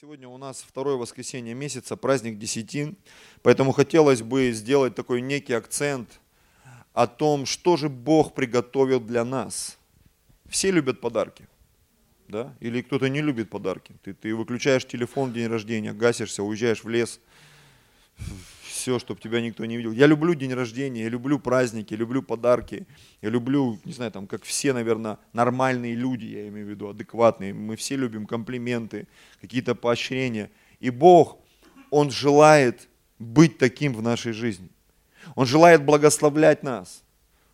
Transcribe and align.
Сегодня 0.00 0.28
у 0.28 0.38
нас 0.38 0.62
второе 0.62 0.94
воскресенье 0.94 1.54
месяца, 1.54 1.96
праздник 1.96 2.38
Десятин, 2.38 2.96
поэтому 3.42 3.72
хотелось 3.72 4.22
бы 4.22 4.52
сделать 4.52 4.94
такой 4.94 5.20
некий 5.20 5.54
акцент 5.54 6.20
о 6.92 7.08
том, 7.08 7.46
что 7.46 7.76
же 7.76 7.88
Бог 7.88 8.32
приготовил 8.32 9.00
для 9.00 9.24
нас. 9.24 9.76
Все 10.48 10.70
любят 10.70 11.00
подарки, 11.00 11.48
да? 12.28 12.54
Или 12.60 12.82
кто-то 12.82 13.08
не 13.08 13.20
любит 13.20 13.50
подарки. 13.50 13.92
Ты, 14.04 14.14
ты 14.14 14.36
выключаешь 14.36 14.86
телефон 14.86 15.30
в 15.30 15.32
день 15.32 15.48
рождения, 15.48 15.92
гасишься, 15.92 16.44
уезжаешь 16.44 16.84
в 16.84 16.88
лес, 16.88 17.18
все, 18.78 18.98
чтобы 18.98 19.20
тебя 19.20 19.40
никто 19.40 19.64
не 19.66 19.76
видел. 19.76 19.92
Я 19.92 20.06
люблю 20.06 20.34
день 20.34 20.54
рождения, 20.54 21.02
я 21.02 21.08
люблю 21.08 21.38
праздники, 21.38 21.94
люблю 21.94 22.22
подарки, 22.22 22.86
я 23.22 23.28
люблю, 23.28 23.78
не 23.84 23.92
знаю, 23.92 24.12
там, 24.12 24.26
как 24.26 24.44
все, 24.44 24.72
наверное, 24.72 25.18
нормальные 25.32 25.94
люди, 25.94 26.26
я 26.26 26.48
имею 26.48 26.66
в 26.66 26.70
виду, 26.70 26.88
адекватные. 26.88 27.52
Мы 27.52 27.74
все 27.76 27.96
любим 27.96 28.26
комплименты, 28.26 29.08
какие-то 29.40 29.74
поощрения. 29.74 30.50
И 30.80 30.90
Бог, 30.90 31.38
Он 31.90 32.10
желает 32.10 32.88
быть 33.18 33.58
таким 33.58 33.94
в 33.94 34.02
нашей 34.02 34.32
жизни. 34.32 34.68
Он 35.34 35.44
желает 35.44 35.84
благословлять 35.84 36.62
нас. 36.62 37.02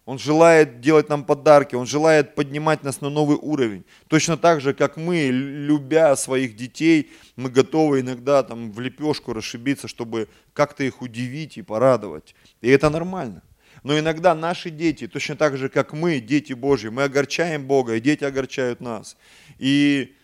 Он 0.06 0.18
желает 0.18 0.80
делать 0.80 1.08
нам 1.08 1.24
подарки, 1.24 1.74
Он 1.74 1.86
желает 1.86 2.34
поднимать 2.34 2.82
нас 2.82 3.00
на 3.00 3.08
новый 3.08 3.38
уровень. 3.40 3.84
Точно 4.08 4.36
так 4.36 4.60
же, 4.60 4.74
как 4.74 4.98
мы, 4.98 5.30
любя 5.30 6.14
своих 6.16 6.56
детей, 6.56 7.10
мы 7.36 7.48
готовы 7.48 8.00
иногда 8.00 8.42
там 8.42 8.70
в 8.70 8.80
лепешку 8.80 9.32
расшибиться, 9.32 9.88
чтобы 9.88 10.28
как-то 10.52 10.84
их 10.84 11.00
удивить 11.00 11.56
и 11.56 11.62
порадовать. 11.62 12.34
И 12.60 12.68
это 12.68 12.90
нормально. 12.90 13.42
Но 13.82 13.98
иногда 13.98 14.34
наши 14.34 14.70
дети, 14.70 15.06
точно 15.06 15.36
так 15.36 15.56
же, 15.56 15.68
как 15.70 15.94
мы, 15.94 16.20
дети 16.20 16.52
Божьи, 16.52 16.88
мы 16.88 17.04
огорчаем 17.04 17.66
Бога, 17.66 17.96
и 17.96 18.00
дети 18.00 18.24
огорчают 18.24 18.80
нас. 18.80 19.16
И 19.58 20.14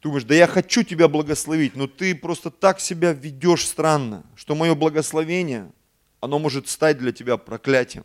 ты 0.00 0.08
думаешь, 0.08 0.24
да 0.24 0.34
я 0.34 0.48
хочу 0.48 0.82
тебя 0.82 1.08
благословить, 1.08 1.76
но 1.76 1.86
ты 1.86 2.14
просто 2.16 2.50
так 2.50 2.80
себя 2.80 3.12
ведешь 3.12 3.64
странно, 3.64 4.24
что 4.34 4.54
мое 4.56 4.74
благословение, 4.74 5.70
оно 6.20 6.38
может 6.38 6.68
стать 6.68 6.98
для 6.98 7.12
тебя 7.12 7.36
проклятием. 7.36 8.04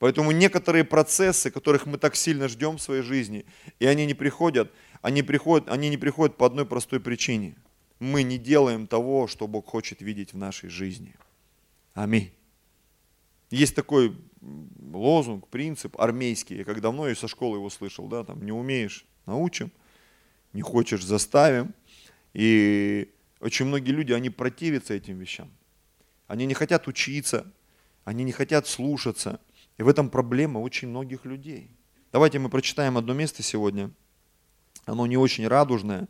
Поэтому 0.00 0.30
некоторые 0.30 0.84
процессы, 0.84 1.50
которых 1.50 1.84
мы 1.84 1.98
так 1.98 2.16
сильно 2.16 2.48
ждем 2.48 2.78
в 2.78 2.82
своей 2.82 3.02
жизни, 3.02 3.44
и 3.78 3.84
они 3.84 4.06
не 4.06 4.14
приходят, 4.14 4.72
они, 5.02 5.22
приходят, 5.22 5.68
они 5.68 5.90
не 5.90 5.98
приходят 5.98 6.38
по 6.38 6.46
одной 6.46 6.64
простой 6.64 7.00
причине. 7.00 7.54
Мы 7.98 8.22
не 8.22 8.38
делаем 8.38 8.86
того, 8.86 9.26
что 9.26 9.46
Бог 9.46 9.66
хочет 9.66 10.00
видеть 10.00 10.32
в 10.32 10.38
нашей 10.38 10.70
жизни. 10.70 11.14
Аминь. 11.92 12.32
Есть 13.50 13.74
такой 13.74 14.16
лозунг, 14.90 15.48
принцип 15.48 16.00
армейский. 16.00 16.56
Я 16.56 16.64
как 16.64 16.80
давно 16.80 17.06
и 17.06 17.14
со 17.14 17.28
школы 17.28 17.58
его 17.58 17.68
слышал, 17.68 18.08
да, 18.08 18.24
там 18.24 18.42
не 18.42 18.52
умеешь, 18.52 19.04
научим, 19.26 19.70
не 20.54 20.62
хочешь, 20.62 21.04
заставим. 21.04 21.74
И 22.32 23.12
очень 23.40 23.66
многие 23.66 23.90
люди, 23.90 24.12
они 24.14 24.30
противятся 24.30 24.94
этим 24.94 25.18
вещам. 25.18 25.50
Они 26.26 26.46
не 26.46 26.54
хотят 26.54 26.88
учиться, 26.88 27.52
они 28.04 28.24
не 28.24 28.32
хотят 28.32 28.66
слушаться, 28.66 29.40
и 29.80 29.82
в 29.82 29.88
этом 29.88 30.10
проблема 30.10 30.58
очень 30.58 30.88
многих 30.88 31.24
людей. 31.24 31.70
Давайте 32.12 32.38
мы 32.38 32.50
прочитаем 32.50 32.98
одно 32.98 33.14
место 33.14 33.42
сегодня. 33.42 33.90
Оно 34.84 35.06
не 35.06 35.16
очень 35.16 35.48
радужное, 35.48 36.06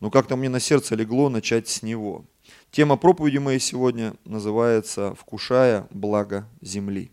но 0.00 0.10
как-то 0.10 0.34
мне 0.34 0.48
на 0.48 0.60
сердце 0.60 0.94
легло 0.94 1.28
начать 1.28 1.68
с 1.68 1.82
него. 1.82 2.24
Тема 2.70 2.96
проповеди 2.96 3.36
моей 3.36 3.58
сегодня 3.58 4.14
называется 4.24 5.14
«Вкушая 5.14 5.86
благо 5.90 6.48
земли». 6.62 7.12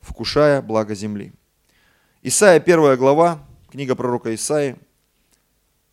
«Вкушая 0.00 0.62
благо 0.62 0.94
земли». 0.94 1.34
Исайя, 2.22 2.58
первая 2.58 2.96
глава, 2.96 3.46
книга 3.70 3.94
пророка 3.94 4.34
Исаи. 4.34 4.76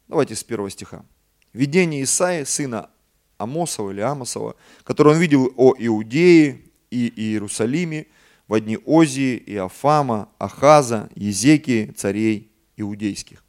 Давайте 0.07 0.35
с 0.35 0.43
первого 0.45 0.69
стиха. 0.69 1.03
Видение 1.51 2.03
Исаи, 2.03 2.45
сына 2.45 2.89
Амосова 3.37 3.91
или 3.91 3.99
Амосова, 3.99 4.55
которое 4.85 5.15
он 5.15 5.19
видел 5.19 5.51
о 5.57 5.73
Иудее 5.77 6.61
и 6.91 7.11
Иерусалиме– 7.13 8.07
в 8.49 8.59
дни 8.59 8.77
Озии, 8.83 9.41
Иофама, 9.45 10.27
Ахаза, 10.39 11.09
Езекии, 11.15 11.93
царей 11.95 12.51
иудейских. 12.75 13.43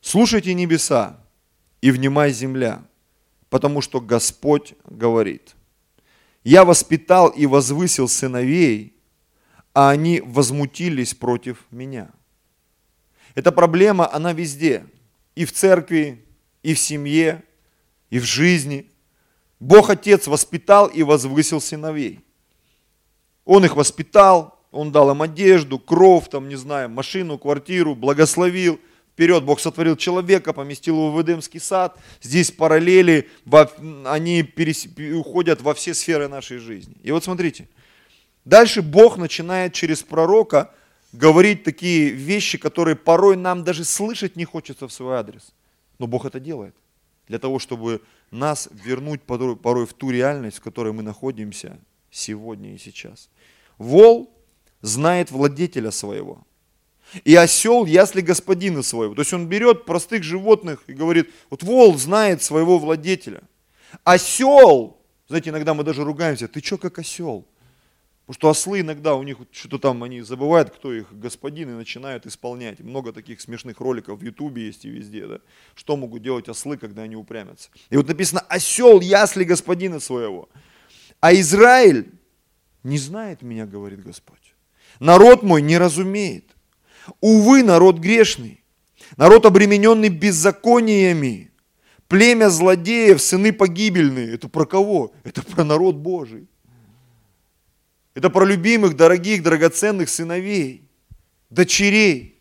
Слушайте 0.00 0.54
небеса 0.54 1.20
и 1.82 1.90
внимай 1.90 2.32
земля, 2.32 2.82
потому 3.50 3.82
что 3.82 4.00
Господь 4.00 4.74
говорит, 4.86 5.54
«Я 6.42 6.64
воспитал 6.64 7.28
и 7.28 7.46
возвысил 7.46 8.08
сыновей, 8.08 8.96
а 9.74 9.90
они 9.90 10.22
возмутились 10.22 11.14
против 11.14 11.66
меня». 11.70 12.10
Эта 13.34 13.52
проблема, 13.52 14.10
она 14.10 14.32
везде, 14.32 14.86
и 15.34 15.44
в 15.44 15.52
церкви, 15.52 16.24
и 16.62 16.72
в 16.72 16.78
семье, 16.78 17.42
и 18.08 18.18
в 18.18 18.24
жизни. 18.24 18.90
Бог 19.60 19.90
Отец 19.90 20.26
воспитал 20.28 20.86
и 20.86 21.02
возвысил 21.02 21.60
сыновей. 21.60 22.24
Он 23.44 23.64
их 23.64 23.76
воспитал, 23.76 24.58
он 24.70 24.90
дал 24.90 25.10
им 25.10 25.22
одежду, 25.22 25.78
кров, 25.78 26.28
там, 26.28 26.48
не 26.48 26.56
знаю, 26.56 26.88
машину, 26.90 27.38
квартиру, 27.38 27.94
благословил. 27.94 28.80
Вперед 29.12 29.44
Бог 29.44 29.60
сотворил 29.60 29.96
человека, 29.96 30.52
поместил 30.52 30.96
его 30.96 31.12
в 31.12 31.22
Эдемский 31.22 31.60
сад. 31.60 31.96
Здесь 32.20 32.50
параллели, 32.50 33.30
они 34.04 34.44
уходят 35.14 35.62
во 35.62 35.74
все 35.74 35.94
сферы 35.94 36.26
нашей 36.26 36.58
жизни. 36.58 36.96
И 37.04 37.12
вот 37.12 37.22
смотрите, 37.22 37.68
дальше 38.44 38.82
Бог 38.82 39.16
начинает 39.16 39.72
через 39.72 40.02
пророка 40.02 40.72
говорить 41.12 41.62
такие 41.62 42.10
вещи, 42.10 42.58
которые 42.58 42.96
порой 42.96 43.36
нам 43.36 43.62
даже 43.62 43.84
слышать 43.84 44.34
не 44.34 44.44
хочется 44.44 44.88
в 44.88 44.92
свой 44.92 45.16
адрес. 45.16 45.52
Но 46.00 46.08
Бог 46.08 46.24
это 46.24 46.40
делает 46.40 46.74
для 47.28 47.38
того, 47.38 47.60
чтобы 47.60 48.02
нас 48.32 48.68
вернуть 48.72 49.22
порой 49.22 49.86
в 49.86 49.94
ту 49.94 50.10
реальность, 50.10 50.58
в 50.58 50.62
которой 50.62 50.92
мы 50.92 51.04
находимся 51.04 51.78
сегодня 52.10 52.74
и 52.74 52.78
сейчас. 52.78 53.28
Вол 53.78 54.32
знает 54.82 55.30
владетеля 55.30 55.90
своего. 55.90 56.46
И 57.24 57.34
осел 57.34 57.84
ясли 57.84 58.20
господина 58.20 58.82
своего. 58.82 59.14
То 59.14 59.22
есть 59.22 59.32
он 59.32 59.48
берет 59.48 59.84
простых 59.84 60.24
животных 60.24 60.82
и 60.86 60.92
говорит, 60.92 61.30
вот 61.50 61.62
вол 61.62 61.96
знает 61.96 62.42
своего 62.42 62.78
владетеля. 62.78 63.42
Осел, 64.02 64.98
знаете, 65.28 65.50
иногда 65.50 65.74
мы 65.74 65.84
даже 65.84 66.02
ругаемся, 66.02 66.48
ты 66.48 66.60
что 66.60 66.78
как 66.78 66.98
осел? 66.98 67.46
Потому 68.26 68.34
что 68.34 68.48
ослы 68.48 68.80
иногда 68.80 69.14
у 69.16 69.22
них 69.22 69.36
что-то 69.52 69.78
там, 69.78 70.02
они 70.02 70.22
забывают, 70.22 70.70
кто 70.70 70.94
их 70.94 71.06
господин, 71.12 71.68
и 71.68 71.72
начинают 71.74 72.24
исполнять. 72.26 72.80
Много 72.80 73.12
таких 73.12 73.42
смешных 73.42 73.80
роликов 73.80 74.18
в 74.18 74.24
Ютубе 74.24 74.66
есть 74.66 74.86
и 74.86 74.88
везде, 74.88 75.26
да? 75.26 75.40
Что 75.74 75.96
могут 75.96 76.22
делать 76.22 76.48
ослы, 76.48 76.78
когда 76.78 77.02
они 77.02 77.16
упрямятся? 77.16 77.68
И 77.90 77.96
вот 77.98 78.08
написано, 78.08 78.40
осел 78.48 79.00
ясли 79.00 79.44
господина 79.44 80.00
своего. 80.00 80.48
А 81.20 81.34
Израиль 81.34 82.12
не 82.84 82.98
знает 82.98 83.42
меня, 83.42 83.66
говорит 83.66 84.02
Господь. 84.02 84.54
Народ 85.00 85.42
мой 85.42 85.62
не 85.62 85.78
разумеет. 85.78 86.44
Увы, 87.20 87.62
народ 87.62 87.98
грешный, 87.98 88.62
народ 89.16 89.44
обремененный 89.46 90.08
беззакониями, 90.08 91.50
племя 92.08 92.48
злодеев, 92.48 93.20
сыны 93.20 93.52
погибельные. 93.52 94.34
Это 94.34 94.48
про 94.48 94.64
кого? 94.64 95.12
Это 95.24 95.42
про 95.42 95.64
народ 95.64 95.96
Божий. 95.96 96.46
Это 98.14 98.30
про 98.30 98.44
любимых, 98.44 98.96
дорогих, 98.96 99.42
драгоценных 99.42 100.08
сыновей, 100.08 100.88
дочерей. 101.50 102.33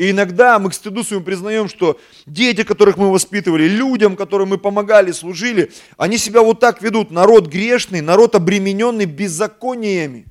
И 0.00 0.12
иногда 0.12 0.58
мы 0.58 0.70
к 0.70 0.74
стыду 0.74 1.04
своему 1.04 1.26
признаем, 1.26 1.68
что 1.68 2.00
дети, 2.24 2.62
которых 2.62 2.96
мы 2.96 3.12
воспитывали, 3.12 3.64
людям, 3.64 4.16
которым 4.16 4.48
мы 4.48 4.56
помогали, 4.56 5.12
служили, 5.12 5.72
они 5.98 6.16
себя 6.16 6.40
вот 6.40 6.58
так 6.58 6.80
ведут. 6.80 7.10
Народ 7.10 7.48
грешный, 7.48 8.00
народ 8.00 8.34
обремененный 8.34 9.04
беззакониями. 9.04 10.24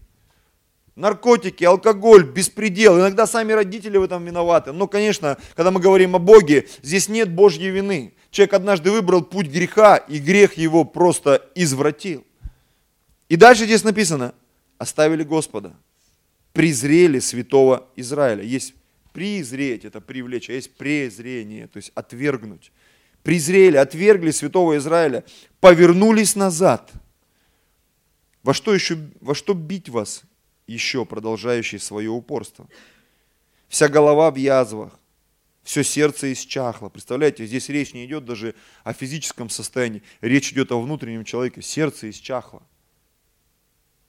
Наркотики, 0.95 1.63
алкоголь, 1.63 2.23
беспредел. 2.23 2.97
Иногда 2.97 3.27
сами 3.27 3.51
родители 3.51 3.99
в 3.99 4.01
этом 4.01 4.25
виноваты. 4.25 4.71
Но, 4.71 4.87
конечно, 4.87 5.37
когда 5.55 5.69
мы 5.69 5.79
говорим 5.79 6.15
о 6.15 6.19
Боге, 6.19 6.67
здесь 6.81 7.07
нет 7.07 7.29
Божьей 7.29 7.69
вины. 7.69 8.15
Человек 8.31 8.55
однажды 8.55 8.89
выбрал 8.89 9.21
путь 9.21 9.49
греха, 9.49 9.97
и 9.97 10.17
грех 10.17 10.57
его 10.57 10.83
просто 10.83 11.47
извратил. 11.53 12.25
И 13.27 13.35
дальше 13.35 13.65
здесь 13.65 13.83
написано, 13.83 14.33
оставили 14.79 15.21
Господа, 15.21 15.73
презрели 16.53 17.19
святого 17.19 17.85
Израиля. 17.95 18.41
Есть 18.41 18.73
Призреть– 19.13 19.85
это 19.85 20.01
привлечь, 20.01 20.49
а 20.49 20.53
есть 20.53 20.75
презрение, 20.75 21.67
то 21.67 21.77
есть 21.77 21.91
отвергнуть. 21.95 22.71
Презрели, 23.23 23.77
отвергли 23.77 24.31
святого 24.31 24.77
Израиля, 24.77 25.23
повернулись 25.59 26.35
назад. 26.35 26.91
Во 28.43 28.53
что, 28.53 28.73
еще, 28.73 28.97
во 29.19 29.35
что 29.35 29.53
бить 29.53 29.89
вас 29.89 30.23
еще, 30.67 31.05
продолжающий 31.05 31.79
свое 31.79 32.09
упорство? 32.09 32.67
Вся 33.67 33.87
голова 33.87 34.31
в 34.31 34.35
язвах, 34.35 34.97
все 35.63 35.83
сердце 35.83 36.31
исчахло. 36.31 36.89
Представляете, 36.89 37.45
здесь 37.45 37.69
речь 37.69 37.93
не 37.93 38.05
идет 38.05 38.25
даже 38.25 38.55
о 38.83 38.93
физическом 38.93 39.49
состоянии, 39.49 40.01
речь 40.21 40.51
идет 40.53 40.71
о 40.71 40.81
внутреннем 40.81 41.25
человеке, 41.25 41.61
сердце 41.61 42.09
исчахло 42.09 42.63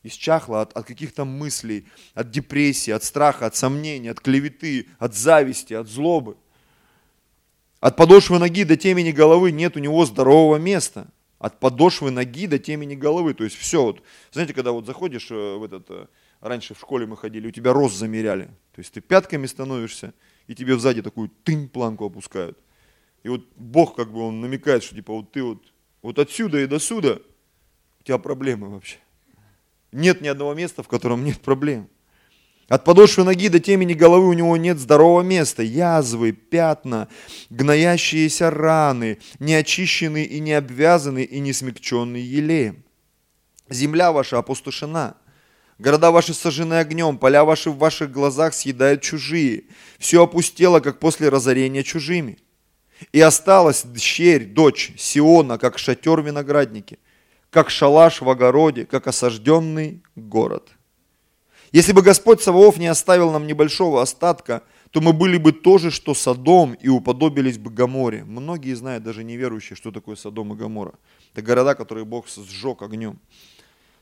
исчахла 0.02 0.62
от, 0.62 0.73
от 0.73 0.87
каких-то 0.87 1.25
мыслей, 1.25 1.87
от 2.14 2.31
депрессии, 2.31 2.91
от 2.91 3.05
страха, 3.05 3.47
от 3.47 3.56
сомнений, 3.56 4.08
от 4.08 4.20
клеветы, 4.20 4.88
от 4.99 5.14
зависти, 5.14 5.75
от 5.75 5.88
злобы. 5.88 6.37
От 7.81 7.97
подошвы 7.97 8.38
ноги 8.38 8.64
до 8.64 8.76
темени 8.76 9.11
головы 9.11 9.52
нет 9.52 9.76
у 9.76 9.81
него 9.81 10.05
здорового 10.05 10.56
места. 10.56 11.08
От 11.38 11.58
подошвы 11.58 12.11
ноги 12.11 12.47
до 12.47 12.58
темени 12.58 12.94
головы. 12.94 13.32
То 13.32 13.44
есть 13.44 13.56
все. 13.56 13.82
Вот, 13.82 14.02
знаете, 14.32 14.52
когда 14.52 14.73
вот 14.73 14.85
заходишь 14.85 15.31
э, 15.31 15.56
в 15.56 15.64
этот, 15.64 15.87
э, 15.88 16.06
раньше 16.41 16.75
в 16.75 16.79
школе 16.79 17.06
мы 17.06 17.17
ходили, 17.17 17.49
у 17.49 17.50
тебя 17.50 17.73
рост 17.73 17.97
замеряли. 17.97 18.44
То 18.73 18.81
есть 18.81 18.93
ты 18.93 19.00
пятками 19.00 19.47
становишься, 19.47 20.12
и 20.47 20.55
тебе 20.55 20.79
сзади 20.79 21.00
такую 21.00 21.31
тынь 21.43 21.69
планку 21.69 22.05
опускают. 22.05 22.58
И 23.23 23.29
вот 23.29 23.47
Бог 23.56 23.97
как 23.97 24.12
бы 24.12 24.20
он 24.20 24.41
намекает, 24.41 24.82
что 24.82 24.94
типа 24.94 25.14
вот 25.14 25.32
ты 25.32 25.43
вот, 25.43 25.62
вот 26.02 26.19
отсюда 26.19 26.61
и 26.61 26.67
до 26.67 26.79
сюда, 26.79 27.19
у 28.00 28.02
тебя 28.05 28.19
проблемы 28.19 28.69
вообще. 28.69 28.99
Нет 29.92 30.20
ни 30.20 30.28
одного 30.28 30.54
места, 30.54 30.82
в 30.82 30.88
котором 30.88 31.25
нет 31.25 31.40
проблем. 31.40 31.88
От 32.69 32.84
подошвы 32.84 33.25
ноги 33.25 33.48
до 33.48 33.58
темени 33.58 33.94
головы 33.94 34.28
у 34.28 34.32
него 34.32 34.56
нет 34.56 34.78
здорового 34.78 35.22
места. 35.22 35.64
Язвы, 35.64 36.31
пятна, 36.31 37.08
гноящиеся 37.50 38.48
раны, 38.50 39.19
неочищенные 39.40 40.25
и 40.25 40.38
не 40.38 40.52
обвязанные 40.52 41.25
и 41.25 41.40
не 41.40 41.52
смягченные 41.52 42.25
елеем. 42.25 42.84
Земля 43.69 44.12
ваша 44.12 44.38
опустошена. 44.38 45.16
Города 45.81 46.12
ваши 46.12 46.32
сожжены 46.32 46.75
огнем, 46.75 47.19
поля 47.19 47.44
ваши 47.44 47.70
в 47.70 47.78
ваших 47.78 48.12
глазах 48.12 48.54
съедают 48.54 49.02
чужие. 49.02 49.64
Все 49.98 50.22
опустело, 50.22 50.78
как 50.78 51.00
после 51.00 51.28
разорения 51.28 51.82
чужими. 51.82 52.38
И 53.12 53.20
осталась 53.20 53.84
дщерь, 53.84 54.44
дочь 54.44 54.92
Сиона, 54.96 55.58
как 55.58 55.78
шатер 55.78 56.20
виноградники, 56.20 56.98
как 57.50 57.70
шалаш 57.70 58.20
в 58.20 58.31
огороде, 58.31 58.87
как 58.87 59.06
осажденный 59.06 60.02
город. 60.17 60.70
Если 61.73 61.93
бы 61.93 62.02
Господь 62.02 62.43
Саваоф 62.43 62.79
не 62.79 62.88
оставил 62.88 63.31
нам 63.31 63.47
небольшого 63.47 64.02
остатка, 64.02 64.62
то 64.91 65.00
мы 65.00 65.12
были 65.12 65.37
бы 65.37 65.52
тоже, 65.52 65.91
что 65.93 66.14
Содом, 66.14 66.75
и 66.75 66.88
уподобились 66.88 67.58
бы 67.58 67.70
Гаморе. 67.70 68.25
Многие 68.25 68.75
знают, 68.75 69.05
даже 69.05 69.23
неверующие, 69.23 69.76
что 69.76 69.93
такое 69.93 70.17
Содом 70.17 70.52
и 70.52 70.56
Гамора. 70.56 70.94
Это 71.32 71.43
города, 71.43 71.76
которые 71.76 72.05
Бог 72.05 72.26
сжег 72.29 72.82
огнем. 72.82 73.20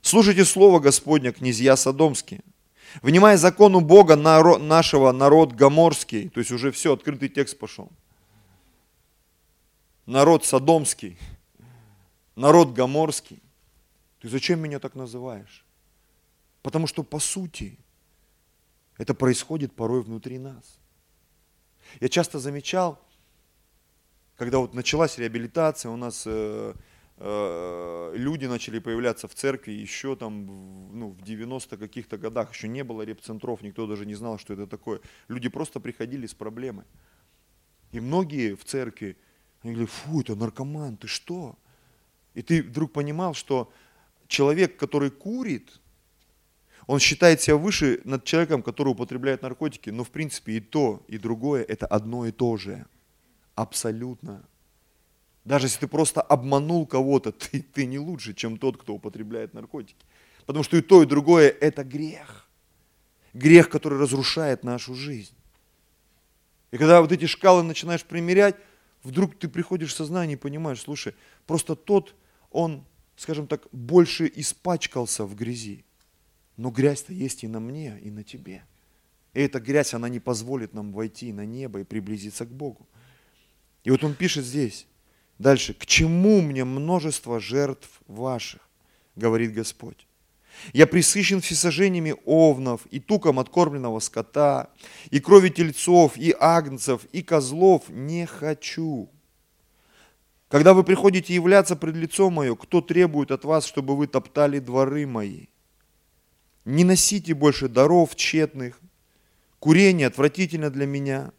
Слушайте 0.01 0.47
слово 0.47 0.81
Господня, 0.81 1.33
князья 1.33 1.77
Содомские. 1.77 2.41
Внимая 3.03 3.37
закону 3.37 3.81
Бога 3.81 4.17
народ, 4.17 4.63
нашего, 4.63 5.13
народ 5.13 5.53
Гаморский, 5.53 6.31
то 6.31 6.41
есть 6.41 6.51
уже 6.51 6.73
все, 6.73 6.95
открытый 6.95 7.29
текст 7.29 7.59
пошел. 7.59 7.91
Народ 10.07 10.47
Содомский, 10.47 11.19
народ 12.39 12.73
Гаморский. 12.73 13.43
Ты 14.21 14.29
зачем 14.29 14.61
меня 14.61 14.79
так 14.79 14.95
называешь? 14.95 15.65
Потому 16.63 16.87
что 16.87 17.03
по 17.03 17.19
сути 17.19 17.79
это 18.97 19.15
происходит 19.15 19.73
порой 19.75 20.03
внутри 20.03 20.39
нас. 20.39 20.79
Я 22.01 22.09
часто 22.09 22.39
замечал, 22.39 22.99
когда 24.37 24.59
вот 24.59 24.75
началась 24.75 25.19
реабилитация, 25.19 25.91
у 25.91 25.97
нас 25.97 26.25
э, 26.27 26.75
э, 27.17 28.13
люди 28.17 28.47
начали 28.47 28.79
появляться 28.79 29.27
в 29.29 29.35
церкви 29.35 29.73
еще 29.73 30.17
там 30.17 30.47
ну, 30.99 31.11
в 31.11 31.23
90 31.23 31.77
каких-то 31.77 32.19
годах, 32.19 32.53
еще 32.53 32.69
не 32.69 32.85
было 32.85 33.03
репцентров, 33.03 33.63
никто 33.63 33.87
даже 33.87 34.07
не 34.07 34.15
знал, 34.15 34.39
что 34.39 34.53
это 34.53 34.67
такое. 34.67 35.01
Люди 35.29 35.49
просто 35.49 35.81
приходили 35.81 36.27
с 36.27 36.35
проблемой. 36.35 36.85
И 37.93 38.01
многие 38.01 38.55
в 38.55 38.65
церкви, 38.65 39.17
они 39.63 39.73
говорили, 39.73 39.91
фу, 39.91 40.21
это 40.21 40.35
наркоман, 40.35 40.97
ты 40.97 41.07
что? 41.07 41.57
И 42.39 42.43
ты 42.43 42.63
вдруг 42.63 42.93
понимал, 42.93 43.35
что 43.35 43.69
человек, 44.29 44.77
который 44.77 45.11
курит, 45.11 45.81
он 46.87 47.01
считает 47.01 47.43
себя 47.43 47.57
выше 47.57 48.01
над 48.05 48.23
человеком, 48.23 48.63
который 48.63 48.91
употребляет 48.91 49.43
наркотики, 49.43 49.91
но 49.91 50.05
в 50.05 50.11
принципе 50.11 50.53
и 50.53 50.61
то, 50.61 51.03
и 51.09 51.19
другое 51.19 51.65
это 51.65 51.85
одно 51.85 52.27
и 52.27 52.31
то 52.31 52.57
же. 52.57 52.87
Абсолютно. 53.57 54.45
Даже 55.45 55.67
если 55.67 55.81
ты 55.81 55.89
просто 55.89 56.21
обманул 56.23 56.87
кого-то, 56.87 57.33
ты, 57.33 57.61
ты 57.61 57.87
не 57.87 57.99
лучше, 57.99 58.35
чем 58.35 58.57
тот, 58.57 58.77
кто 58.77 58.95
употребляет 58.95 59.53
наркотики. 59.53 60.07
Потому 60.47 60.63
что 60.63 60.77
и 60.77 60.81
то, 60.81 61.03
и 61.03 61.07
другое– 61.07 61.49
это 61.61 61.83
грех. 61.83 62.49
Грех, 63.35 63.69
который 63.69 63.99
разрушает 63.99 64.63
нашу 64.63 64.95
жизнь. 64.95 65.35
И 66.71 66.77
когда 66.77 67.01
вот 67.01 67.11
эти 67.11 67.27
шкалы 67.27 67.65
начинаешь 67.65 68.05
примерять, 68.05 68.55
вдруг 69.03 69.37
ты 69.37 69.49
приходишь 69.49 69.93
в 69.93 69.97
сознание 69.97 70.37
и 70.37 70.41
понимаешь, 70.41 70.81
слушай, 70.81 71.17
просто 71.45 71.75
тот, 71.75 72.15
он, 72.51 72.85
скажем 73.17 73.47
так, 73.47 73.67
больше 73.73 74.31
испачкался 74.35 75.25
в 75.25 75.35
грязи. 75.35 75.85
Но 76.57 76.71
грязь-то 76.71 77.13
есть 77.13 77.45
и 77.45 77.49
на 77.49 77.61
мне, 77.61 77.99
и 78.01 78.11
на 78.11 78.25
тебе. 78.25 78.65
И 79.35 79.41
эта 79.41 79.61
грязь, 79.61 79.95
она 79.95 80.09
не 80.09 80.21
позволит 80.21 80.75
нам 80.75 80.93
войти 80.93 81.33
на 81.33 81.45
небо 81.47 81.81
и 81.81 81.85
приблизиться 81.85 82.45
к 82.45 82.51
Богу. 82.51 82.89
И 83.85 83.91
вот 83.91 84.03
он 84.03 84.15
пишет 84.15 84.45
здесь, 84.45 84.87
дальше, 85.39 85.75
«К 85.75 85.87
чему 85.87 86.41
мне 86.41 86.65
множество 86.65 87.39
жертв 87.39 88.01
ваших?» 88.07 88.69
говорит 89.15 89.53
Господь. 89.53 90.07
Я 90.73 90.87
присыщен 90.87 91.41
всесожжениями 91.41 92.17
овнов 92.25 92.87
и 92.87 92.99
туком 92.99 93.39
откормленного 93.39 94.01
скота, 94.01 94.71
и 95.11 95.21
крови 95.21 95.51
тельцов, 95.51 96.17
и 96.17 96.35
агнцев, 96.39 97.05
и 97.13 97.23
козлов 97.23 97.89
не 97.89 98.27
хочу. 98.27 99.09
Когда 100.49 100.73
вы 100.73 100.83
приходите 100.83 101.35
являться 101.35 101.77
пред 101.77 101.97
лицом 101.97 102.33
мое, 102.33 102.57
кто 102.57 102.81
требует 102.81 103.31
от 103.31 103.45
вас, 103.45 103.67
чтобы 103.67 103.97
вы 103.97 104.07
топтали 104.07 104.59
дворы 104.59 105.07
мои? 105.07 105.47
Не 106.65 106.85
носите 106.85 107.35
больше 107.35 107.69
даров 107.69 108.17
тщетных. 108.17 108.81
Курение 109.59 110.07
отвратительно 110.07 110.71
для 110.71 110.87
меня. 110.87 111.33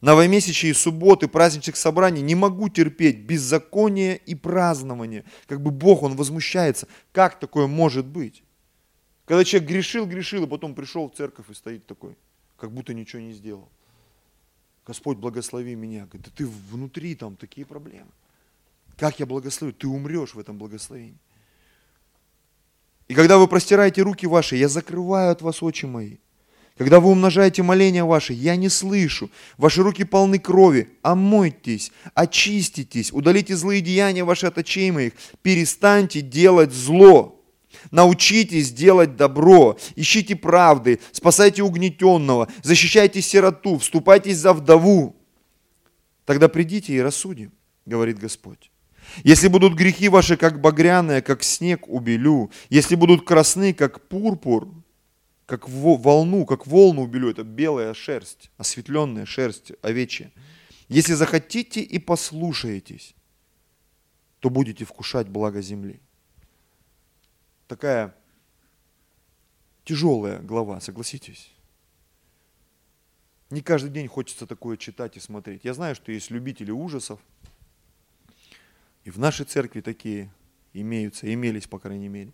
Новомесячие 0.00 0.74
субботы, 0.74 1.28
праздничных 1.28 1.76
собраний 1.76 2.22
не 2.22 2.34
могу 2.34 2.68
терпеть 2.68 3.20
беззаконие 3.20 4.16
и 4.16 4.34
празднование. 4.34 5.24
Как 5.46 5.60
бы 5.60 5.70
Бог, 5.70 6.02
Он 6.02 6.16
возмущается. 6.16 6.86
Как 7.12 7.38
такое 7.38 7.66
может 7.66 8.06
быть? 8.06 8.42
Когда 9.26 9.44
человек 9.44 9.68
грешил, 9.68 10.06
грешил, 10.06 10.44
и 10.44 10.48
потом 10.48 10.74
пришел 10.74 11.10
в 11.10 11.16
церковь 11.16 11.50
и 11.50 11.54
стоит 11.54 11.86
такой, 11.86 12.16
как 12.56 12.72
будто 12.72 12.94
ничего 12.94 13.20
не 13.20 13.32
сделал. 13.32 13.68
Господь, 14.86 15.18
благослови 15.18 15.74
меня. 15.74 16.06
Говорит, 16.06 16.26
да 16.26 16.30
ты 16.34 16.46
внутри 16.46 17.14
там 17.16 17.36
такие 17.36 17.66
проблемы. 17.66 18.10
Как 18.96 19.20
я 19.20 19.26
благословлю? 19.26 19.74
Ты 19.74 19.86
умрешь 19.86 20.34
в 20.34 20.38
этом 20.38 20.58
благословении. 20.58 21.18
И 23.08 23.14
когда 23.14 23.38
вы 23.38 23.46
простираете 23.46 24.02
руки 24.02 24.26
ваши, 24.26 24.56
я 24.56 24.68
закрываю 24.68 25.30
от 25.30 25.42
вас 25.42 25.62
очи 25.62 25.84
мои. 25.84 26.16
Когда 26.76 27.00
вы 27.00 27.10
умножаете 27.10 27.62
моления 27.62 28.04
ваши, 28.04 28.32
я 28.34 28.56
не 28.56 28.68
слышу. 28.68 29.30
Ваши 29.56 29.82
руки 29.82 30.04
полны 30.04 30.38
крови. 30.38 30.90
Омойтесь, 31.02 31.90
очиститесь, 32.14 33.12
удалите 33.12 33.56
злые 33.56 33.80
деяния 33.80 34.24
ваши 34.24 34.46
от 34.46 34.58
очей 34.58 34.90
моих. 34.90 35.14
Перестаньте 35.42 36.20
делать 36.20 36.72
зло. 36.72 37.32
Научитесь 37.90 38.72
делать 38.72 39.16
добро, 39.16 39.78
ищите 39.96 40.34
правды, 40.34 40.98
спасайте 41.12 41.62
угнетенного, 41.62 42.48
защищайте 42.62 43.20
сироту, 43.20 43.78
вступайтесь 43.78 44.38
за 44.38 44.52
вдову. 44.52 45.14
Тогда 46.24 46.48
придите 46.48 46.94
и 46.94 47.00
рассудим, 47.00 47.52
говорит 47.84 48.18
Господь. 48.18 48.70
Если 49.24 49.48
будут 49.48 49.74
грехи 49.74 50.08
ваши, 50.08 50.36
как 50.36 50.60
багряные, 50.60 51.22
как 51.22 51.42
снег 51.42 51.88
убелю, 51.88 52.50
если 52.68 52.94
будут 52.94 53.26
красны, 53.26 53.72
как 53.72 54.08
пурпур, 54.08 54.68
как 55.46 55.68
волну, 55.68 56.44
как 56.44 56.66
волну 56.66 57.02
убелю, 57.02 57.30
это 57.30 57.44
белая 57.44 57.94
шерсть, 57.94 58.50
осветленная 58.56 59.26
шерсть 59.26 59.72
овечья. 59.82 60.32
Если 60.88 61.14
захотите 61.14 61.80
и 61.80 61.98
послушаетесь, 61.98 63.14
то 64.40 64.50
будете 64.50 64.84
вкушать 64.84 65.28
благо 65.28 65.62
земли. 65.62 66.00
Такая 67.68 68.14
тяжелая 69.84 70.40
глава, 70.40 70.80
согласитесь. 70.80 71.50
Не 73.50 73.62
каждый 73.62 73.90
день 73.90 74.08
хочется 74.08 74.46
такое 74.46 74.76
читать 74.76 75.16
и 75.16 75.20
смотреть. 75.20 75.64
Я 75.64 75.74
знаю, 75.74 75.94
что 75.94 76.12
есть 76.12 76.30
любители 76.30 76.70
ужасов– 76.70 77.20
и 79.06 79.10
в 79.10 79.20
нашей 79.20 79.46
церкви 79.46 79.82
такие 79.82 80.32
имеются, 80.72 81.32
имелись, 81.32 81.68
по 81.68 81.78
крайней 81.78 82.08
мере. 82.08 82.32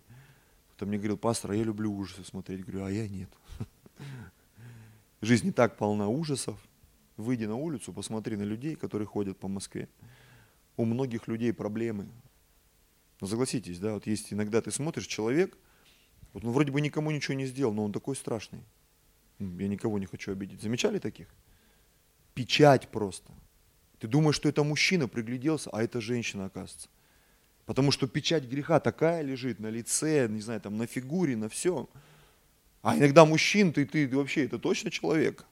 Кто 0.71 0.87
мне 0.87 0.97
говорил, 0.97 1.17
пастор, 1.17 1.51
а 1.51 1.55
я 1.55 1.63
люблю 1.63 1.93
ужасы 1.93 2.23
смотреть. 2.23 2.65
Говорю, 2.65 2.85
а 2.85 2.89
я 2.89 3.07
нет. 3.07 3.29
Жизнь 5.21 5.45
не 5.45 5.51
так 5.51 5.77
полна 5.77 6.07
ужасов. 6.07 6.59
Выйди 7.15 7.45
на 7.45 7.55
улицу, 7.55 7.93
посмотри 7.93 8.37
на 8.37 8.41
людей, 8.41 8.75
которые 8.75 9.05
ходят 9.05 9.37
по 9.37 9.47
Москве. 9.47 9.87
У 10.75 10.85
многих 10.85 11.27
людей 11.27 11.53
проблемы. 11.53 12.09
Но 13.21 13.27
согласитесь, 13.27 13.77
да, 13.77 13.93
вот 13.93 14.07
есть 14.07 14.33
иногда 14.33 14.59
ты 14.59 14.71
смотришь, 14.71 15.05
человек, 15.05 15.55
вот, 16.33 16.41
ну 16.41 16.51
вроде 16.51 16.71
бы 16.71 16.81
никому 16.81 17.11
ничего 17.11 17.35
не 17.35 17.45
сделал, 17.45 17.71
но 17.71 17.85
он 17.85 17.93
такой 17.93 18.15
страшный. 18.15 18.63
Я 19.37 19.67
никого 19.67 19.99
не 19.99 20.07
хочу 20.07 20.31
обидеть. 20.31 20.63
Замечали 20.63 20.97
таких? 20.97 21.27
Печать 22.33 22.89
просто. 22.89 23.31
Ты 24.03 24.09
думаешь, 24.09 24.35
что 24.35 24.49
это 24.49 24.65
мужчина 24.65 25.07
пригляделся, 25.07 25.69
а 25.71 25.81
это 25.81 26.01
женщина, 26.01 26.47
оказывается. 26.47 26.89
Потому 27.65 27.89
что 27.89 28.05
печать 28.05 28.43
греха 28.43 28.81
такая 28.81 29.21
лежит 29.21 29.61
на 29.61 29.67
лице, 29.67 30.27
не 30.27 30.41
знаю, 30.41 30.59
там 30.59 30.77
на 30.77 30.87
фигуре, 30.87 31.37
на 31.37 31.47
всем. 31.47 31.87
А 32.81 32.97
иногда 32.97 33.23
мужчин, 33.23 33.71
ты, 33.71 33.85
ты, 33.85 34.05
ты 34.05 34.17
вообще, 34.17 34.43
это 34.43 34.59
точно 34.59 34.91
человек. 34.91 35.45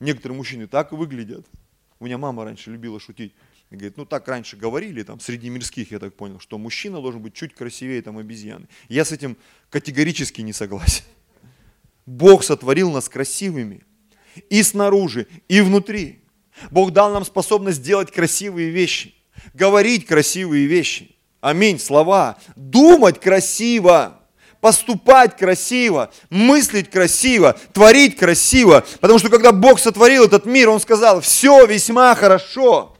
Некоторые 0.00 0.36
мужчины 0.36 0.66
так 0.66 0.92
выглядят. 0.92 1.46
У 1.98 2.04
меня 2.04 2.18
мама 2.18 2.44
раньше 2.44 2.70
любила 2.70 3.00
шутить. 3.00 3.32
И 3.70 3.74
говорит, 3.74 3.96
ну 3.96 4.04
так 4.04 4.28
раньше 4.28 4.58
говорили, 4.58 5.02
там, 5.02 5.18
среди 5.18 5.48
мирских, 5.48 5.90
я 5.90 5.98
так 5.98 6.14
понял, 6.14 6.40
что 6.40 6.58
мужчина 6.58 7.00
должен 7.00 7.22
быть 7.22 7.32
чуть 7.32 7.54
красивее 7.54 8.02
там 8.02 8.18
обезьяны. 8.18 8.68
Я 8.90 9.06
с 9.06 9.12
этим 9.12 9.38
категорически 9.70 10.42
не 10.42 10.52
согласен. 10.52 11.04
Бог 12.04 12.44
сотворил 12.44 12.90
нас 12.90 13.08
красивыми 13.08 13.82
и 14.50 14.62
снаружи, 14.62 15.26
и 15.48 15.62
внутри. 15.62 16.20
Бог 16.70 16.92
дал 16.92 17.12
нам 17.12 17.24
способность 17.24 17.82
делать 17.82 18.10
красивые 18.10 18.70
вещи, 18.70 19.14
говорить 19.54 20.06
красивые 20.06 20.66
вещи. 20.66 21.16
Аминь, 21.40 21.78
слова. 21.78 22.36
Думать 22.56 23.20
красиво, 23.20 24.20
поступать 24.60 25.36
красиво, 25.36 26.10
мыслить 26.30 26.90
красиво, 26.90 27.56
творить 27.72 28.16
красиво. 28.16 28.84
Потому 29.00 29.18
что 29.18 29.28
когда 29.28 29.52
Бог 29.52 29.78
сотворил 29.78 30.24
этот 30.24 30.46
мир, 30.46 30.68
Он 30.68 30.80
сказал, 30.80 31.20
все 31.20 31.64
весьма 31.66 32.14
хорошо. 32.14 32.94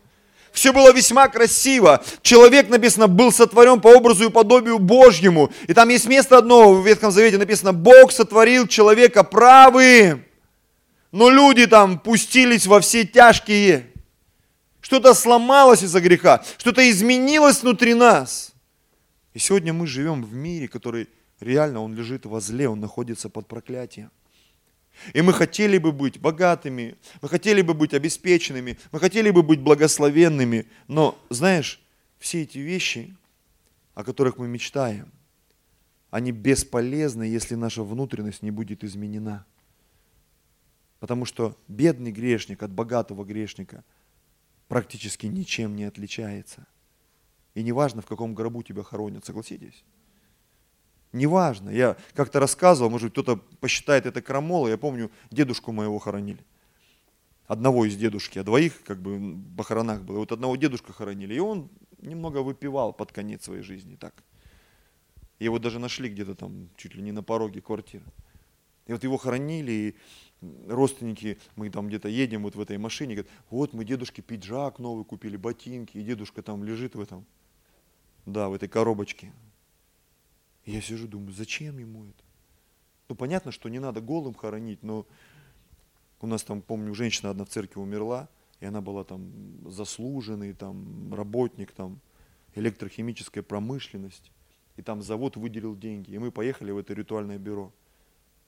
Все 0.52 0.72
было 0.72 0.92
весьма 0.92 1.28
красиво. 1.28 2.02
Человек, 2.22 2.68
написано, 2.68 3.06
был 3.06 3.30
сотворен 3.32 3.80
по 3.80 3.88
образу 3.88 4.24
и 4.24 4.30
подобию 4.30 4.78
Божьему. 4.78 5.52
И 5.66 5.74
там 5.74 5.88
есть 5.88 6.06
место 6.06 6.38
одно 6.38 6.72
в 6.72 6.86
Ветхом 6.86 7.12
Завете 7.12 7.38
написано, 7.38 7.72
Бог 7.72 8.10
сотворил 8.12 8.66
человека 8.66 9.22
правым. 9.22 10.24
Но 11.12 11.30
люди 11.30 11.66
там 11.66 11.98
пустились 11.98 12.66
во 12.66 12.80
все 12.80 13.06
тяжкие. 13.06 13.90
Что-то 14.80 15.14
сломалось 15.14 15.82
из-за 15.82 16.00
греха, 16.00 16.44
что-то 16.56 16.88
изменилось 16.88 17.62
внутри 17.62 17.94
нас. 17.94 18.52
И 19.34 19.38
сегодня 19.38 19.72
мы 19.72 19.86
живем 19.86 20.22
в 20.22 20.32
мире, 20.32 20.68
который 20.68 21.08
реально, 21.40 21.80
он 21.82 21.94
лежит 21.94 22.26
во 22.26 22.40
зле, 22.40 22.68
он 22.68 22.80
находится 22.80 23.28
под 23.28 23.46
проклятием. 23.46 24.10
И 25.12 25.22
мы 25.22 25.32
хотели 25.32 25.78
бы 25.78 25.92
быть 25.92 26.18
богатыми, 26.18 26.96
мы 27.22 27.28
хотели 27.28 27.62
бы 27.62 27.74
быть 27.74 27.94
обеспеченными, 27.94 28.78
мы 28.90 29.00
хотели 29.00 29.30
бы 29.30 29.42
быть 29.42 29.60
благословенными. 29.60 30.66
Но, 30.88 31.18
знаешь, 31.30 31.80
все 32.18 32.42
эти 32.42 32.58
вещи, 32.58 33.14
о 33.94 34.04
которых 34.04 34.38
мы 34.38 34.48
мечтаем, 34.48 35.12
они 36.10 36.32
бесполезны, 36.32 37.24
если 37.24 37.54
наша 37.54 37.82
внутренность 37.82 38.42
не 38.42 38.50
будет 38.50 38.82
изменена. 38.82 39.44
Потому 41.00 41.24
что 41.24 41.56
бедный 41.68 42.10
грешник 42.10 42.62
от 42.62 42.72
богатого 42.72 43.24
грешника 43.24 43.84
практически 44.66 45.26
ничем 45.26 45.76
не 45.76 45.84
отличается. 45.84 46.66
И 47.54 47.62
неважно, 47.62 48.02
в 48.02 48.06
каком 48.06 48.34
гробу 48.34 48.62
тебя 48.62 48.82
хоронят, 48.82 49.24
согласитесь? 49.24 49.84
Неважно. 51.12 51.70
Я 51.70 51.96
как-то 52.14 52.40
рассказывал, 52.40 52.90
может 52.90 53.06
быть, 53.06 53.12
кто-то 53.12 53.36
посчитает 53.60 54.06
это 54.06 54.20
крамолой. 54.20 54.72
Я 54.72 54.78
помню, 54.78 55.10
дедушку 55.30 55.72
моего 55.72 55.98
хоронили. 55.98 56.44
Одного 57.46 57.86
из 57.86 57.96
дедушки, 57.96 58.38
а 58.38 58.44
двоих 58.44 58.82
как 58.82 59.00
бы 59.00 59.38
похоронах 59.56 60.02
было. 60.02 60.18
Вот 60.18 60.32
одного 60.32 60.56
дедушка 60.56 60.92
хоронили, 60.92 61.34
и 61.34 61.38
он 61.38 61.70
немного 61.98 62.42
выпивал 62.42 62.92
под 62.92 63.10
конец 63.10 63.44
своей 63.44 63.62
жизни. 63.62 63.96
Так. 63.96 64.22
Его 65.38 65.58
даже 65.58 65.78
нашли 65.78 66.10
где-то 66.10 66.34
там, 66.34 66.68
чуть 66.76 66.94
ли 66.94 67.02
не 67.02 67.12
на 67.12 67.22
пороге 67.22 67.62
квартиры. 67.62 68.04
И 68.86 68.92
вот 68.92 69.02
его 69.02 69.16
хоронили, 69.16 69.72
и 69.72 69.96
родственники, 70.40 71.38
мы 71.56 71.70
там 71.70 71.88
где-то 71.88 72.08
едем 72.08 72.42
вот 72.42 72.54
в 72.54 72.60
этой 72.60 72.78
машине, 72.78 73.14
говорят, 73.14 73.32
вот 73.50 73.72
мы 73.72 73.84
дедушке 73.84 74.22
пиджак 74.22 74.78
новый 74.78 75.04
купили, 75.04 75.36
ботинки, 75.36 75.98
и 75.98 76.02
дедушка 76.02 76.42
там 76.42 76.64
лежит 76.64 76.94
в 76.94 77.00
этом, 77.00 77.24
да, 78.26 78.48
в 78.48 78.54
этой 78.54 78.68
коробочке. 78.68 79.32
Я 80.64 80.80
сижу, 80.80 81.08
думаю, 81.08 81.32
зачем 81.32 81.78
ему 81.78 82.04
это? 82.04 82.22
Ну, 83.08 83.14
понятно, 83.14 83.52
что 83.52 83.68
не 83.68 83.78
надо 83.78 84.00
голым 84.00 84.34
хоронить, 84.34 84.82
но 84.82 85.06
у 86.20 86.26
нас 86.26 86.44
там, 86.44 86.60
помню, 86.60 86.94
женщина 86.94 87.30
одна 87.30 87.44
в 87.44 87.48
церкви 87.48 87.80
умерла, 87.80 88.28
и 88.60 88.66
она 88.66 88.80
была 88.80 89.04
там 89.04 89.30
заслуженный 89.70 90.52
там 90.52 91.14
работник 91.14 91.72
там 91.72 92.00
электрохимической 92.54 93.42
промышленности. 93.42 94.30
И 94.76 94.82
там 94.82 95.02
завод 95.02 95.36
выделил 95.36 95.76
деньги. 95.76 96.12
И 96.12 96.18
мы 96.18 96.30
поехали 96.30 96.70
в 96.70 96.78
это 96.78 96.94
ритуальное 96.94 97.38
бюро. 97.38 97.72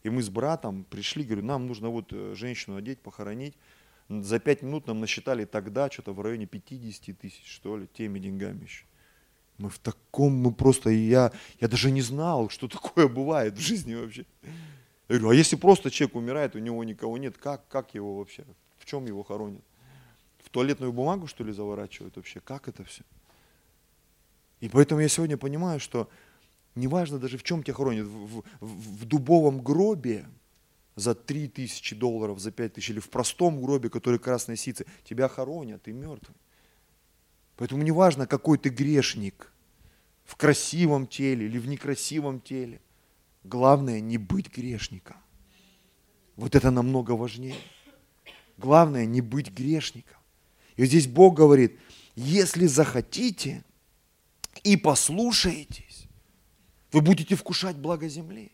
И 0.02 0.10
мы 0.10 0.22
с 0.22 0.30
братом 0.30 0.84
пришли, 0.84 1.24
говорю, 1.24 1.44
нам 1.44 1.66
нужно 1.66 1.90
вот 1.90 2.12
э, 2.12 2.34
женщину 2.34 2.76
одеть, 2.76 3.00
похоронить. 3.00 3.54
За 4.08 4.38
пять 4.40 4.62
минут 4.62 4.86
нам 4.86 5.00
насчитали 5.00 5.44
тогда 5.44 5.90
что-то 5.90 6.12
в 6.12 6.20
районе 6.20 6.46
50 6.46 7.18
тысяч, 7.18 7.46
что 7.46 7.76
ли, 7.76 7.86
теми 7.86 8.18
деньгами 8.18 8.64
еще. 8.64 8.84
Мы 9.58 9.68
в 9.68 9.78
таком, 9.78 10.32
мы 10.32 10.52
просто, 10.52 10.90
я, 10.90 11.32
я 11.60 11.68
даже 11.68 11.90
не 11.90 12.00
знал, 12.00 12.48
что 12.48 12.66
такое 12.66 13.08
бывает 13.08 13.54
в 13.54 13.60
жизни 13.60 13.94
вообще. 13.94 14.24
Я 15.08 15.18
говорю, 15.18 15.30
а 15.30 15.34
если 15.34 15.56
просто 15.56 15.90
человек 15.90 16.16
умирает, 16.16 16.56
у 16.56 16.58
него 16.58 16.82
никого 16.82 17.18
нет, 17.18 17.36
как, 17.36 17.68
как 17.68 17.94
его 17.94 18.18
вообще, 18.18 18.44
в 18.78 18.86
чем 18.86 19.06
его 19.06 19.22
хоронят? 19.22 19.62
В 20.38 20.48
туалетную 20.48 20.92
бумагу, 20.92 21.26
что 21.26 21.44
ли, 21.44 21.52
заворачивают 21.52 22.16
вообще? 22.16 22.40
Как 22.40 22.68
это 22.68 22.84
все? 22.84 23.02
И 24.60 24.68
поэтому 24.68 25.00
я 25.00 25.08
сегодня 25.08 25.36
понимаю, 25.36 25.78
что 25.78 26.08
неважно 26.80 27.18
даже 27.18 27.38
в 27.38 27.42
чем 27.42 27.62
тебя 27.62 27.74
хоронят, 27.74 28.06
в, 28.06 28.40
в, 28.40 28.44
в 28.60 29.04
дубовом 29.04 29.62
гробе 29.62 30.26
за 30.96 31.14
3 31.14 31.48
тысячи 31.48 31.94
долларов, 31.94 32.40
за 32.40 32.50
5 32.50 32.74
тысяч, 32.74 32.90
или 32.90 33.00
в 33.00 33.10
простом 33.10 33.62
гробе, 33.62 33.90
который 33.90 34.18
красной 34.18 34.56
сицы, 34.56 34.86
тебя 35.04 35.28
хоронят, 35.28 35.82
ты 35.82 35.92
мертвый. 35.92 36.36
Поэтому 37.56 37.82
не 37.82 37.92
важно, 37.92 38.26
какой 38.26 38.58
ты 38.58 38.70
грешник, 38.70 39.52
в 40.30 40.36
красивом 40.36 41.08
теле 41.08 41.46
или 41.46 41.58
в 41.58 41.66
некрасивом 41.66 42.40
теле. 42.40 42.80
Главное 43.42 43.98
не 44.00 44.16
быть 44.16 44.48
грешником. 44.48 45.16
Вот 46.36 46.54
это 46.54 46.70
намного 46.70 47.12
важнее. 47.12 47.56
Главное 48.56 49.06
не 49.06 49.22
быть 49.22 49.50
грешником. 49.50 50.18
И 50.76 50.86
здесь 50.86 51.08
Бог 51.08 51.34
говорит, 51.34 51.80
если 52.14 52.66
захотите 52.66 53.64
и 54.62 54.76
послушаетесь, 54.76 55.89
вы 56.92 57.00
будете 57.00 57.34
вкушать 57.34 57.76
благо 57.76 58.08
земли. 58.08 58.52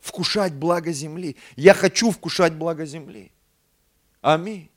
Вкушать 0.00 0.52
благо 0.52 0.92
земли. 0.92 1.36
Я 1.56 1.74
хочу 1.74 2.10
вкушать 2.10 2.54
благо 2.54 2.86
земли. 2.86 3.32
Аминь. 4.20 4.70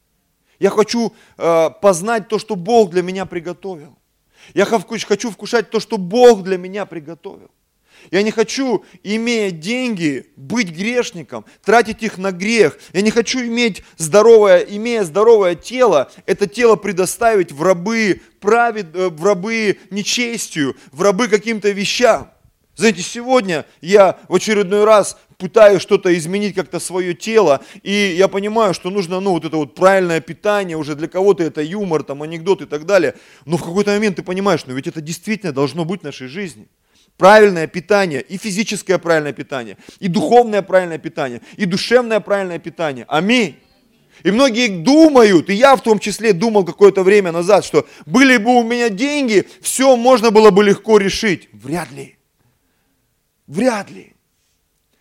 Я 0.60 0.70
хочу 0.70 1.14
э, 1.38 1.70
познать 1.82 2.28
то, 2.28 2.38
что 2.38 2.56
Бог 2.56 2.92
для 2.92 3.02
меня 3.02 3.26
приготовил. 3.26 3.98
Я 4.54 4.66
хочу 4.66 5.32
вкушать 5.32 5.70
то, 5.70 5.80
что 5.80 5.98
Бог 5.98 6.44
для 6.44 6.58
меня 6.58 6.86
приготовил. 6.86 7.52
Я 8.12 8.24
не 8.24 8.32
хочу, 8.32 8.86
имея 9.04 9.52
деньги, 9.52 10.32
быть 10.36 10.70
грешником, 10.70 11.46
тратить 11.64 12.02
их 12.02 12.18
на 12.18 12.32
грех. 12.32 12.80
Я 12.94 13.02
не 13.02 13.12
хочу 13.12 13.40
иметь 13.42 13.84
здоровое, 13.98 14.60
имея 14.60 15.04
здоровое 15.04 15.56
тело, 15.56 16.12
это 16.26 16.48
тело 16.48 16.76
предоставить 16.76 17.52
в 17.52 17.62
рабы, 17.62 18.22
правед, 18.40 18.96
э, 18.96 19.10
в 19.10 19.24
рабы 19.24 19.78
нечестию, 19.90 20.76
в 20.92 21.02
рабы 21.02 21.28
каким-то 21.28 21.70
вещам. 21.72 22.32
Знаете, 22.80 23.02
сегодня 23.02 23.66
я 23.82 24.18
в 24.30 24.36
очередной 24.36 24.86
раз 24.86 25.18
пытаюсь 25.38 25.82
что-то 25.82 26.18
изменить 26.18 26.56
как-то 26.56 26.80
свое 26.80 27.14
тело, 27.14 27.60
и 27.84 28.16
я 28.18 28.30
понимаю, 28.30 28.74
что 28.74 28.90
нужно, 28.90 29.20
ну, 29.20 29.32
вот 29.32 29.44
это 29.44 29.58
вот 29.58 29.76
правильное 29.76 30.22
питание, 30.22 30.78
уже 30.78 30.96
для 30.96 31.10
кого-то 31.10 31.44
это 31.44 31.62
юмор, 31.62 32.04
там, 32.04 32.24
анекдот 32.24 32.62
и 32.62 32.66
так 32.66 32.86
далее, 32.86 33.16
но 33.44 33.58
в 33.58 33.64
какой-то 33.64 33.92
момент 33.92 34.16
ты 34.16 34.24
понимаешь, 34.24 34.62
ну, 34.66 34.74
ведь 34.74 34.88
это 34.88 35.02
действительно 35.02 35.52
должно 35.52 35.84
быть 35.84 36.00
в 36.00 36.04
нашей 36.06 36.30
жизни. 36.30 36.70
Правильное 37.18 37.68
питание, 37.68 38.22
и 38.22 38.38
физическое 38.38 38.98
правильное 38.98 39.34
питание, 39.34 39.76
и 40.00 40.08
духовное 40.08 40.62
правильное 40.62 41.00
питание, 41.00 41.42
и 41.58 41.66
душевное 41.66 42.22
правильное 42.22 42.60
питание. 42.60 43.04
Аминь. 43.10 43.58
И 44.24 44.32
многие 44.32 44.70
думают, 44.70 45.50
и 45.50 45.54
я 45.54 45.76
в 45.76 45.84
том 45.84 46.00
числе 46.00 46.32
думал 46.32 46.64
какое-то 46.64 47.04
время 47.04 47.34
назад, 47.34 47.66
что 47.66 47.86
были 48.06 48.38
бы 48.38 48.58
у 48.58 48.64
меня 48.64 48.88
деньги, 48.88 49.46
все 49.62 49.98
можно 49.98 50.32
было 50.32 50.50
бы 50.50 50.64
легко 50.64 50.98
решить. 50.98 51.50
Вряд 51.52 51.92
ли. 51.92 52.19
Вряд 53.50 53.90
ли. 53.90 54.14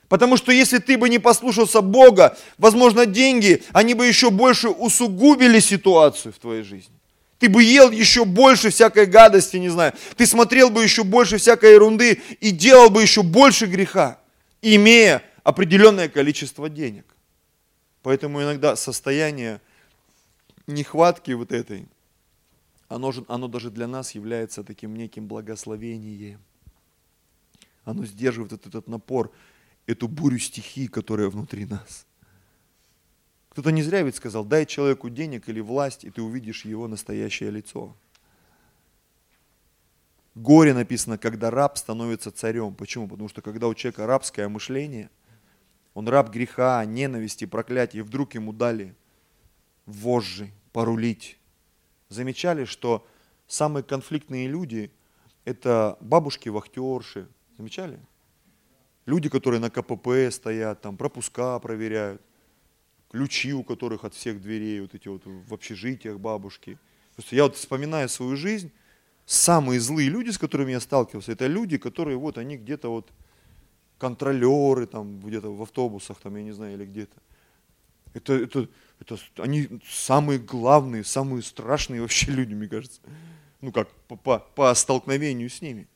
Потому 0.09 0.38
что 0.38 0.52
если 0.52 0.78
ты 0.78 0.97
бы 0.97 1.11
не 1.11 1.19
послушался 1.19 1.83
Бога, 1.83 2.37
возможно, 2.57 3.05
деньги, 3.05 3.62
они 3.73 3.93
бы 3.93 4.07
еще 4.07 4.31
больше 4.31 4.71
усугубили 4.71 5.61
ситуацию 5.61 6.33
в 6.33 6.38
твоей 6.38 6.62
жизни. 6.62 6.95
Ты 7.38 7.50
бы 7.50 7.62
ел 7.62 7.90
еще 7.90 8.25
больше 8.25 8.71
всякой 8.71 9.05
гадости, 9.05 9.59
не 9.59 9.69
знаю. 9.69 9.93
Ты 10.17 10.26
смотрел 10.26 10.71
бы 10.71 10.83
еще 10.83 11.05
больше 11.05 11.37
всякой 11.37 11.75
ерунды 11.75 12.23
и 12.40 12.50
делал 12.50 12.88
бы 12.88 13.02
еще 13.02 13.23
больше 13.23 13.67
греха, 13.67 14.19
имея 14.62 15.23
определенное 15.45 16.09
количество 16.09 16.71
денег. 16.71 17.05
Поэтому 18.02 18.43
иногда 18.43 18.76
состояние 18.76 19.61
нехватки 20.67 21.33
вот 21.33 21.52
этой, 21.52 21.87
оно, 22.88 23.12
же, 23.12 23.26
оно 23.28 23.47
даже 23.47 23.71
для 23.71 23.87
нас 23.87 24.14
является 24.14 24.64
таким 24.64 24.97
неким 24.97 25.26
благословением. 25.26 26.40
Оно 27.88 28.04
сдерживает 28.04 28.52
этот, 28.52 28.66
этот 28.66 28.88
напор 28.88 29.33
эту 29.87 30.09
бурю 30.09 30.38
стихий, 30.38 30.88
которая 30.88 31.30
внутри 31.30 31.64
нас. 31.64 32.07
Кто-то 33.49 33.71
не 33.71 33.83
зря 33.83 34.02
ведь 34.02 34.16
сказал, 34.16 34.45
дай 34.45 34.66
человеку 34.66 35.09
денег 35.09 35.49
или 35.49 35.61
власть, 35.61 36.04
и 36.04 36.11
ты 36.11 36.21
увидишь 36.21 36.66
его 36.66 36.87
настоящее 36.87 37.50
лицо. 37.50 37.97
Горе 40.35 40.75
написано, 40.75 41.16
когда 41.16 41.50
раб 41.50 41.78
становится 41.78 42.30
царем. 42.30 42.75
Почему? 42.75 43.09
Потому 43.09 43.30
что 43.30 43.40
когда 43.40 43.66
у 43.66 43.75
человека 43.75 44.07
рабское 44.07 44.49
мышление, 44.50 45.09
он 45.95 46.07
раб 46.09 46.28
греха, 46.30 46.85
ненависти, 46.85 47.47
проклятия, 47.47 48.00
и 48.00 48.02
вдруг 48.02 48.35
ему 48.35 48.52
дали 48.52 48.95
вожжи, 49.87 50.50
порулить. 50.73 51.38
Замечали, 52.11 52.66
что 52.66 53.09
самые 53.47 53.83
конфликтные 53.83 54.47
люди– 54.47 54.92
это 55.47 55.97
бабушки-вахтерши. 56.02 57.26
Замечали? 57.59 57.99
Люди, 59.05 59.29
которые 59.29 59.61
на 59.61 59.69
КПП 59.69 60.31
стоят, 60.31 60.81
там 60.81 60.97
пропуска 60.97 61.59
проверяют, 61.59 62.23
ключи 63.11 63.53
у 63.53 63.65
которых 63.65 64.05
от 64.05 64.15
всех 64.15 64.41
дверей, 64.41 64.81
вот 64.81 64.95
эти 64.95 65.09
вот 65.09 65.23
в 65.25 65.53
общежитиях 65.53 66.19
бабушки. 66.21 66.79
Просто 67.15 67.35
я 67.35 67.43
вот 67.45 67.57
вспоминаю 67.57 68.09
свою 68.09 68.37
жизнь, 68.37 68.71
самые 69.27 69.81
злые 69.81 70.09
люди, 70.09 70.31
с 70.31 70.38
которыми 70.38 70.71
я 70.71 70.81
сталкивался, 70.81 71.33
это 71.33 71.47
люди, 71.47 71.79
которые 71.79 72.17
вот 72.17 72.38
они 72.38 72.57
где-то 72.57 72.91
вот 72.91 73.11
контролеры 73.99 74.87
там 74.87 75.19
где-то 75.21 75.53
в 75.53 75.61
автобусах 75.62 76.19
там, 76.21 76.37
я 76.37 76.43
не 76.43 76.53
знаю, 76.53 76.75
или 76.75 76.87
где-то. 76.87 77.17
Это, 78.15 78.35
это, 78.35 78.69
это 79.00 79.19
они 79.38 79.69
самые 79.85 80.38
главные, 80.38 81.03
самые 81.03 81.43
страшные 81.43 82.03
вообще 82.03 82.31
люди, 82.31 82.55
мне 82.55 82.69
кажется. 82.69 83.00
Ну 83.61 83.73
как, 83.73 83.91
по, 84.07 84.17
по, 84.17 84.38
по 84.38 84.73
столкновению 84.75 85.50
с 85.50 85.61
ними. 85.61 85.88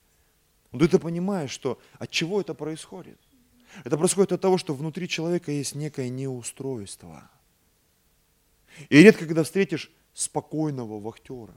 Но 0.73 0.89
ты 0.89 0.99
понимаешь, 0.99 1.51
что 1.51 1.79
от 1.99 2.11
чего 2.11 2.41
это 2.41 2.55
происходит? 2.55 3.21
Это 3.85 3.97
происходит 3.97 4.33
от 4.33 4.41
того, 4.41 4.59
что 4.59 4.75
внутри 4.75 5.09
человека 5.09 5.53
есть 5.53 5.75
некое 5.75 6.09
неустройство. 6.09 7.31
И 8.89 9.03
редко, 9.03 9.27
когда 9.27 9.45
встретишь 9.45 9.91
спокойного 10.15 10.99
вахтера, 10.99 11.55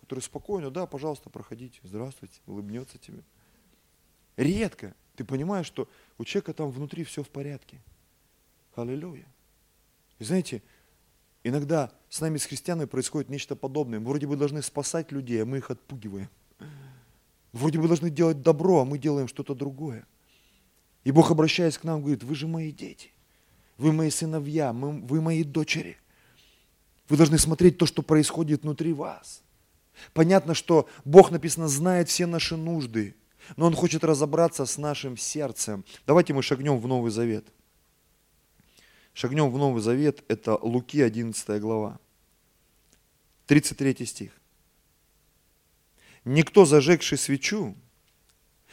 который 0.00 0.20
спокойно, 0.20 0.70
да, 0.70 0.86
пожалуйста, 0.86 1.30
проходите, 1.30 1.80
здравствуйте, 1.82 2.40
улыбнется 2.46 2.98
тебе. 2.98 3.22
Редко 4.36 4.94
ты 5.16 5.24
понимаешь, 5.24 5.66
что 5.66 5.88
у 6.18 6.24
человека 6.24 6.52
там 6.52 6.70
внутри 6.70 7.04
все 7.04 7.22
в 7.22 7.28
порядке. 7.30 7.80
Аллилуйя. 8.74 9.26
И 10.18 10.24
знаете, 10.24 10.62
иногда 11.42 11.92
с 12.08 12.20
нами, 12.20 12.38
с 12.38 12.44
христианами, 12.44 12.86
происходит 12.86 13.30
нечто 13.30 13.56
подобное. 13.56 14.00
Мы 14.00 14.08
вроде 14.08 14.26
бы 14.26 14.36
должны 14.36 14.60
спасать 14.62 15.12
людей, 15.12 15.42
а 15.42 15.46
мы 15.46 15.58
их 15.58 15.70
отпугиваем. 15.70 16.28
Вроде 17.54 17.78
бы 17.78 17.86
должны 17.86 18.10
делать 18.10 18.42
добро, 18.42 18.80
а 18.80 18.84
мы 18.84 18.98
делаем 18.98 19.28
что-то 19.28 19.54
другое. 19.54 20.04
И 21.04 21.12
Бог, 21.12 21.30
обращаясь 21.30 21.78
к 21.78 21.84
нам, 21.84 22.00
говорит, 22.00 22.24
вы 22.24 22.34
же 22.34 22.48
мои 22.48 22.72
дети, 22.72 23.12
вы 23.78 23.92
мои 23.92 24.10
сыновья, 24.10 24.72
вы 24.72 25.20
мои 25.20 25.44
дочери. 25.44 25.96
Вы 27.08 27.16
должны 27.16 27.38
смотреть 27.38 27.78
то, 27.78 27.86
что 27.86 28.02
происходит 28.02 28.64
внутри 28.64 28.92
вас. 28.92 29.40
Понятно, 30.14 30.54
что 30.54 30.88
Бог, 31.04 31.30
написано, 31.30 31.68
знает 31.68 32.08
все 32.08 32.26
наши 32.26 32.56
нужды, 32.56 33.14
но 33.56 33.66
Он 33.66 33.74
хочет 33.76 34.02
разобраться 34.02 34.66
с 34.66 34.76
нашим 34.76 35.16
сердцем. 35.16 35.84
Давайте 36.08 36.34
мы 36.34 36.42
шагнем 36.42 36.80
в 36.80 36.88
Новый 36.88 37.12
Завет. 37.12 37.46
Шагнем 39.12 39.48
в 39.52 39.58
Новый 39.58 39.80
Завет, 39.80 40.24
это 40.26 40.58
Луки 40.60 41.00
11 41.00 41.60
глава, 41.60 42.00
33 43.46 44.04
стих. 44.06 44.32
Никто, 46.24 46.64
зажегший 46.64 47.18
свечу, 47.18 47.74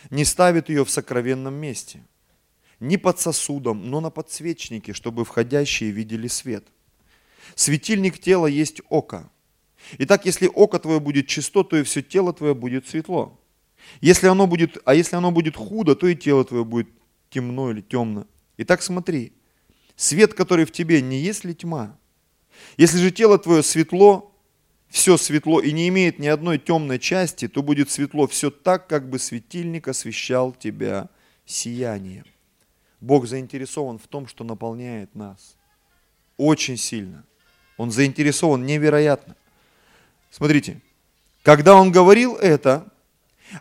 не 0.10 0.26
ставит 0.26 0.70
ее 0.70 0.86
в 0.86 0.90
сокровенном 0.90 1.54
месте, 1.54 2.04
не 2.80 2.98
под 2.98 3.20
сосудом, 3.20 3.90
но 3.90 4.00
на 4.00 4.10
подсвечнике, 4.10 4.94
чтобы 4.94 5.26
входящие 5.26 5.92
видели 5.92 6.28
свет. 6.28 6.66
Светильник 7.56 8.20
тела 8.20 8.48
есть 8.48 8.82
око. 8.90 9.30
Итак, 9.98 10.26
если 10.26 10.48
око 10.48 10.80
твое 10.80 11.00
будет 11.00 11.28
чисто, 11.28 11.64
то 11.64 11.78
и 11.78 11.84
все 11.84 12.02
тело 12.02 12.34
твое 12.34 12.56
будет 12.56 12.88
светло. 12.88 13.40
Если 14.00 14.28
оно 14.28 14.48
будет, 14.48 14.78
а 14.86 14.94
если 14.94 15.16
оно 15.16 15.32
будет 15.32 15.56
худо, 15.56 15.96
то 15.96 16.08
и 16.08 16.16
тело 16.16 16.46
твое 16.46 16.64
будет 16.64 16.90
темно 17.30 17.72
или 17.72 17.82
темно. 17.82 18.26
Итак, 18.58 18.82
смотри, 18.82 19.34
свет, 19.96 20.34
который 20.34 20.66
в 20.66 20.72
тебе, 20.72 21.02
не 21.02 21.20
есть 21.20 21.44
ли 21.44 21.54
тьма? 21.54 21.98
Если 22.78 23.00
же 23.00 23.12
тело 23.12 23.38
твое 23.38 23.64
светло, 23.64 24.31
все 24.92 25.16
светло 25.16 25.62
и 25.62 25.72
не 25.72 25.88
имеет 25.88 26.20
ни 26.20 26.28
одной 26.28 26.60
темной 26.60 27.00
части, 27.00 27.48
то 27.48 27.64
будет 27.64 27.90
светло 27.90 28.28
все 28.28 28.52
так, 28.52 28.88
как 28.88 29.10
бы 29.10 29.20
светильник 29.20 29.88
освещал 29.88 30.52
тебя 30.52 31.10
сиянием. 31.46 32.26
Бог 33.00 33.26
заинтересован 33.26 33.98
в 33.98 34.08
том, 34.08 34.28
что 34.28 34.44
наполняет 34.44 35.16
нас. 35.16 35.56
Очень 36.38 36.78
сильно. 36.78 37.24
Он 37.78 37.90
заинтересован 37.90 38.66
невероятно. 38.66 39.36
Смотрите, 40.30 40.82
когда 41.42 41.76
он 41.76 41.92
говорил 41.92 42.36
это, 42.36 42.92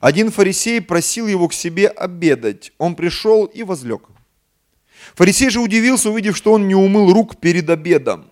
один 0.00 0.30
фарисей 0.32 0.80
просил 0.80 1.28
его 1.28 1.48
к 1.48 1.54
себе 1.54 1.86
обедать. 1.86 2.72
Он 2.76 2.96
пришел 2.96 3.44
и 3.44 3.62
возлег. 3.62 4.08
Фарисей 5.14 5.48
же 5.48 5.60
удивился, 5.60 6.10
увидев, 6.10 6.36
что 6.36 6.52
он 6.52 6.66
не 6.66 6.74
умыл 6.74 7.12
рук 7.12 7.36
перед 7.36 7.70
обедом. 7.70 8.30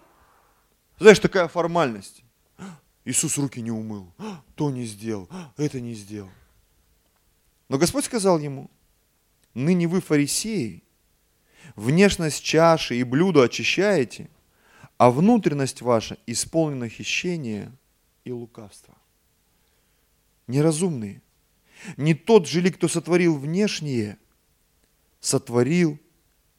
Знаешь, 0.98 1.20
такая 1.20 1.46
формальность. 1.46 2.22
Иисус 3.08 3.38
руки 3.38 3.62
не 3.62 3.70
умыл, 3.70 4.12
то 4.54 4.70
не 4.70 4.84
сделал, 4.84 5.30
это 5.56 5.80
не 5.80 5.94
сделал. 5.94 6.28
Но 7.70 7.78
Господь 7.78 8.04
сказал 8.04 8.38
ему, 8.38 8.70
ныне 9.54 9.88
вы 9.88 10.02
фарисеи, 10.02 10.82
внешность 11.74 12.44
чаши 12.44 12.96
и 12.96 13.04
блюда 13.04 13.44
очищаете, 13.44 14.28
а 14.98 15.10
внутренность 15.10 15.80
ваша 15.80 16.18
исполнена 16.26 16.90
хищения 16.90 17.72
и 18.24 18.30
лукавства. 18.30 18.94
Неразумные. 20.46 21.22
Не 21.96 22.12
тот 22.12 22.46
же 22.46 22.60
ли, 22.60 22.70
кто 22.70 22.88
сотворил 22.88 23.38
внешнее, 23.38 24.18
сотворил 25.20 25.98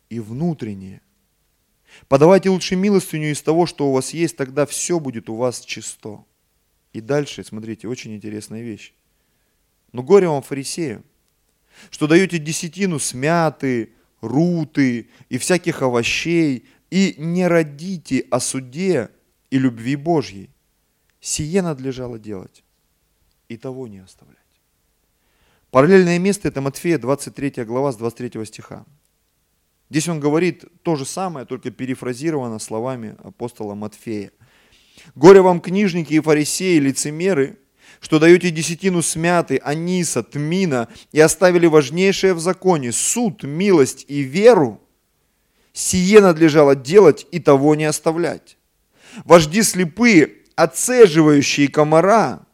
и 0.09 0.19
внутреннее. 0.19 1.03
Подавайте 2.07 2.49
лучше 2.49 2.75
милостыню 2.75 3.33
из 3.33 3.43
того, 3.43 3.67
что 3.67 3.87
у 3.87 3.93
вас 3.93 4.15
есть, 4.15 4.35
тогда 4.35 4.65
все 4.65 4.99
будет 4.99 5.29
у 5.29 5.35
вас 5.35 5.61
чисто. 5.61 6.23
И 6.93 7.01
дальше, 7.01 7.43
смотрите, 7.43 7.87
очень 7.87 8.15
интересная 8.15 8.61
вещь. 8.61 8.93
Но 9.91 10.03
горе 10.03 10.27
вам, 10.27 10.41
фарисею, 10.41 11.03
что 11.91 12.07
даете 12.07 12.39
десятину 12.39 12.99
смяты, 12.99 13.93
руты 14.21 15.09
и 15.29 15.37
всяких 15.37 15.81
овощей, 15.81 16.67
и 16.89 17.15
не 17.17 17.47
родите 17.47 18.25
о 18.31 18.39
суде 18.39 19.09
и 19.49 19.59
любви 19.59 19.95
Божьей. 19.95 20.49
Сие 21.21 21.61
надлежало 21.61 22.17
делать, 22.17 22.63
и 23.47 23.57
того 23.57 23.87
не 23.87 23.99
оставлять. 23.99 24.37
Параллельное 25.71 26.17
место 26.17 26.47
это 26.47 26.61
Матфея 26.61 26.97
23 26.97 27.63
глава 27.65 27.91
с 27.91 27.97
23 27.97 28.43
стиха. 28.45 28.85
Здесь 29.89 30.07
он 30.07 30.19
говорит 30.19 30.65
то 30.83 30.95
же 30.95 31.05
самое, 31.05 31.45
только 31.45 31.71
перефразировано 31.71 32.59
словами 32.59 33.15
апостола 33.23 33.75
Матфея. 33.75 34.31
Горе 35.15 35.41
вам, 35.41 35.61
книжники 35.61 36.13
и 36.13 36.19
фарисеи, 36.19 36.77
лицемеры, 36.79 37.57
что 37.99 38.19
даете 38.19 38.49
десятину 38.51 39.01
смяты, 39.01 39.57
аниса, 39.57 40.23
тмина 40.23 40.87
и 41.11 41.19
оставили 41.19 41.67
важнейшее 41.67 42.33
в 42.33 42.39
законе– 42.39 42.91
суд, 42.93 43.43
милость 43.43 44.05
и 44.07 44.21
веру. 44.21 44.81
Сие 45.73 46.21
надлежало 46.21 46.75
делать 46.75 47.27
и 47.31 47.39
того 47.39 47.75
не 47.75 47.85
оставлять. 47.85 48.57
Вожди 49.25 49.61
слепые, 49.63 50.33
отцеживающие 50.55 51.67
комара, 51.67 52.45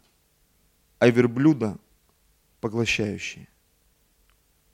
а 1.00 1.10
верблюда 1.10 1.78
поглощающие. 2.62 3.48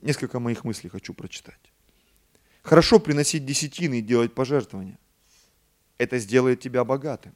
Несколько 0.02 0.40
моих 0.40 0.64
мыслей 0.64 0.90
хочу 0.90 1.14
прочитать. 1.14 1.60
Хорошо 2.64 3.00
приносить 3.00 3.46
десятины 3.46 4.00
и 4.00 4.02
делать 4.02 4.34
пожертвования. 4.34 4.98
Это 5.98 6.18
сделает 6.18 6.60
тебя 6.60 6.84
богатым. 6.84 7.36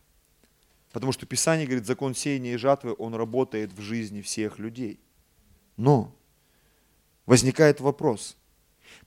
Потому 0.96 1.12
что 1.12 1.26
Писание 1.26 1.68
говорит, 1.68 1.86
закон 1.86 2.16
сеяния 2.16 2.54
и 2.54 2.58
жатвы, 2.58 2.96
он 2.98 3.16
работает 3.16 3.74
в 3.74 3.82
жизни 3.82 4.22
всех 4.22 4.60
людей. 4.60 4.98
Но 5.76 6.16
возникает 7.26 7.82
вопрос, 7.82 8.38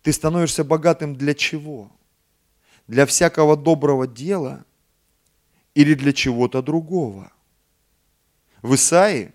ты 0.02 0.12
становишься 0.12 0.64
богатым 0.64 1.16
для 1.16 1.32
чего? 1.32 1.90
Для 2.88 3.06
всякого 3.06 3.56
доброго 3.56 4.06
дела 4.06 4.66
или 5.72 5.94
для 5.94 6.12
чего-то 6.12 6.60
другого? 6.60 7.32
В 8.60 8.74
Исаии, 8.74 9.32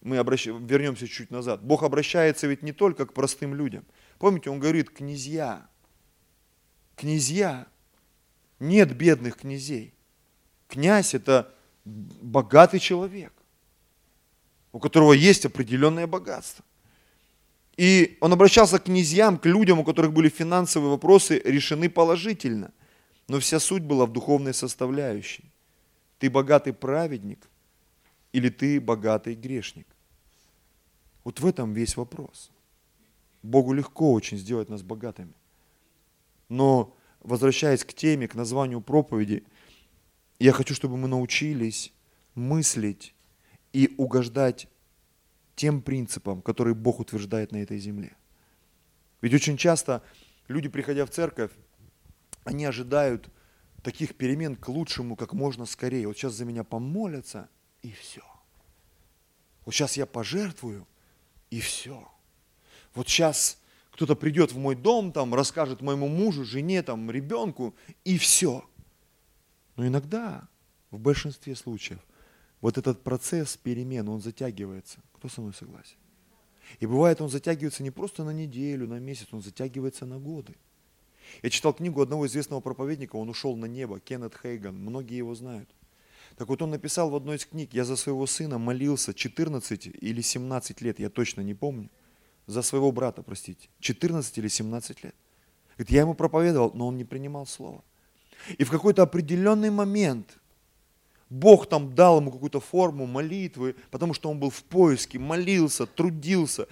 мы 0.00 0.16
обращ... 0.16 0.46
вернемся 0.46 1.06
чуть 1.06 1.30
назад, 1.30 1.62
Бог 1.62 1.82
обращается 1.82 2.46
ведь 2.46 2.62
не 2.62 2.72
только 2.72 3.04
к 3.04 3.12
простым 3.12 3.54
людям. 3.54 3.84
Помните, 4.18 4.48
Он 4.48 4.60
говорит, 4.60 4.88
князья, 4.88 5.68
князья, 6.94 7.66
нет 8.60 8.96
бедных 8.96 9.36
князей. 9.36 9.92
Князь– 10.68 11.12
это 11.14 11.52
богатый 11.86 12.80
человек, 12.80 13.32
у 14.72 14.80
которого 14.80 15.12
есть 15.12 15.46
определенное 15.46 16.06
богатство. 16.06 16.64
И 17.76 18.18
он 18.20 18.32
обращался 18.32 18.78
к 18.78 18.84
князьям, 18.84 19.38
к 19.38 19.46
людям, 19.46 19.78
у 19.78 19.84
которых 19.84 20.12
были 20.12 20.28
финансовые 20.28 20.90
вопросы 20.90 21.40
решены 21.44 21.88
положительно. 21.88 22.72
Но 23.28 23.38
вся 23.38 23.60
суть 23.60 23.82
была 23.82 24.06
в 24.06 24.12
духовной 24.12 24.54
составляющей. 24.54 25.44
Ты 26.18 26.30
богатый 26.30 26.72
праведник 26.72 27.48
или 28.32 28.48
ты 28.48 28.80
богатый 28.80 29.34
грешник? 29.34 29.86
Вот 31.24 31.40
в 31.40 31.46
этом 31.46 31.72
весь 31.72 31.96
вопрос. 31.96 32.50
Богу 33.42 33.72
легко 33.72 34.12
очень 34.12 34.38
сделать 34.38 34.68
нас 34.68 34.82
богатыми. 34.82 35.34
Но 36.48 36.96
возвращаясь 37.20 37.84
к 37.84 37.92
теме, 37.92 38.26
к 38.26 38.34
названию 38.34 38.80
проповеди– 38.80 39.44
Я 40.38 40.52
хочу, 40.52 40.74
чтобы 40.74 40.96
мы 40.96 41.08
научились 41.08 41.92
мыслить 42.34 43.14
и 43.72 43.94
угождать 43.96 44.68
тем 45.54 45.80
принципам, 45.80 46.42
которые 46.42 46.74
Бог 46.74 47.00
утверждает 47.00 47.52
на 47.52 47.56
этой 47.56 47.78
земле. 47.78 48.16
Ведь 49.22 49.32
очень 49.32 49.56
часто 49.56 50.02
люди, 50.48 50.68
приходя 50.68 51.06
в 51.06 51.10
церковь, 51.10 51.50
они 52.44 52.64
ожидают 52.64 53.30
таких 53.82 54.14
перемен 54.14 54.56
к 54.56 54.68
лучшему 54.68 55.16
как 55.16 55.32
можно 55.32 55.64
скорее. 55.64 56.06
Вот 56.06 56.16
сейчас 56.16 56.34
за 56.34 56.44
меня 56.44 56.64
помолятся, 56.64 57.48
и 57.82 57.92
все. 57.92 58.22
Вот 59.64 59.74
сейчас 59.74 59.96
я 59.96 60.06
пожертвую, 60.06 60.86
и 61.50 61.60
все. 61.60 62.06
Вот 62.94 63.08
сейчас 63.08 63.58
кто-то 63.90 64.14
придет 64.14 64.52
в 64.52 64.58
мой 64.58 64.74
дом, 64.74 65.12
там, 65.12 65.34
расскажет 65.34 65.80
моему 65.80 66.08
мужу, 66.08 66.44
жене, 66.44 66.82
там, 66.82 67.10
ребенку, 67.10 67.74
и 68.04 68.18
все. 68.18 68.68
Но 69.76 69.86
иногда, 69.86 70.48
в 70.90 70.98
большинстве 70.98 71.54
случаев, 71.54 72.00
вот 72.60 72.78
этот 72.78 73.02
процесс 73.02 73.56
перемен, 73.56 74.08
он 74.08 74.20
затягивается. 74.20 75.00
Кто 75.12 75.28
со 75.28 75.40
мной 75.40 75.54
согласен? 75.54 75.96
И 76.80 76.86
бывает, 76.86 77.20
он 77.20 77.28
затягивается 77.28 77.82
не 77.82 77.90
просто 77.90 78.24
на 78.24 78.30
неделю, 78.30 78.88
на 78.88 78.98
месяц, 78.98 79.28
он 79.30 79.42
затягивается 79.42 80.06
на 80.06 80.18
годы. 80.18 80.54
Я 81.42 81.50
читал 81.50 81.74
книгу 81.74 82.00
одного 82.00 82.26
известного 82.26 82.60
проповедника, 82.60 83.16
он 83.16 83.28
ушел 83.28 83.56
на 83.56 83.66
небо, 83.66 84.00
Кеннет 84.00 84.34
Хейган, 84.40 84.76
многие 84.76 85.16
его 85.16 85.34
знают. 85.34 85.68
Так 86.36 86.48
вот 86.48 86.60
он 86.62 86.70
написал 86.70 87.10
в 87.10 87.16
одной 87.16 87.36
из 87.36 87.46
книг, 87.46 87.72
я 87.72 87.84
за 87.84 87.96
своего 87.96 88.26
сына 88.26 88.58
молился 88.58 89.14
14 89.14 89.86
или 89.86 90.20
17 90.20 90.80
лет, 90.82 90.98
я 90.98 91.08
точно 91.08 91.40
не 91.40 91.54
помню, 91.54 91.90
за 92.46 92.62
своего 92.62 92.92
брата, 92.92 93.22
простите, 93.22 93.68
14 93.80 94.38
или 94.38 94.48
17 94.48 95.04
лет. 95.04 95.14
Говорит, 95.76 95.90
я 95.90 96.00
ему 96.00 96.14
проповедовал, 96.14 96.72
но 96.74 96.88
он 96.88 96.96
не 96.96 97.04
принимал 97.04 97.46
слова. 97.46 97.82
И 98.58 98.64
в 98.64 98.70
какой-то 98.70 99.02
определенный 99.02 99.70
момент 99.70 100.38
Бог 101.28 101.68
там 101.68 101.94
дал 101.94 102.20
ему 102.20 102.30
какую-то 102.30 102.60
форму 102.60 103.06
молитвы, 103.06 103.74
потому 103.90 104.14
что 104.14 104.30
он 104.30 104.38
был 104.38 104.50
в 104.50 104.62
поиске, 104.62 105.18
молился, 105.18 105.86
трудился, 105.86 106.68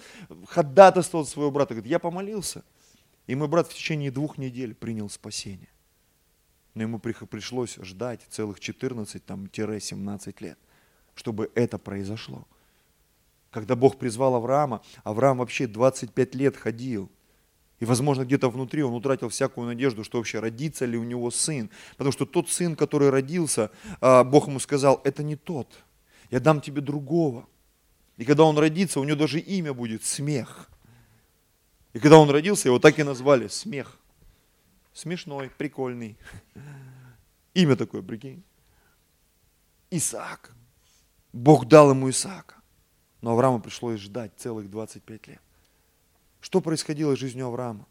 ходатайствовал 0.47 1.27
своего 1.27 1.51
брата. 1.51 1.75
Говорит, 1.75 1.91
я 1.91 1.99
помолился. 1.99 2.65
И 3.27 3.35
мой 3.35 3.49
брат 3.49 3.69
в 3.69 3.75
течение 3.75 4.11
двух 4.11 4.39
недель 4.39 4.75
принял 4.75 5.09
спасение. 5.11 5.69
Но 6.75 6.83
ему 6.83 6.99
пришлось 6.99 7.77
ждать 7.77 8.21
целых 8.29 8.59
14-17 8.59 10.35
лет, 10.41 10.59
чтобы 11.15 11.51
это 11.55 11.79
произошло. 11.79 12.47
Когда 13.51 13.77
Бог 13.77 13.99
призвал 13.99 14.35
Авраама, 14.35 14.83
Авраам 15.05 15.39
вообще 15.39 15.67
25 15.67 16.35
лет 16.35 16.57
ходил– 16.57 17.11
и, 17.81 17.85
возможно, 17.85 18.25
где-то 18.25 18.49
внутри 18.51 18.83
он 18.83 18.95
утратил 18.95 19.29
всякую 19.29 19.67
надежду, 19.67 20.05
что 20.05 20.19
вообще 20.19 20.39
родится 20.39 20.85
ли 20.85 20.97
у 20.97 21.05
него 21.05 21.31
сын. 21.31 21.71
Потому 21.93 22.13
что 22.13 22.25
тот 22.25 22.49
сын, 22.49 22.77
который 22.77 23.11
родился, 23.11 23.71
а, 24.01 24.23
Бог 24.25 24.47
ему 24.47 24.61
сказал, 24.61 25.01
это 25.05 25.23
не 25.23 25.37
тот. 25.37 25.85
Я 26.31 26.41
дам 26.41 26.61
тебе 26.61 26.81
другого. 26.81 27.47
И 28.17 28.25
когда 28.25 28.45
он 28.45 28.57
родится, 28.57 29.01
у 29.01 29.05
него 29.05 29.17
даже 29.17 29.41
имя 29.41 29.75
будет 29.75 30.05
смех. 30.05 30.71
И 31.93 31.99
когда 31.99 32.19
он 32.19 32.31
родился, 32.31 32.69
его 32.69 32.79
так 32.79 32.99
и 32.99 33.03
назвали 33.03 33.49
смех. 33.49 33.99
Смешной, 34.93 35.51
прикольный. 35.51 36.17
Имя 37.55 37.77
такое, 37.77 38.03
прикинь. 38.03 38.43
Исаак. 39.91 40.53
Бог 41.33 41.67
дал 41.67 41.91
ему 41.91 42.11
Исаака. 42.11 42.57
Но 43.21 43.33
Аврааму 43.33 43.61
пришлось 43.61 44.01
ждать 44.01 44.33
целых 44.37 44.71
25 44.71 45.27
лет. 45.29 45.41
Что 46.45 46.61
происходило 46.61 47.17
с 47.17 47.19
жизнью 47.19 47.47
Авраама? 47.47 47.87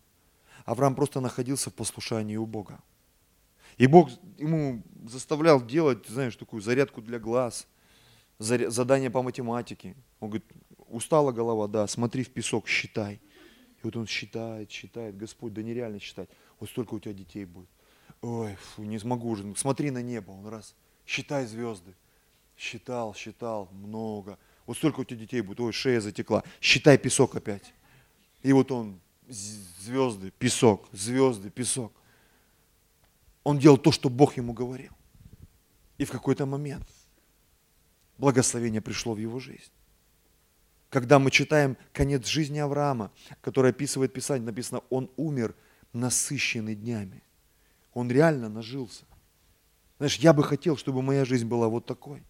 Авраам 0.66 0.94
просто 0.94 1.20
находился 1.20 1.72
в 1.72 1.74
послушании 1.74 2.36
у 2.36 2.46
Бога. 2.46 2.84
И 3.78 3.88
Бог 3.88 4.12
ему 4.38 4.84
заставлял 5.08 5.60
делать, 5.60 6.06
знаешь, 6.06 6.36
такую 6.36 6.62
зарядку 6.62 7.02
для 7.02 7.18
глаз, 7.18 7.68
задание 8.38 9.10
по 9.10 9.24
математике. 9.24 9.96
Он 10.20 10.30
говорит, 10.30 10.46
устала 10.88 11.32
голова, 11.32 11.68
да, 11.68 11.88
смотри 11.88 12.24
в 12.24 12.30
песок, 12.30 12.68
считай. 12.68 13.16
И 13.16 13.80
вот 13.82 13.96
он 13.96 14.06
считает, 14.06 14.70
считает, 14.70 15.18
Господь, 15.18 15.54
да 15.54 15.64
нереально 15.64 16.00
считать. 16.00 16.30
Вот 16.60 16.70
столько 16.70 16.94
у 16.94 17.00
тебя 17.00 17.16
детей 17.16 17.46
будет. 17.46 17.70
Ой, 18.22 18.56
фу, 18.56 18.84
не 18.84 19.00
смогу 19.00 19.30
уже. 19.30 19.56
Смотри 19.56 19.90
на 19.90 20.04
небо, 20.04 20.30
он 20.30 20.46
раз, 20.46 20.76
считай 21.08 21.48
звезды. 21.48 21.96
Считал, 22.56 23.16
считал, 23.16 23.68
много. 23.72 24.38
Вот 24.68 24.78
столько 24.78 25.00
у 25.00 25.04
тебя 25.06 25.22
детей 25.22 25.42
будет, 25.42 25.60
ой, 25.60 25.74
шея 25.74 26.00
затекла. 26.00 26.44
Считай 26.62 27.00
песок 27.00 27.36
опять. 27.36 27.74
И 28.44 28.52
вот 28.54 28.72
он, 28.72 29.00
звезды, 29.28 30.32
песок, 30.38 30.88
звезды, 30.92 31.50
песок. 31.50 31.94
Он 33.44 33.58
делал 33.58 33.78
то, 33.78 33.92
что 33.92 34.10
Бог 34.10 34.38
ему 34.38 34.54
говорил. 34.54 34.92
И 35.98 36.06
в 36.06 36.12
какой-то 36.12 36.46
момент 36.46 36.88
благословение 38.18 38.82
пришло 38.82 39.14
в 39.14 39.18
его 39.18 39.40
жизнь. 39.40 39.72
Когда 40.90 41.18
мы 41.20 41.32
читаем 41.32 41.76
конец 41.92 42.28
жизни 42.28 42.60
Авраама, 42.60 43.12
который 43.42 43.72
описывает 43.72 44.14
Писание, 44.14 44.46
написано, 44.46 44.82
он 44.90 45.10
умер 45.16 45.56
насыщенный 45.92 46.76
днями. 46.76 47.24
Он 47.94 48.12
реально 48.12 48.50
нажился. 48.50 49.06
Знаешь, 49.98 50.18
я 50.18 50.34
бы 50.34 50.44
хотел, 50.44 50.78
чтобы 50.78 51.02
моя 51.02 51.26
жизнь 51.26 51.48
была 51.48 51.68
вот 51.68 51.86
такой. 51.86 52.24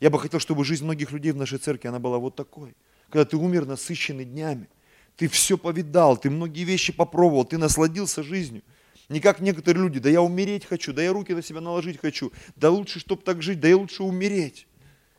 Я 0.00 0.10
бы 0.10 0.18
хотел, 0.18 0.38
чтобы 0.38 0.64
жизнь 0.64 0.84
многих 0.84 1.12
людей 1.12 1.32
в 1.32 1.36
нашей 1.36 1.58
церкви, 1.58 1.88
она 1.88 1.98
была 1.98 2.18
вот 2.18 2.36
такой. 2.36 2.76
Когда 3.08 3.24
ты 3.24 3.36
умер 3.36 3.66
насыщенный 3.66 4.24
днями 4.24 4.68
ты 5.16 5.28
все 5.28 5.56
повидал, 5.56 6.16
ты 6.16 6.30
многие 6.30 6.64
вещи 6.64 6.92
попробовал, 6.92 7.44
ты 7.44 7.58
насладился 7.58 8.22
жизнью. 8.22 8.62
Не 9.08 9.20
как 9.20 9.40
некоторые 9.40 9.82
люди, 9.82 9.98
да 9.98 10.10
я 10.10 10.20
умереть 10.20 10.64
хочу, 10.66 10.92
да 10.92 11.02
я 11.02 11.12
руки 11.12 11.32
на 11.32 11.42
себя 11.42 11.60
наложить 11.60 12.00
хочу, 12.00 12.32
да 12.56 12.70
лучше, 12.70 12.98
чтобы 13.00 13.22
так 13.22 13.40
жить, 13.40 13.60
да 13.60 13.68
я 13.68 13.76
лучше 13.76 14.02
умереть. 14.02 14.66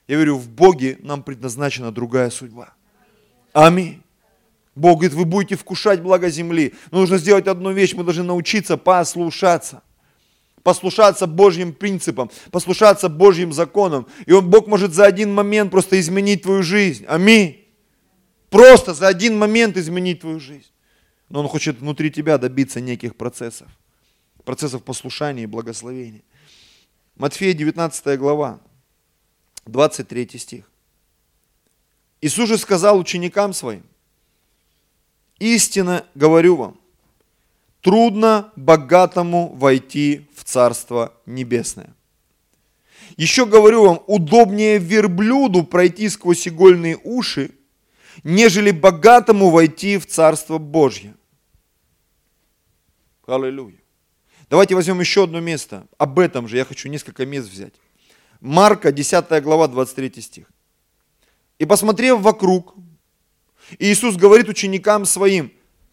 Я 0.07 0.15
говорю, 0.15 0.37
в 0.37 0.49
Боге 0.49 0.97
нам 1.01 1.23
предназначена 1.23 1.91
другая 1.91 2.29
судьба. 2.29 2.73
Аминь. 3.53 4.01
Бог 4.75 4.99
говорит, 4.99 5.13
вы 5.13 5.25
будете 5.25 5.55
вкушать 5.55 6.01
благо 6.01 6.29
земли. 6.29 6.75
Но 6.91 6.99
нужно 6.99 7.17
сделать 7.17 7.47
одну 7.47 7.71
вещь, 7.71 7.93
мы 7.93 8.03
должны 8.03 8.23
научиться 8.23 8.77
послушаться. 8.77 9.81
Послушаться 10.63 11.27
Божьим 11.27 11.73
принципам, 11.73 12.29
послушаться 12.51 13.09
Божьим 13.09 13.53
законам. 13.53 14.05
И 14.25 14.33
он, 14.33 14.49
Бог 14.49 14.67
может 14.67 14.93
за 14.93 15.05
один 15.05 15.33
момент 15.33 15.71
просто 15.71 15.99
изменить 15.99 16.43
твою 16.43 16.61
жизнь. 16.61 17.05
Аминь. 17.07 17.66
Просто 18.49 18.93
за 18.93 19.07
один 19.07 19.37
момент 19.37 19.77
изменить 19.77 20.21
твою 20.21 20.39
жизнь. 20.39 20.71
Но 21.29 21.41
Он 21.41 21.47
хочет 21.47 21.79
внутри 21.79 22.11
тебя 22.11 22.37
добиться 22.37 22.79
неких 22.79 23.15
процессов. 23.15 23.67
Процессов 24.45 24.83
послушания 24.83 25.43
и 25.43 25.47
благословения. 25.47 26.21
Матфея 27.17 27.53
19 27.53 28.17
глава, 28.19 28.59
23 29.65 30.37
стих. 30.37 30.71
Иисус 32.21 32.47
же 32.47 32.57
сказал 32.57 32.97
ученикам 32.97 33.53
своим, 33.53 33.83
истинно 35.39 36.05
говорю 36.15 36.55
вам, 36.55 36.79
трудно 37.81 38.51
богатому 38.55 39.49
войти 39.55 40.27
в 40.35 40.43
Царство 40.43 41.13
Небесное. 41.25 41.93
Еще 43.17 43.45
говорю 43.45 43.85
вам, 43.85 44.03
удобнее 44.07 44.77
верблюду 44.77 45.63
пройти 45.63 46.09
сквозь 46.09 46.47
игольные 46.47 46.99
уши, 47.03 47.51
нежели 48.23 48.71
богатому 48.71 49.49
войти 49.49 49.97
в 49.97 50.05
Царство 50.05 50.57
Божье. 50.57 51.15
Аллилуйя. 53.25 53.77
Давайте 54.49 54.75
возьмем 54.75 54.99
еще 55.01 55.25
одно 55.25 55.39
место. 55.41 55.87
Об 55.97 56.19
этом 56.19 56.47
же 56.47 56.57
я 56.57 56.65
хочу 56.65 56.87
несколько 56.87 57.25
мест 57.25 57.49
взять. 57.49 57.73
Марка, 58.39 58.91
10 58.91 59.43
глава, 59.43 59.67
23 59.67 60.21
стих. 60.21 60.45
«И 61.59 61.65
посмотрев 61.65 62.21
вокруг, 62.21 62.75
Иисус 63.79 64.15
говорит 64.15 64.47
ученикам 64.47 65.05
своим, 65.05 65.51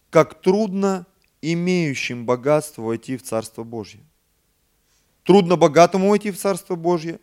как 0.09 0.41
трудно 0.41 1.05
имеющим 1.41 2.25
богатство 2.25 2.83
войти 2.83 3.17
в 3.17 3.23
Царство 3.23 3.63
Божье. 3.63 3.99
Трудно 5.23 5.55
богатому 5.57 6.09
войти 6.09 6.31
в 6.31 6.37
Царство 6.37 6.75
Божье, 6.75 7.19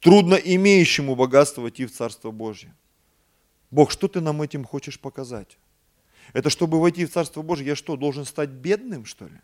трудно 0.00 0.36
имеющему 0.36 1.14
богатство 1.14 1.62
войти 1.62 1.84
в 1.86 1.92
Царство 1.92 2.30
Божье. 2.30 2.74
Бог, 3.72 3.90
что 3.90 4.06
ты 4.06 4.20
нам 4.20 4.40
этим 4.42 4.64
хочешь 4.64 5.00
показать? 5.00 5.58
Это 6.34 6.50
чтобы 6.50 6.78
войти 6.78 7.04
в 7.06 7.10
Царство 7.10 7.42
Божье, 7.42 7.66
я 7.66 7.74
что, 7.74 7.96
должен 7.96 8.26
стать 8.26 8.50
бедным, 8.50 9.06
что 9.06 9.26
ли? 9.26 9.40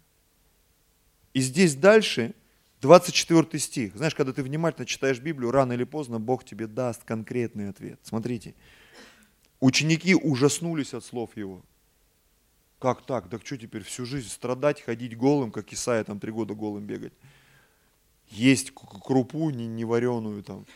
И 1.33 1.41
здесь 1.41 1.75
дальше 1.75 2.35
24 2.83 3.59
стих. 3.59 3.97
Знаешь, 3.97 4.15
когда 4.15 4.33
ты 4.33 4.43
внимательно 4.43 4.87
читаешь 4.87 5.19
Библию, 5.19 5.51
рано 5.51 5.73
или 5.73 5.85
поздно 5.85 6.21
Бог 6.21 6.45
тебе 6.45 6.67
даст 6.67 7.05
конкретный 7.05 7.71
ответ. 7.71 7.99
Смотрите, 8.03 8.55
ученики 9.61 10.15
ужаснулись 10.15 10.95
от 10.95 11.05
слов 11.05 11.35
его. 11.35 11.63
Как 12.79 13.07
так? 13.07 13.29
Так 13.31 13.45
что 13.45 13.57
теперь 13.57 13.83
всю 13.83 14.05
жизнь 14.05 14.29
страдать, 14.29 14.83
ходить 14.83 15.17
голым, 15.17 15.51
как 15.51 15.73
Исаия 15.73 16.05
там 16.05 16.21
три 16.21 16.33
года 16.33 16.55
голым 16.55 16.85
бегать? 16.85 17.15
Есть 18.29 18.73
крупу 18.75 19.49
не, 19.51 19.67
не 19.67 19.87
вареную 19.87 20.43
там, 20.43 20.67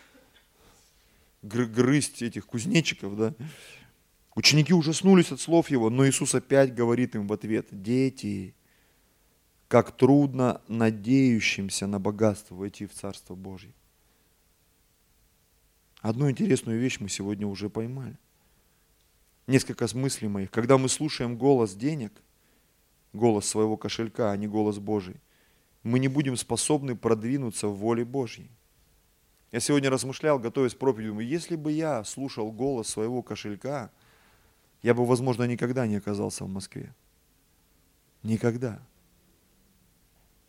грызть 1.42 2.22
этих 2.22 2.46
кузнечиков, 2.46 3.16
да. 3.16 3.34
Ученики 4.34 4.72
ужаснулись 4.72 5.30
от 5.30 5.40
слов 5.40 5.70
его, 5.70 5.90
но 5.90 6.08
Иисус 6.08 6.34
опять 6.34 6.74
говорит 6.74 7.14
им 7.14 7.26
в 7.26 7.32
ответ, 7.32 7.66
дети, 7.70 8.54
как 9.68 9.96
трудно 9.96 10.62
надеющимся 10.68 11.86
на 11.86 11.98
богатство 11.98 12.54
войти 12.54 12.86
в 12.86 12.94
Царство 12.94 13.34
Божье. 13.34 13.74
Одну 16.00 16.30
интересную 16.30 16.80
вещь 16.80 16.98
мы 16.98 17.08
сегодня 17.08 17.46
уже 17.46 17.68
поймали. 17.70 18.18
Несколько 19.46 19.86
мыслей 19.94 20.28
моих. 20.28 20.50
Когда 20.50 20.78
мы 20.78 20.88
слушаем 20.88 21.36
голос 21.36 21.74
денег, 21.74 22.12
голос 23.12 23.46
своего 23.46 23.76
кошелька, 23.76 24.32
а 24.32 24.36
не 24.36 24.48
голос 24.48 24.78
Божий, 24.78 25.16
мы 25.82 25.98
не 25.98 26.08
будем 26.08 26.36
способны 26.36 26.96
продвинуться 26.96 27.68
в 27.68 27.76
воле 27.76 28.04
Божьей. 28.04 28.50
Я 29.52 29.60
сегодня 29.60 29.90
размышлял, 29.90 30.38
готовясь 30.38 30.74
к 30.74 30.78
проповеди, 30.78 31.22
если 31.22 31.56
бы 31.56 31.72
я 31.72 32.02
слушал 32.04 32.50
голос 32.50 32.88
своего 32.88 33.22
кошелька, 33.22 33.90
я 34.82 34.94
бы, 34.94 35.04
возможно, 35.04 35.44
никогда 35.44 35.86
не 35.86 35.96
оказался 35.96 36.44
в 36.44 36.48
Москве. 36.48 36.94
Никогда. 38.22 38.80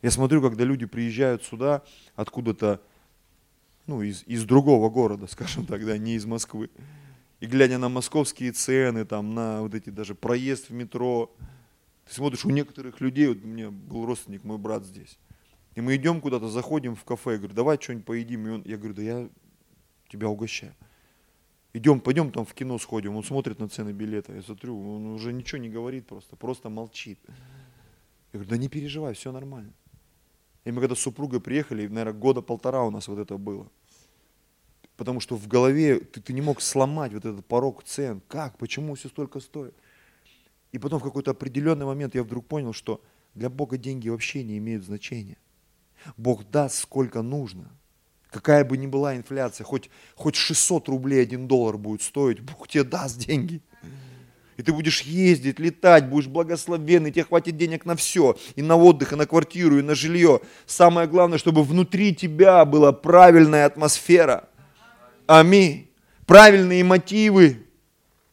Я 0.00 0.10
смотрю, 0.10 0.40
когда 0.42 0.64
люди 0.64 0.86
приезжают 0.86 1.44
сюда 1.44 1.82
откуда-то, 2.16 2.80
ну, 3.86 4.02
из, 4.02 4.22
из 4.24 4.44
другого 4.44 4.88
города, 4.88 5.26
скажем 5.30 5.66
так, 5.66 5.84
да, 5.84 5.98
не 5.98 6.14
из 6.14 6.24
Москвы. 6.24 6.70
И 7.40 7.46
глядя 7.46 7.76
на 7.76 7.90
московские 7.90 8.52
цены, 8.52 9.04
там, 9.04 9.34
на 9.34 9.60
вот 9.60 9.74
эти 9.74 9.90
даже 9.90 10.14
проезд 10.14 10.70
в 10.70 10.72
метро, 10.72 11.30
ты 12.06 12.14
смотришь, 12.14 12.46
у 12.46 12.50
некоторых 12.50 13.02
людей, 13.02 13.28
вот 13.28 13.38
у 13.44 13.46
меня 13.46 13.70
был 13.70 14.06
родственник, 14.06 14.44
мой 14.44 14.56
брат 14.56 14.84
здесь, 14.84 15.18
и 15.74 15.80
мы 15.80 15.96
идем 15.96 16.20
куда-то, 16.20 16.48
заходим 16.48 16.94
в 16.94 17.04
кафе, 17.04 17.32
я 17.32 17.38
говорю, 17.38 17.54
давай 17.54 17.80
что-нибудь 17.80 18.06
поедим. 18.06 18.46
И 18.46 18.50
он, 18.50 18.62
я 18.64 18.76
говорю, 18.76 18.94
да 18.94 19.02
я 19.02 19.28
тебя 20.08 20.28
угощаю. 20.28 20.74
Идем, 21.72 22.00
пойдем 22.00 22.30
там 22.30 22.44
в 22.44 22.54
кино 22.54 22.78
сходим. 22.78 23.16
Он 23.16 23.24
смотрит 23.24 23.58
на 23.58 23.68
цены 23.68 23.90
билета. 23.90 24.32
Я 24.32 24.42
смотрю, 24.42 24.78
он 24.78 25.06
уже 25.06 25.32
ничего 25.32 25.60
не 25.60 25.68
говорит 25.68 26.06
просто, 26.06 26.36
просто 26.36 26.68
молчит. 26.68 27.18
Я 28.32 28.38
говорю, 28.38 28.50
да 28.50 28.56
не 28.56 28.68
переживай, 28.68 29.14
все 29.14 29.32
нормально. 29.32 29.72
И 30.64 30.70
мы 30.70 30.80
когда 30.80 30.94
с 30.94 31.00
супругой 31.00 31.40
приехали, 31.40 31.88
наверное, 31.88 32.12
года 32.12 32.40
полтора 32.40 32.84
у 32.84 32.90
нас 32.90 33.08
вот 33.08 33.18
это 33.18 33.36
было. 33.36 33.68
Потому 34.96 35.18
что 35.18 35.36
в 35.36 35.48
голове 35.48 35.98
ты, 35.98 36.20
ты 36.20 36.32
не 36.32 36.40
мог 36.40 36.60
сломать 36.60 37.12
вот 37.12 37.24
этот 37.24 37.44
порог 37.44 37.82
цен. 37.82 38.22
Как? 38.28 38.56
Почему 38.58 38.94
все 38.94 39.08
столько 39.08 39.40
стоит? 39.40 39.74
И 40.70 40.78
потом 40.78 41.00
в 41.00 41.02
какой-то 41.02 41.32
определенный 41.32 41.86
момент 41.86 42.14
я 42.14 42.22
вдруг 42.22 42.46
понял, 42.46 42.72
что 42.72 43.02
для 43.34 43.50
Бога 43.50 43.76
деньги 43.76 44.08
вообще 44.08 44.44
не 44.44 44.58
имеют 44.58 44.84
значения. 44.84 45.36
Бог 46.16 46.48
даст 46.50 46.82
сколько 46.82 47.22
нужно. 47.22 47.70
Какая 48.30 48.64
бы 48.64 48.76
ни 48.76 48.86
была 48.86 49.16
инфляция, 49.16 49.64
хоть, 49.64 49.90
хоть 50.16 50.34
600 50.34 50.88
рублей 50.88 51.22
один 51.22 51.46
доллар 51.46 51.78
будет 51.78 52.02
стоить, 52.02 52.40
Бог 52.40 52.66
тебе 52.66 52.82
даст 52.82 53.18
деньги. 53.18 53.62
И 54.56 54.62
ты 54.62 54.72
будешь 54.72 55.02
ездить, 55.02 55.58
летать, 55.58 56.08
будешь 56.08 56.28
благословенный, 56.28 57.10
тебе 57.10 57.24
хватит 57.24 57.56
денег 57.56 57.84
на 57.84 57.96
все, 57.96 58.36
и 58.54 58.62
на 58.62 58.76
отдых, 58.76 59.12
и 59.12 59.16
на 59.16 59.26
квартиру, 59.26 59.78
и 59.78 59.82
на 59.82 59.94
жилье. 59.94 60.40
Самое 60.66 61.08
главное, 61.08 61.38
чтобы 61.38 61.64
внутри 61.64 62.14
тебя 62.14 62.64
была 62.64 62.92
правильная 62.92 63.66
атмосфера. 63.66 64.48
Аминь. 65.26 65.90
Правильные 66.26 66.84
мотивы. 66.84 67.63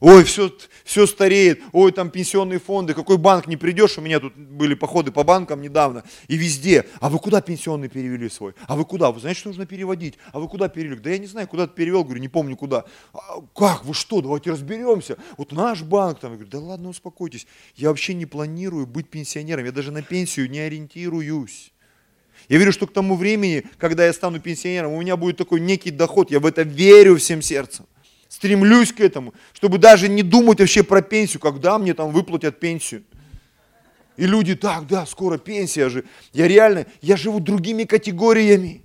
Ой, 0.02 0.24
все, 0.24 0.52
все 0.84 1.06
стареет, 1.06 1.62
ой, 1.74 1.92
там 1.92 2.10
пенсионные 2.10 2.58
фонды, 2.58 2.96
какой 2.96 3.20
банк 3.20 3.46
не 3.46 3.56
придешь, 3.56 4.00
у 4.00 4.02
меня 4.02 4.20
тут 4.20 4.36
были 4.36 4.74
походы 4.74 5.12
по 5.12 5.24
банкам 5.24 5.62
недавно, 5.62 6.04
и 6.28 6.38
везде, 6.38 6.88
а 7.00 7.08
вы 7.12 7.20
куда 7.20 7.40
пенсионный 7.40 7.88
перевели 7.88 8.28
свой? 8.28 8.56
А 8.66 8.76
вы 8.76 8.84
куда? 8.84 9.12
Вы 9.12 9.20
знаете, 9.20 9.42
что 9.42 9.50
нужно 9.50 9.68
переводить? 9.68 10.16
А 10.34 10.40
вы 10.40 10.48
куда 10.48 10.70
перевели? 10.70 11.00
Да 11.00 11.12
я 11.12 11.20
не 11.20 11.28
знаю, 11.28 11.48
куда 11.48 11.68
ты 11.68 11.76
перевел, 11.76 12.04
говорю, 12.04 12.20
не 12.20 12.30
помню 12.30 12.58
куда. 12.58 12.86
А, 13.14 13.42
как, 13.56 13.86
вы 13.86 13.94
что, 13.94 14.22
давайте 14.22 14.50
разберемся. 14.50 15.18
Вот 15.38 15.52
наш 15.52 15.84
банк 15.84 16.20
там, 16.20 16.32
я 16.32 16.38
говорю, 16.38 16.52
да 16.52 16.60
ладно, 16.60 16.90
успокойтесь, 16.90 17.46
я 17.76 17.90
вообще 17.90 18.16
не 18.16 18.26
планирую 18.26 18.88
быть 18.88 19.08
пенсионером, 19.08 19.66
я 19.66 19.72
даже 19.72 19.92
на 19.92 20.02
пенсию 20.02 20.50
не 20.50 20.62
ориентируюсь. 20.62 21.74
Я 22.50 22.58
верю, 22.58 22.72
что 22.72 22.88
к 22.88 22.92
тому 22.92 23.16
времени, 23.16 23.66
когда 23.78 24.08
я 24.08 24.14
стану 24.14 24.40
пенсионером, 24.40 24.94
у 24.94 25.02
меня 25.02 25.16
будет 25.16 25.38
такой 25.38 25.60
некий 25.60 25.92
доход, 25.92 26.32
я 26.32 26.40
в 26.40 26.48
это 26.48 26.64
верю 26.64 27.18
всем 27.18 27.44
сердцем 27.44 27.86
стремлюсь 28.32 28.94
к 28.94 29.02
этому, 29.02 29.34
чтобы 29.52 29.78
даже 29.78 30.08
не 30.08 30.24
думать 30.24 30.62
вообще 30.62 30.84
про 30.84 31.02
пенсию, 31.02 31.42
когда 31.42 31.78
мне 31.78 31.94
там 31.94 32.12
выплатят 32.12 32.62
пенсию. 32.62 33.04
И 34.16 34.26
люди, 34.26 34.56
так, 34.56 34.88
да, 34.88 35.06
скоро 35.06 35.38
пенсия 35.38 35.90
же. 35.90 36.06
Я 36.32 36.48
реально, 36.48 36.86
я 37.02 37.18
живу 37.18 37.42
другими 37.42 37.84
категориями. 37.84 38.84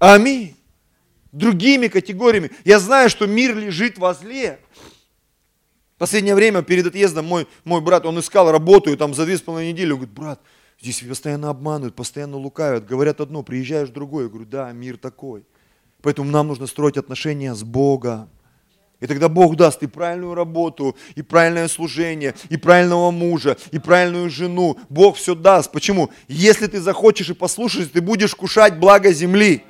Аминь. 0.00 0.56
Другими 1.30 1.86
категориями. 1.86 2.50
Я 2.64 2.80
знаю, 2.80 3.08
что 3.08 3.28
мир 3.28 3.56
лежит 3.56 3.98
возле. 3.98 4.58
Последнее 5.96 6.34
время 6.34 6.62
перед 6.62 6.88
отъездом 6.88 7.24
мой, 7.24 7.46
мой 7.62 7.80
брат, 7.80 8.04
он 8.04 8.18
искал 8.18 8.50
работу, 8.50 8.92
и 8.92 8.96
там 8.96 9.14
за 9.14 9.26
две 9.26 9.38
с 9.38 9.42
половиной 9.42 9.74
недели, 9.74 9.92
он 9.92 9.98
говорит, 9.98 10.14
брат, 10.14 10.40
здесь 10.80 11.02
постоянно 11.02 11.50
обманывают, 11.50 11.94
постоянно 11.94 12.36
лукавят, 12.36 12.84
говорят 12.84 13.20
одно, 13.20 13.44
приезжаешь 13.44 13.90
другое. 13.90 14.24
Я 14.24 14.30
говорю, 14.30 14.46
да, 14.46 14.72
мир 14.72 14.96
такой. 14.96 15.44
Поэтому 16.02 16.30
нам 16.32 16.48
нужно 16.48 16.66
строить 16.66 16.96
отношения 16.96 17.54
с 17.54 17.62
Богом. 17.62 18.28
И 19.00 19.06
тогда 19.06 19.28
Бог 19.28 19.56
даст 19.56 19.82
и 19.82 19.86
правильную 19.86 20.34
работу, 20.34 20.96
и 21.16 21.22
правильное 21.22 21.68
служение, 21.68 22.34
и 22.48 22.56
правильного 22.56 23.10
мужа, 23.10 23.58
и 23.70 23.78
правильную 23.78 24.30
жену. 24.30 24.78
Бог 24.88 25.16
все 25.16 25.34
даст. 25.34 25.70
Почему? 25.70 26.10
Если 26.28 26.66
ты 26.66 26.80
захочешь 26.80 27.28
и 27.28 27.34
послушаешь, 27.34 27.88
ты 27.92 28.00
будешь 28.00 28.34
кушать 28.34 28.78
благо 28.78 29.12
земли. 29.12 29.64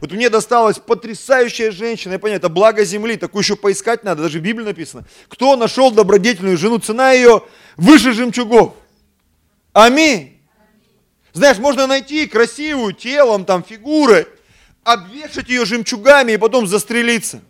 Вот 0.00 0.12
мне 0.12 0.30
досталась 0.30 0.78
потрясающая 0.78 1.72
женщина, 1.72 2.12
я 2.12 2.18
понимаю, 2.18 2.38
это 2.38 2.48
благо 2.48 2.84
земли, 2.84 3.16
такую 3.16 3.42
еще 3.42 3.54
поискать 3.54 4.02
надо, 4.02 4.22
даже 4.22 4.38
в 4.38 4.42
Библии 4.42 4.64
написано. 4.64 5.04
Кто 5.28 5.56
нашел 5.56 5.90
добродетельную 5.90 6.56
жену, 6.56 6.78
цена 6.78 7.10
ее 7.12 7.42
выше 7.76 8.12
жемчугов. 8.12 8.76
Аминь. 9.72 10.40
Знаешь, 11.32 11.58
можно 11.58 11.86
найти 11.86 12.26
красивую 12.26 12.94
телом, 12.94 13.44
там, 13.44 13.62
фигурой, 13.62 14.26
обвешать 14.84 15.48
ее 15.48 15.66
жемчугами 15.66 16.32
и 16.32 16.36
потом 16.38 16.66
застрелиться 16.66 17.42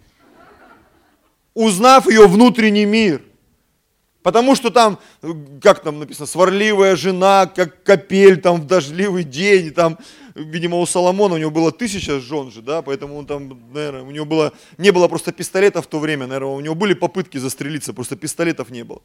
узнав 1.55 2.09
ее 2.09 2.27
внутренний 2.27 2.85
мир. 2.85 3.23
Потому 4.23 4.55
что 4.55 4.71
там, 4.71 4.99
как 5.63 5.83
там 5.83 5.99
написано, 5.99 6.27
сварливая 6.27 6.95
жена, 6.95 7.47
как 7.47 7.83
капель 7.83 8.39
там 8.39 8.61
в 8.61 8.67
дождливый 8.67 9.25
день, 9.25 9.71
там, 9.71 9.99
видимо, 10.35 10.77
у 10.77 10.85
Соломона 10.85 11.37
у 11.37 11.39
него 11.39 11.51
было 11.51 11.73
тысяча 11.73 12.21
жен 12.21 12.51
же, 12.51 12.61
да, 12.61 12.83
поэтому 12.83 13.17
он 13.17 13.25
там, 13.25 13.59
наверное, 13.73 14.03
у 14.03 14.11
него 14.11 14.27
было, 14.27 14.53
не 14.77 14.91
было 14.91 15.09
просто 15.09 15.33
пистолетов 15.33 15.87
в 15.87 15.89
то 15.89 15.99
время, 15.99 16.27
наверное, 16.27 16.55
у 16.55 16.61
него 16.61 16.75
были 16.75 16.93
попытки 16.93 17.39
застрелиться, 17.39 17.95
просто 17.95 18.15
пистолетов 18.15 18.69
не 18.69 18.85
было. 18.85 19.01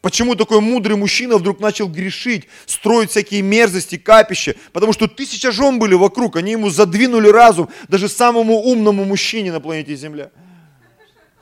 Почему 0.00 0.34
такой 0.34 0.60
мудрый 0.60 0.96
мужчина 0.96 1.38
вдруг 1.38 1.60
начал 1.60 1.88
грешить, 1.88 2.48
строить 2.66 3.10
всякие 3.10 3.40
мерзости, 3.40 3.96
капища? 3.96 4.54
Потому 4.72 4.92
что 4.92 5.06
тысяча 5.06 5.52
жен 5.52 5.78
были 5.78 5.94
вокруг, 5.94 6.36
они 6.36 6.52
ему 6.52 6.70
задвинули 6.70 7.28
разум, 7.28 7.70
даже 7.88 8.08
самому 8.08 8.56
умному 8.56 9.04
мужчине 9.04 9.52
на 9.52 9.60
планете 9.60 9.94
Земля. 9.94 10.30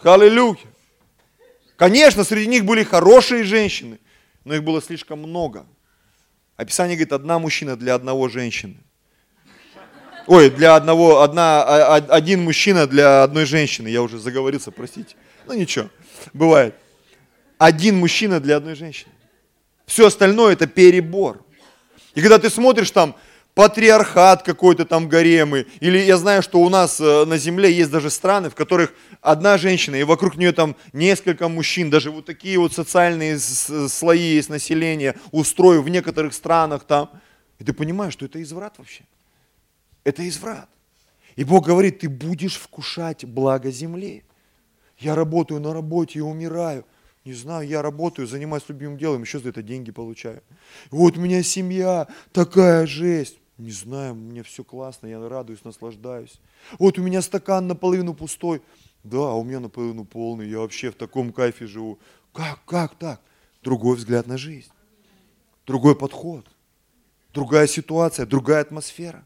Аллилуйя. 0.05 0.59
Конечно, 1.77 2.25
среди 2.25 2.47
них 2.47 2.65
были 2.65 2.85
хорошие 2.85 3.45
женщины, 3.45 3.99
но 4.45 4.55
их 4.55 4.65
было 4.65 4.83
слишком 4.83 5.21
много. 5.21 5.67
Описание 6.57 6.97
говорит, 6.97 7.13
одна 7.13 7.39
мужчина 7.39 7.77
для 7.77 7.95
одного 7.95 8.29
женщины. 8.29 8.77
Ой, 10.27 10.51
для 10.51 10.77
одного, 10.77 11.23
одна, 11.23 11.63
а, 11.63 11.97
а, 11.97 12.15
один 12.15 12.45
мужчина 12.45 12.87
для 12.87 13.25
одной 13.25 13.45
женщины. 13.45 13.89
Я 13.89 14.03
уже 14.03 14.19
заговорился, 14.19 14.71
простите. 14.71 15.17
Ну 15.47 15.55
ничего, 15.55 15.89
бывает. 16.33 16.77
Один 17.59 17.99
мужчина 17.99 18.39
для 18.39 18.57
одной 18.57 18.77
женщины. 18.77 19.13
Все 19.87 20.07
остальное 20.07 20.53
это 20.53 20.67
перебор. 20.67 21.45
И 22.15 22.21
когда 22.21 22.39
ты 22.39 22.51
смотришь 22.51 22.91
там, 22.91 23.17
патриархат 23.55 24.43
какой-то 24.43 24.85
там 24.85 25.09
гаремы. 25.09 25.67
Или 25.81 25.99
я 25.99 26.17
знаю, 26.17 26.43
что 26.43 26.61
у 26.61 26.69
нас 26.69 27.01
э, 27.01 27.25
на 27.25 27.37
земле 27.37 27.73
есть 27.73 27.91
даже 27.91 28.11
страны, 28.11 28.51
в 28.51 28.55
которых 28.55 28.95
одна 29.21 29.59
женщина, 29.59 29.97
и 29.97 30.05
вокруг 30.05 30.37
нее 30.37 30.53
там 30.53 30.77
несколько 30.93 31.49
мужчин, 31.49 31.91
даже 31.91 32.11
вот 32.11 32.25
такие 32.25 32.59
вот 32.59 32.73
социальные 32.73 33.39
слои 33.39 34.35
есть 34.35 34.49
населения, 34.49 35.17
устроив 35.31 35.85
в 35.85 35.89
некоторых 35.89 36.35
странах 36.35 36.85
там. 36.85 37.11
И 37.59 37.65
ты 37.65 37.73
понимаешь, 37.73 38.15
что 38.15 38.25
это 38.25 38.43
изврат 38.43 38.79
вообще. 38.79 39.05
Это 40.05 40.27
изврат. 40.29 40.69
И 41.37 41.45
Бог 41.45 41.67
говорит, 41.67 42.01
ты 42.01 42.09
будешь 42.09 42.57
вкушать 42.57 43.25
благо 43.25 43.71
земли. 43.71 44.25
Я 44.99 45.15
работаю 45.15 45.61
на 45.61 45.73
работе 45.73 46.19
и 46.19 46.23
умираю. 46.23 46.85
Не 47.25 47.35
знаю, 47.35 47.69
я 47.69 47.83
работаю, 47.83 48.27
занимаюсь 48.27 48.65
любимым 48.67 48.99
делом, 48.99 49.23
еще 49.23 49.39
за 49.39 49.51
это 49.51 49.63
деньги 49.63 49.93
получаю. 49.93 50.43
Вот 50.91 51.17
у 51.17 51.21
меня 51.21 51.43
семья, 51.43 52.09
такая 52.33 52.85
жесть. 52.87 53.39
Не 53.59 53.71
знаю, 53.71 54.15
мне 54.15 54.43
все 54.43 54.65
классно, 54.65 55.07
я 55.07 55.29
радуюсь, 55.29 55.65
наслаждаюсь. 55.65 56.41
Вот 56.79 56.99
у 56.99 57.03
меня 57.03 57.21
стакан 57.21 57.67
наполовину 57.67 58.15
пустой. 58.15 58.63
Да, 59.05 59.19
а 59.19 59.35
у 59.35 59.45
меня 59.45 59.61
наполовину 59.61 60.05
полный, 60.05 60.49
я 60.49 60.61
вообще 60.61 60.91
в 60.91 60.95
таком 60.95 61.33
кайфе 61.33 61.67
живу. 61.67 61.99
Как, 62.33 62.65
как 62.65 62.95
так? 62.95 63.21
Другой 63.63 63.97
взгляд 63.97 64.27
на 64.27 64.39
жизнь, 64.39 64.71
другой 65.67 65.97
подход, 65.97 66.47
другая 67.33 67.67
ситуация, 67.67 68.27
другая 68.27 68.63
атмосфера. 68.63 69.25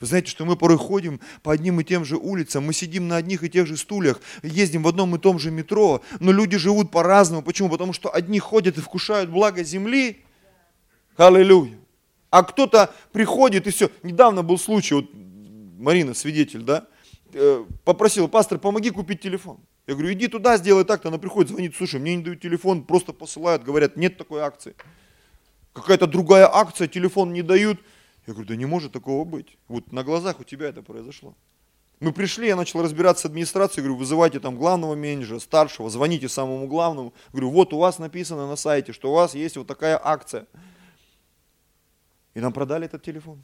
Вы 0.00 0.06
знаете, 0.06 0.30
что 0.30 0.44
мы 0.44 0.56
порой 0.56 0.78
ходим 0.78 1.20
по 1.42 1.52
одним 1.52 1.80
и 1.80 1.84
тем 1.84 2.04
же 2.04 2.16
улицам, 2.16 2.64
мы 2.64 2.72
сидим 2.72 3.08
на 3.08 3.16
одних 3.16 3.42
и 3.42 3.50
тех 3.50 3.66
же 3.66 3.76
стульях, 3.76 4.20
ездим 4.42 4.82
в 4.82 4.88
одном 4.88 5.14
и 5.16 5.18
том 5.18 5.38
же 5.38 5.50
метро, 5.50 6.02
но 6.20 6.32
люди 6.32 6.56
живут 6.56 6.90
по-разному. 6.90 7.42
Почему? 7.42 7.68
Потому 7.68 7.92
что 7.92 8.14
одни 8.14 8.38
ходят 8.38 8.78
и 8.78 8.80
вкушают 8.80 9.30
благо 9.30 9.62
земли. 9.62 10.24
Аллилуйя 11.16 11.78
А 12.30 12.42
кто-то 12.42 12.92
приходит 13.12 13.66
и 13.66 13.70
все. 13.70 13.90
Недавно 14.02 14.42
был 14.42 14.58
случай, 14.58 14.94
вот 14.94 15.06
Марина, 15.78 16.14
свидетель, 16.14 16.62
да, 16.62 16.86
э, 17.32 17.64
попросила, 17.84 18.26
пастор, 18.26 18.58
помоги 18.58 18.90
купить 18.90 19.20
телефон. 19.20 19.58
Я 19.86 19.94
говорю, 19.94 20.12
иди 20.12 20.28
туда, 20.28 20.58
сделай 20.58 20.84
так-то. 20.84 21.08
Она 21.08 21.18
приходит, 21.18 21.50
звонит, 21.50 21.74
слушай, 21.74 21.98
мне 21.98 22.16
не 22.16 22.22
дают 22.22 22.40
телефон, 22.40 22.84
просто 22.84 23.14
посылают, 23.14 23.62
говорят, 23.62 23.96
нет 23.96 24.18
такой 24.18 24.42
акции. 24.42 24.74
Какая-то 25.72 26.06
другая 26.06 26.46
акция, 26.52 26.88
телефон 26.88 27.32
не 27.32 27.42
дают. 27.42 27.80
Я 28.26 28.34
говорю, 28.34 28.48
да 28.48 28.56
не 28.56 28.66
может 28.66 28.92
такого 28.92 29.24
быть. 29.24 29.56
Вот 29.68 29.90
на 29.90 30.04
глазах 30.04 30.40
у 30.40 30.44
тебя 30.44 30.68
это 30.68 30.82
произошло. 30.82 31.34
Мы 32.00 32.12
пришли, 32.12 32.48
я 32.48 32.56
начал 32.56 32.82
разбираться 32.82 33.22
с 33.22 33.24
администрацией, 33.24 33.82
говорю, 33.82 33.98
вызывайте 33.98 34.38
там 34.38 34.56
главного 34.56 34.94
менеджера, 34.94 35.38
старшего, 35.38 35.88
звоните 35.88 36.28
самому 36.28 36.68
главному. 36.68 37.14
Говорю, 37.32 37.50
вот 37.50 37.72
у 37.72 37.78
вас 37.78 37.98
написано 37.98 38.46
на 38.46 38.56
сайте, 38.56 38.92
что 38.92 39.10
у 39.10 39.14
вас 39.14 39.34
есть 39.34 39.56
вот 39.56 39.66
такая 39.66 39.98
акция. 40.02 40.46
И 42.38 42.40
нам 42.40 42.52
продали 42.52 42.86
этот 42.86 43.02
телефон. 43.02 43.42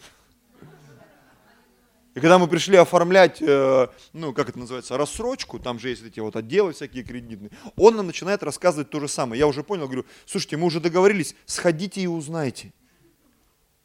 И 2.14 2.20
когда 2.20 2.38
мы 2.38 2.46
пришли 2.46 2.76
оформлять, 2.76 3.42
э, 3.42 3.88
ну, 4.12 4.32
как 4.32 4.50
это 4.50 4.56
называется, 4.56 4.96
рассрочку, 4.96 5.58
там 5.58 5.80
же 5.80 5.88
есть 5.88 6.04
эти 6.04 6.20
вот 6.20 6.36
отделы 6.36 6.72
всякие 6.74 7.02
кредитные, 7.02 7.50
он 7.74 7.96
нам 7.96 8.06
начинает 8.06 8.44
рассказывать 8.44 8.90
то 8.90 9.00
же 9.00 9.08
самое. 9.08 9.40
Я 9.40 9.48
уже 9.48 9.64
понял, 9.64 9.86
говорю, 9.86 10.04
слушайте, 10.26 10.58
мы 10.58 10.66
уже 10.66 10.78
договорились, 10.78 11.34
сходите 11.44 12.02
и 12.02 12.06
узнайте. 12.06 12.72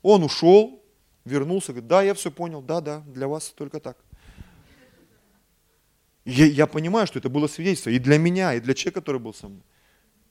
Он 0.03 0.23
ушел, 0.23 0.79
вернулся, 1.25 1.71
говорит, 1.71 1.87
да, 1.87 2.03
я 2.03 2.13
все 2.13 2.29
понял, 2.29 2.61
да, 2.61 2.79
да, 2.79 2.99
для 3.07 3.27
вас 3.27 3.49
только 3.49 3.79
так. 3.79 3.97
Я, 6.23 6.45
я 6.45 6.67
понимаю, 6.67 7.07
что 7.07 7.17
это 7.17 7.29
было 7.29 7.47
свидетельство 7.47 7.89
и 7.89 7.97
для 7.97 8.19
меня, 8.19 8.53
и 8.53 8.59
для 8.59 8.75
человека, 8.75 9.01
который 9.01 9.19
был 9.19 9.33
со 9.33 9.47
мной. 9.47 9.63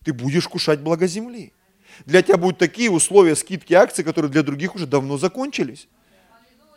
Ты 0.05 0.13
будешь 0.13 0.47
кушать 0.47 0.79
благо 0.79 1.09
земли. 1.09 1.53
Для 2.07 2.23
тебя 2.23 2.37
будут 2.37 2.59
такие 2.59 2.91
условия 2.91 3.37
скидки 3.37 3.75
акций, 3.75 4.05
которые 4.05 4.31
для 4.31 4.43
других 4.43 4.75
уже 4.75 4.87
давно 4.87 5.19
закончились. 5.19 5.89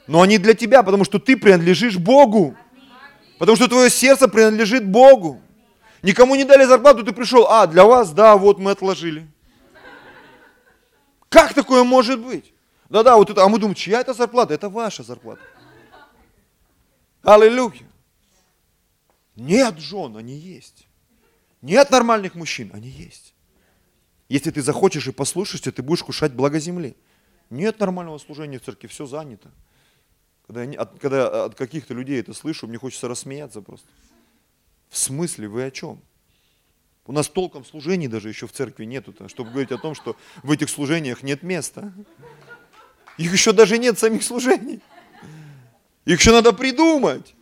Но 0.08 0.22
они 0.22 0.38
для 0.38 0.54
тебя, 0.54 0.84
потому 0.84 1.04
что 1.04 1.20
ты 1.20 1.38
принадлежишь 1.38 1.98
Богу. 1.98 2.56
Потому 3.38 3.56
что 3.56 3.68
твое 3.68 3.90
сердце 3.90 4.28
принадлежит 4.28 4.88
Богу. 4.88 5.42
Никому 6.02 6.36
не 6.36 6.44
дали 6.44 6.66
зарплату, 6.66 7.04
ты 7.04 7.12
пришел, 7.12 7.48
а, 7.48 7.68
для 7.68 7.86
вас, 7.86 8.12
да, 8.12 8.36
вот 8.36 8.60
мы 8.60 8.72
отложили. 8.72 9.28
Как 11.30 11.54
такое 11.54 11.84
может 11.84 12.20
быть? 12.20 12.54
Да-да, 12.90 13.16
вот 13.16 13.30
это, 13.30 13.44
а 13.44 13.48
мы 13.48 13.58
думаем, 13.58 13.76
чья 13.76 14.02
это 14.02 14.14
зарплата? 14.14 14.54
Это 14.54 14.68
ваша 14.68 15.04
зарплата. 15.04 15.42
Аллилуйя. 17.24 17.88
Нет 19.36 19.80
жен, 19.80 20.18
они 20.18 20.34
есть. 20.34 20.88
Нет 21.62 21.90
нормальных 21.92 22.36
мужчин, 22.36 22.72
они 22.74 22.90
есть. 22.90 23.34
Если 24.32 24.50
ты 24.50 24.62
захочешь 24.62 25.08
и 25.08 25.12
послушаешься, 25.12 25.74
ты 25.74 25.82
будешь 25.82 26.04
кушать 26.04 26.32
благо 26.32 26.58
земли. 26.58 26.96
Нет 27.50 27.82
нормального 27.82 28.18
служения 28.18 28.60
в 28.60 28.62
церкви, 28.64 28.88
все 28.88 29.06
занято. 29.06 29.52
Когда 30.48 30.64
я, 30.64 30.80
от, 30.80 30.98
когда 31.00 31.44
от 31.44 31.56
каких-то 31.56 31.94
людей 31.94 32.18
это 32.18 32.34
слышу, 32.34 32.66
мне 32.66 32.78
хочется 32.78 33.10
рассмеяться 33.10 33.62
просто. 33.62 33.90
В 34.88 34.98
смысле, 34.98 35.50
вы 35.50 35.66
о 35.66 35.70
чем? 35.70 36.00
У 37.08 37.12
нас 37.12 37.28
толком 37.28 37.66
служений 37.66 38.08
даже 38.08 38.30
еще 38.30 38.48
в 38.48 38.54
церкви 38.54 38.86
нету, 38.86 39.14
чтобы 39.28 39.50
говорить 39.50 39.74
о 39.74 39.78
том, 39.78 39.96
что 39.96 40.16
в 40.44 40.52
этих 40.52 40.70
служениях 40.70 41.24
нет 41.24 41.44
места. 41.44 41.92
Их 43.18 43.34
еще 43.34 43.52
даже 43.52 43.78
нет 43.78 44.00
самих 44.00 44.24
служений. 44.24 44.80
Их 46.06 46.20
еще 46.22 46.32
надо 46.32 46.54
придумать. 46.54 47.36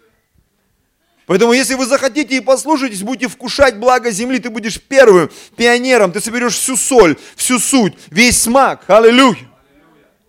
Поэтому, 1.29 1.53
если 1.53 1.75
вы 1.75 1.85
захотите 1.85 2.37
и 2.37 2.41
послушаетесь, 2.41 3.03
будете 3.03 3.27
вкушать 3.27 3.77
благо 3.77 4.09
земли, 4.09 4.39
ты 4.39 4.49
будешь 4.49 4.81
первым 4.81 5.29
пионером, 5.55 6.11
ты 6.11 6.21
соберешь 6.21 6.55
всю 6.55 6.75
соль, 6.75 7.17
всю 7.35 7.59
суть, 7.59 7.93
весь 8.07 8.41
смак. 8.41 8.89
Аллилуйя. 8.89 9.47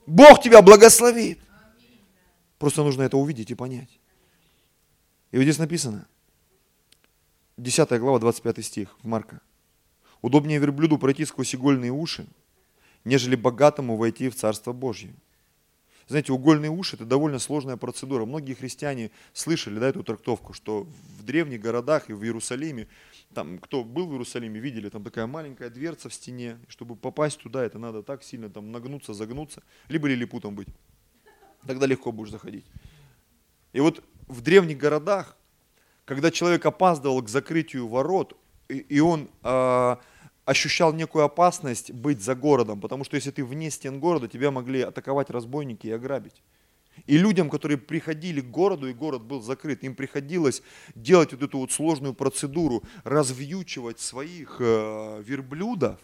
Бог 0.07 0.43
тебя 0.43 0.61
благословит. 0.61 1.39
Просто 2.59 2.83
нужно 2.83 3.05
это 3.05 3.17
увидеть 3.17 3.51
и 3.51 3.55
понять. 3.55 3.89
И 5.31 5.39
вот 5.39 5.45
здесь 5.45 5.57
написано, 5.57 6.07
10 7.57 7.99
глава, 7.99 8.19
25 8.19 8.63
стих 8.63 8.95
Марка. 9.03 9.41
Удобнее 10.21 10.59
верблюду 10.59 10.99
пройти 10.99 11.25
сквозь 11.25 11.55
игольные 11.55 11.93
уши, 11.93 12.27
нежели 13.07 13.37
богатому 13.37 13.97
войти 13.97 14.29
в 14.29 14.37
Царство 14.37 14.75
Божье. 14.75 15.15
Знаете, 16.11 16.33
угольные 16.33 16.73
уши– 16.73 16.97
это 16.97 17.05
довольно 17.05 17.39
сложная 17.39 17.77
процедура. 17.77 18.25
Многие 18.25 18.55
христиане 18.55 19.13
слышали 19.33 19.79
да, 19.79 19.89
эту 19.89 20.03
трактовку, 20.03 20.53
что 20.53 20.89
в 21.21 21.23
древних 21.23 21.61
городах 21.61 22.11
и 22.11 22.13
в 22.13 22.25
Иерусалиме, 22.25 22.89
там, 23.33 23.59
кто 23.59 23.85
был 23.85 24.09
в 24.09 24.13
Иерусалиме, 24.13 24.59
видели, 24.59 24.89
там 24.89 25.05
такая 25.05 25.29
маленькая 25.29 25.71
дверца 25.71 26.09
в 26.09 26.15
стене, 26.15 26.59
и 26.67 26.71
чтобы 26.71 26.97
попасть 26.97 27.39
туда, 27.39 27.65
это 27.65 27.79
надо 27.79 28.03
так 28.03 28.25
сильно 28.25 28.51
там 28.51 28.73
нагнуться, 28.73 29.15
загнуться, 29.15 29.63
либо 29.89 30.09
лилипутом 30.09 30.57
быть 30.57 30.67
тогда 31.67 31.87
легко 31.87 32.11
будешь 32.11 32.33
заходить. 32.33 32.65
И 33.73 33.79
вот 33.79 34.03
в 34.27 34.41
древних 34.41 34.79
городах, 34.79 35.37
когда 36.05 36.33
человек 36.33 36.67
опаздывал 36.67 37.23
к 37.23 37.29
закрытию 37.29 37.87
ворот, 37.87 38.37
и, 38.69 38.79
и 38.79 38.99
он 38.99 39.29
э, 39.43 39.97
ощущал 40.45 40.93
некую 40.93 41.25
опасность 41.25 41.93
быть 41.93 42.23
за 42.23 42.35
городом, 42.35 42.81
потому 42.81 43.05
что 43.05 43.17
если 43.17 43.31
ты 43.31 43.45
вне 43.45 43.71
стен 43.71 44.01
города, 44.01 44.29
тебя 44.29 44.51
могли 44.51 44.83
атаковать 44.83 45.31
разбойники 45.31 45.87
и 45.87 45.93
ограбить. 45.93 46.43
И 47.07 47.17
людям, 47.17 47.49
которые 47.49 47.79
приходили 47.79 48.41
к 48.41 48.51
городу, 48.51 48.89
и 48.89 48.93
город 48.93 49.23
был 49.23 49.43
закрыт, 49.43 49.85
им 49.85 49.95
приходилось 49.95 50.63
делать 50.95 51.33
вот 51.33 51.43
эту 51.43 51.59
вот 51.59 51.73
сложную 51.73 52.15
процедуру, 52.15 52.83
развьючивать 53.05 54.01
своих 54.01 54.57
э, 54.59 55.23
верблюдов, 55.25 55.99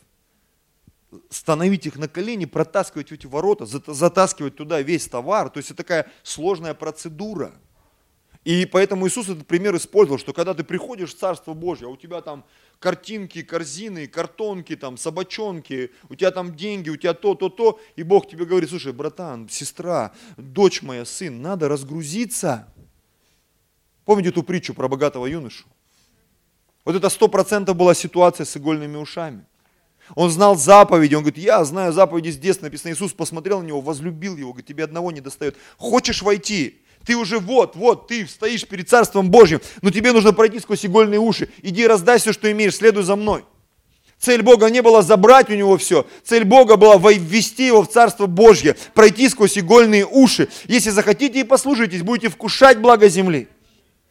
становить 1.31 1.87
их 1.87 1.97
на 1.97 2.09
колени, 2.09 2.45
протаскивать 2.45 3.13
эти 3.13 3.27
ворота, 3.27 3.67
затаскивать 3.67 4.57
туда 4.57 4.81
весь 4.81 5.07
товар. 5.09 5.51
То 5.51 5.59
есть 5.59 5.71
это 5.71 5.79
такая 5.79 6.11
сложная 6.23 6.75
процедура. 6.75 7.53
И 8.47 8.65
поэтому 8.65 9.09
Иисус 9.09 9.29
этот 9.29 9.45
пример 9.49 9.75
использовал, 9.75 10.21
что 10.21 10.33
когда 10.33 10.55
ты 10.55 10.63
приходишь 10.63 11.13
в 11.13 11.19
Царство 11.19 11.53
Божье, 11.53 11.89
а 11.89 11.91
у 11.91 11.97
тебя 11.97 12.21
там 12.21 12.45
картинки, 12.79 13.43
корзины, 13.43 14.07
картонки, 14.07 14.77
там, 14.77 14.97
собачонки, 14.97 15.91
у 16.09 16.15
тебя 16.15 16.31
там 16.31 16.55
деньги, 16.55 16.89
у 16.89 16.97
тебя 16.97 17.13
то, 17.13 17.35
то, 17.35 17.49
то, 17.49 17.81
и 17.97 18.05
Бог 18.05 18.29
тебе 18.29 18.45
говорит, 18.45 18.71
слушай, 18.71 18.93
братан, 18.93 19.49
сестра, 19.49 20.13
дочь 20.37 20.83
моя, 20.83 21.05
сын, 21.05 21.43
надо 21.43 21.69
разгрузиться. 21.69 22.73
Помните 24.05 24.31
ту 24.31 24.45
притчу 24.45 24.75
про 24.75 24.87
богатого 24.87 25.27
юношу? 25.27 25.65
Вот 26.85 26.95
это 26.95 27.09
сто 27.09 27.27
процентов 27.27 27.75
была 27.75 27.95
ситуация 27.95 28.47
с 28.47 28.57
игольными 28.57 28.97
ушами. 28.97 29.45
Он 30.15 30.31
знал 30.31 30.55
заповеди, 30.55 31.17
он 31.17 31.23
говорит, 31.23 31.43
я 31.43 31.65
знаю 31.65 31.93
заповеди 31.93 32.31
с 32.31 32.39
детства, 32.39 32.67
написано, 32.67 32.93
Иисус 32.93 33.13
посмотрел 33.13 33.61
на 33.61 33.67
него, 33.67 33.81
возлюбил 33.81 34.37
его, 34.37 34.53
говорит, 34.53 34.69
тебе 34.69 34.85
одного 34.85 35.11
не 35.11 35.21
достает. 35.21 35.57
Хочешь 35.79 36.23
войти? 36.23 36.85
Ты 37.07 37.15
уже 37.15 37.39
вот, 37.39 37.77
вот, 37.77 38.09
ты 38.09 38.27
стоишь 38.27 38.67
перед 38.67 38.89
Царством 38.89 39.31
Божьим, 39.31 39.61
но 39.81 39.91
тебе 39.91 40.11
нужно 40.13 40.33
пройти 40.33 40.59
сквозь 40.59 40.85
игольные 40.85 41.21
уши. 41.21 41.49
Иди 41.63 41.87
раздай 41.87 42.19
все, 42.19 42.33
что 42.33 42.51
имеешь, 42.51 42.75
следуй 42.75 43.05
за 43.05 43.15
мной. 43.15 43.45
Цель 44.19 44.43
Бога 44.43 44.69
не 44.71 44.83
была 44.83 45.03
забрать 45.03 45.49
у 45.51 45.55
него 45.55 45.77
все. 45.77 46.07
Цель 46.25 46.45
Бога 46.45 46.77
была 46.77 46.97
ввести 46.97 47.67
его 47.67 47.83
в 47.83 47.89
Царство 47.89 48.27
Божье, 48.27 48.75
пройти 48.93 49.29
сквозь 49.29 49.57
игольные 49.57 50.05
уши. 50.05 50.49
Если 50.65 50.91
захотите 50.91 51.41
и 51.41 51.45
послушайтесь, 51.45 52.03
будете 52.03 52.29
вкушать 52.29 52.79
благо 52.79 53.09
земли. 53.09 53.49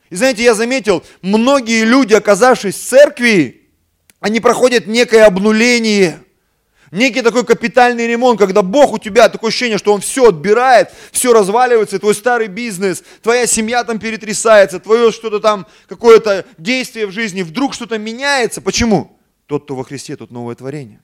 И 0.10 0.16
знаете, 0.16 0.44
я 0.44 0.54
заметил, 0.54 1.04
многие 1.22 1.84
люди, 1.84 2.14
оказавшись 2.14 2.76
в 2.76 2.88
церкви, 2.88 3.64
они 4.22 4.40
проходят 4.40 4.88
некое 4.88 5.26
обнуление, 5.26 6.20
некий 6.96 7.22
такой 7.22 7.46
капитальный 7.46 8.08
ремонт, 8.08 8.40
когда 8.40 8.62
Бог 8.62 8.94
у 8.94 8.98
тебя 8.98 9.30
такое 9.30 9.50
ощущение, 9.50 9.78
что 9.78 9.94
Он 9.94 10.02
все 10.02 10.30
отбирает, 10.30 10.92
все 11.12 11.34
разваливается, 11.34 12.00
твой 12.00 12.16
старый 12.16 12.48
бизнес, 12.48 13.04
твоя 13.22 13.46
семья 13.46 13.84
там 13.84 14.00
перетрясается, 14.00 14.80
твое 14.80 15.12
что-то 15.12 15.40
там, 15.40 15.68
какое-то 15.88 16.46
действие 16.58 17.06
в 17.06 17.12
жизни, 17.12 17.44
вдруг 17.44 17.74
что-то 17.74 17.98
меняется. 17.98 18.62
Почему? 18.62 19.20
Тот, 19.46 19.66
кто 19.66 19.76
во 19.76 19.84
Христе, 19.84 20.16
тот 20.16 20.32
новое 20.32 20.56
творение. 20.56 21.02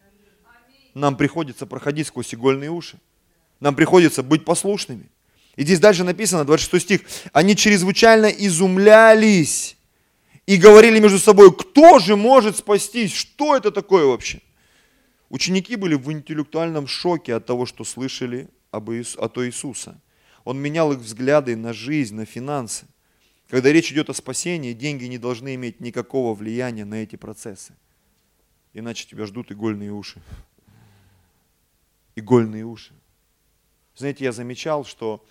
Нам 0.94 1.16
приходится 1.16 1.66
проходить 1.66 2.08
сквозь 2.08 2.34
игольные 2.34 2.70
уши. 2.72 3.00
Нам 3.60 3.76
приходится 3.76 4.24
быть 4.24 4.44
послушными. 4.44 5.10
И 5.56 5.64
здесь 5.64 5.80
дальше 5.80 6.04
написано, 6.04 6.46
26 6.46 6.84
стих, 6.84 7.02
они 7.34 7.56
чрезвычайно 7.56 8.26
изумлялись 8.26 9.78
и 10.46 10.58
говорили 10.58 11.00
между 11.00 11.20
собой, 11.20 11.54
кто 11.56 12.00
же 12.00 12.16
может 12.16 12.58
спастись, 12.58 13.14
что 13.14 13.56
это 13.56 13.72
такое 13.72 14.06
вообще? 14.06 14.42
Ученики 15.32 15.78
были 15.78 15.96
в 15.96 16.12
интеллектуальном 16.12 16.88
шоке 16.88 17.36
от 17.36 17.46
того, 17.46 17.66
что 17.66 17.86
слышали 17.86 18.50
об 18.70 18.92
Иис... 18.92 19.16
от 19.16 19.38
Иисуса. 19.38 20.02
Он 20.44 20.60
менял 20.60 20.92
их 20.92 21.00
взгляды 21.00 21.56
на 21.56 21.72
жизнь, 21.72 22.16
на 22.16 22.26
финансы. 22.26 22.86
Когда 23.48 23.72
речь 23.72 23.94
идет 23.94 24.10
о 24.10 24.14
спасении, 24.14 24.74
деньги 24.74 25.06
не 25.06 25.18
должны 25.18 25.56
иметь 25.56 25.80
никакого 25.80 26.36
влияния 26.36 26.84
на 26.84 26.96
эти 26.96 27.16
процессы. 27.16 27.74
Иначе 28.74 29.08
тебя 29.08 29.26
ждут 29.26 29.54
игольные 29.54 29.94
уши. 29.94 30.22
Игольные 32.16 32.66
уши. 32.66 32.94
Знаете, 33.96 34.26
я 34.26 34.34
замечал, 34.34 34.84
что 34.84 35.26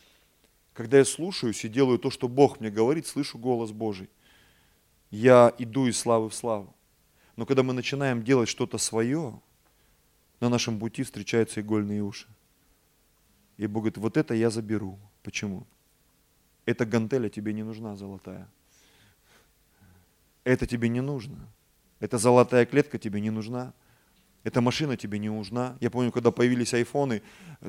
когда 0.72 0.96
я 0.96 1.04
слушаюсь 1.04 1.62
и 1.66 1.68
делаю 1.68 1.98
то, 1.98 2.10
что 2.10 2.26
Бог 2.26 2.58
мне 2.58 2.70
говорит, 2.70 3.06
слышу 3.06 3.36
голос 3.36 3.70
Божий 3.70 4.08
я 5.10 5.52
иду 5.58 5.86
из 5.86 5.98
славы 5.98 6.30
в 6.30 6.34
славу. 6.34 6.74
Но 7.36 7.44
когда 7.44 7.62
мы 7.62 7.74
начинаем 7.74 8.22
делать 8.22 8.48
что-то 8.48 8.78
свое, 8.78 9.40
на 10.40 10.48
нашем 10.48 10.78
пути 10.78 11.02
встречаются 11.02 11.60
игольные 11.60 12.02
уши. 12.02 12.26
И 13.56 13.66
Бог 13.66 13.82
говорит, 13.82 13.98
вот 13.98 14.16
это 14.16 14.34
я 14.34 14.50
заберу. 14.50 14.98
Почему? 15.22 15.66
Эта 16.64 16.86
гантеля 16.86 17.28
тебе 17.28 17.52
не 17.52 17.62
нужна, 17.62 17.94
золотая. 17.96 18.48
Это 20.44 20.66
тебе 20.66 20.88
не 20.88 21.02
нужно. 21.02 21.36
Эта 22.00 22.16
золотая 22.16 22.64
клетка 22.64 22.98
тебе 22.98 23.20
не 23.20 23.30
нужна. 23.30 23.74
Эта 24.42 24.62
машина 24.62 24.96
тебе 24.96 25.18
не 25.18 25.28
нужна. 25.28 25.76
Я 25.80 25.90
помню, 25.90 26.10
когда 26.10 26.30
появились 26.30 26.72
айфоны, 26.72 27.22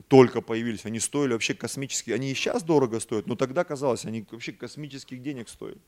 только 0.07 0.39
появились, 0.39 0.86
они 0.86 1.01
стоили 1.01 1.34
вообще 1.34 1.53
космические. 1.53 2.15
Они 2.15 2.32
и 2.32 2.34
сейчас 2.34 2.63
дорого 2.63 3.01
стоят, 3.01 3.28
но 3.28 3.36
тогда 3.36 3.65
казалось, 3.65 4.05
они 4.05 4.26
вообще 4.32 4.53
космических 4.53 5.22
денег 5.22 5.49
стоят. 5.49 5.80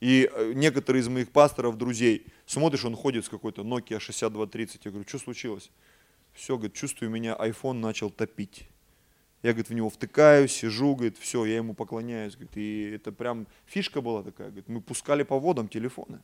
И 0.00 0.30
э, 0.30 0.52
некоторые 0.54 1.00
из 1.00 1.08
моих 1.08 1.30
пасторов, 1.30 1.78
друзей, 1.78 2.26
смотришь, 2.44 2.84
он 2.84 2.94
ходит 2.96 3.24
с 3.24 3.28
какой-то 3.28 3.62
Nokia 3.62 3.98
6230. 3.98 4.84
Я 4.84 4.90
говорю, 4.90 5.08
что 5.08 5.18
случилось? 5.18 5.70
Все, 6.32 6.56
говорит, 6.56 6.74
чувствую, 6.74 7.10
меня 7.10 7.34
iPhone 7.34 7.74
начал 7.74 8.10
топить. 8.10 8.68
Я, 9.42 9.52
говорит, 9.52 9.70
в 9.70 9.74
него 9.74 9.88
втыкаюсь, 9.88 10.52
сижу, 10.52 10.94
говорит, 10.94 11.16
все, 11.18 11.44
я 11.46 11.56
ему 11.56 11.72
поклоняюсь. 11.72 12.34
Говорит, 12.34 12.56
и 12.56 12.90
это 12.94 13.12
прям 13.12 13.46
фишка 13.64 14.00
была 14.00 14.22
такая. 14.22 14.48
Говорит, 14.48 14.68
мы 14.68 14.80
пускали 14.80 15.22
по 15.22 15.38
водам 15.38 15.68
телефоны. 15.68 16.20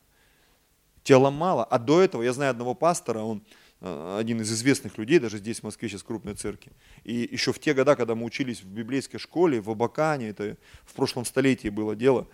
Тебя 1.03 1.31
мало. 1.31 1.63
А 1.63 1.79
до 1.79 2.01
этого, 2.01 2.21
я 2.21 2.33
знаю 2.33 2.51
одного 2.51 2.75
пастора, 2.75 3.19
он 3.19 3.43
один 3.83 4.39
из 4.39 4.51
известных 4.51 4.97
людей, 4.97 5.19
даже 5.19 5.39
здесь 5.39 5.59
в 5.59 5.63
Москве 5.63 5.89
сейчас 5.89 6.03
крупной 6.03 6.35
церкви. 6.35 6.71
И 7.03 7.27
еще 7.29 7.51
в 7.51 7.59
те 7.59 7.73
года, 7.73 7.97
когда 7.97 8.15
мы 8.15 8.25
учились 8.25 8.63
в 8.63 8.67
библейской 8.67 9.17
школе, 9.17 9.59
в 9.59 9.69
Абакане, 9.69 10.29
это 10.29 10.57
в 10.85 10.93
прошлом 10.93 11.25
столетии 11.25 11.67
было 11.67 11.93
дело, 11.93 12.27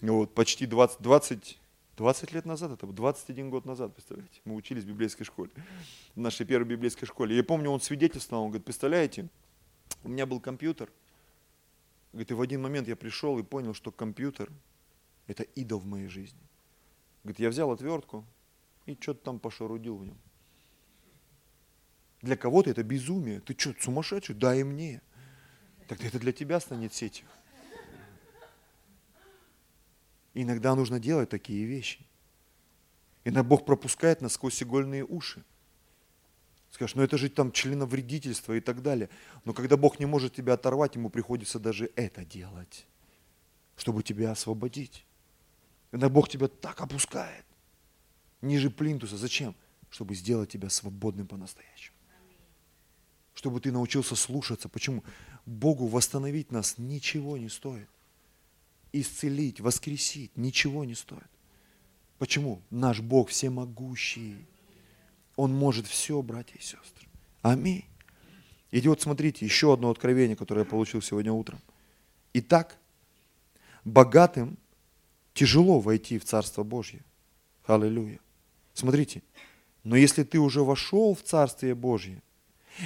вот, 0.00 0.34
почти 0.34 0.64
20, 0.64 1.02
20, 1.02 1.58
20 1.98 2.32
лет 2.32 2.46
назад, 2.46 2.72
это 2.72 2.86
21 2.86 3.50
год 3.50 3.66
назад, 3.66 3.94
представляете, 3.94 4.40
мы 4.46 4.54
учились 4.54 4.84
в 4.84 4.86
библейской 4.86 5.24
школе, 5.24 5.50
в 6.14 6.20
нашей 6.20 6.46
первой 6.46 6.66
библейской 6.66 7.04
школе. 7.04 7.36
Я 7.36 7.44
помню, 7.44 7.68
он 7.68 7.82
свидетельствовал, 7.82 8.44
он 8.44 8.48
говорит, 8.48 8.64
представляете, 8.64 9.28
у 10.04 10.08
меня 10.08 10.24
был 10.24 10.40
компьютер, 10.40 10.90
говорит, 12.12 12.30
и 12.30 12.34
в 12.34 12.40
один 12.40 12.62
момент 12.62 12.88
я 12.88 12.96
пришел 12.96 13.38
и 13.38 13.42
понял, 13.42 13.74
что 13.74 13.92
компьютер– 13.92 14.50
это 15.26 15.42
идол 15.42 15.80
в 15.80 15.86
моей 15.86 16.08
жизни. 16.08 16.40
Говорит, 17.24 17.40
я 17.40 17.50
взял 17.50 17.70
отвертку 17.70 18.24
и 18.86 18.96
что-то 18.98 19.22
там 19.22 19.38
пошарудил 19.38 19.96
в 19.96 20.06
нем. 20.06 20.16
Для 22.24 22.36
кого-то 22.38 22.70
это 22.70 22.82
безумие. 22.82 23.40
Ты 23.40 23.54
что, 23.58 23.74
сумасшедший? 23.78 24.34
Дай 24.34 24.64
мне. 24.64 25.02
Тогда 25.86 26.06
это 26.06 26.18
для 26.18 26.32
тебя 26.32 26.58
станет 26.58 26.94
сетью. 26.94 27.26
иногда 30.32 30.74
нужно 30.74 30.98
делать 30.98 31.28
такие 31.28 31.66
вещи. 31.66 32.00
Иногда 33.24 33.42
Бог 33.42 33.66
пропускает 33.66 34.22
нас 34.22 34.32
сквозь 34.32 34.62
игольные 34.62 35.04
уши. 35.04 35.44
Скажешь, 36.70 36.94
ну 36.94 37.02
это 37.02 37.18
же 37.18 37.28
там 37.28 37.52
членовредительство 37.52 38.54
и 38.54 38.60
так 38.60 38.80
далее. 38.80 39.10
Но 39.44 39.52
когда 39.52 39.76
Бог 39.76 40.00
не 40.00 40.06
может 40.06 40.34
тебя 40.34 40.54
оторвать, 40.54 40.94
ему 40.96 41.10
приходится 41.10 41.58
даже 41.58 41.90
это 41.94 42.24
делать, 42.24 42.86
чтобы 43.76 44.02
тебя 44.02 44.32
освободить. 44.32 45.04
Когда 45.90 46.08
Бог 46.08 46.30
тебя 46.30 46.48
так 46.48 46.80
опускает, 46.80 47.44
ниже 48.40 48.70
плинтуса. 48.70 49.18
Зачем? 49.18 49.54
Чтобы 49.90 50.14
сделать 50.14 50.50
тебя 50.50 50.70
свободным 50.70 51.26
по-настоящему. 51.26 51.93
Чтобы 53.34 53.60
ты 53.60 53.72
научился 53.72 54.16
слушаться. 54.16 54.68
Почему? 54.68 55.04
Богу 55.44 55.86
восстановить 55.86 56.52
нас 56.52 56.78
ничего 56.78 57.36
не 57.36 57.48
стоит. 57.48 57.88
Исцелить, 58.92 59.60
воскресить 59.60 60.36
ничего 60.36 60.84
не 60.84 60.94
стоит. 60.94 61.28
Почему? 62.18 62.62
Наш 62.70 63.00
Бог 63.00 63.28
всемогущий. 63.28 64.46
Он 65.36 65.52
может 65.52 65.86
все, 65.86 66.22
братья 66.22 66.56
и 66.56 66.62
сестры. 66.62 67.08
Аминь. 67.42 67.84
Идет, 68.70 69.00
смотрите, 69.00 69.44
еще 69.44 69.74
одно 69.74 69.90
откровение, 69.90 70.36
которое 70.36 70.60
я 70.60 70.64
получил 70.64 71.02
сегодня 71.02 71.32
утром. 71.32 71.60
Итак, 72.32 72.78
богатым 73.84 74.58
тяжело 75.32 75.80
войти 75.80 76.18
в 76.18 76.24
Царство 76.24 76.62
Божье. 76.62 77.04
Аллилуйя. 77.66 78.20
Смотрите, 78.72 79.22
но 79.82 79.96
если 79.96 80.22
ты 80.22 80.38
уже 80.38 80.62
вошел 80.62 81.14
в 81.14 81.22
Царствие 81.22 81.74
Божье 81.74 82.22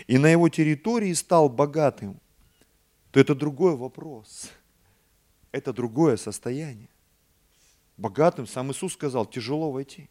и 0.07 0.19
на 0.19 0.27
его 0.29 0.49
территории 0.49 1.13
стал 1.13 1.49
богатым, 1.49 2.21
то 3.11 3.21
это 3.21 3.35
другой 3.35 3.77
вопрос. 3.77 4.51
Это 5.51 5.73
другое 5.73 6.17
состояние. 6.17 6.91
Богатым, 7.97 8.47
сам 8.47 8.71
Иисус 8.71 8.93
сказал, 8.93 9.27
тяжело 9.27 9.71
войти. 9.73 10.09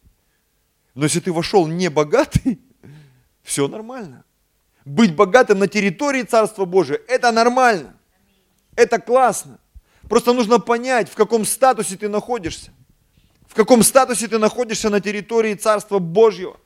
Но 0.94 1.04
если 1.04 1.20
ты 1.20 1.32
вошел 1.32 1.66
не 1.66 1.88
богатый, 1.88 2.60
все 3.42 3.68
нормально. 3.68 4.24
Быть 4.84 5.14
богатым 5.14 5.58
на 5.58 5.68
территории 5.68 6.22
Царства 6.22 6.64
Божия, 6.64 7.00
это 7.08 7.30
нормально. 7.30 7.96
Это 8.74 8.98
классно. 8.98 9.58
Просто 10.08 10.32
нужно 10.32 10.58
понять, 10.58 11.08
в 11.08 11.14
каком 11.14 11.44
статусе 11.44 11.96
ты 11.96 12.08
находишься. 12.08 12.72
В 13.46 13.54
каком 13.54 13.82
статусе 13.82 14.28
ты 14.28 14.38
находишься 14.38 14.90
на 14.90 15.00
территории 15.00 15.54
Царства 15.54 15.98
Божьего. 15.98 16.58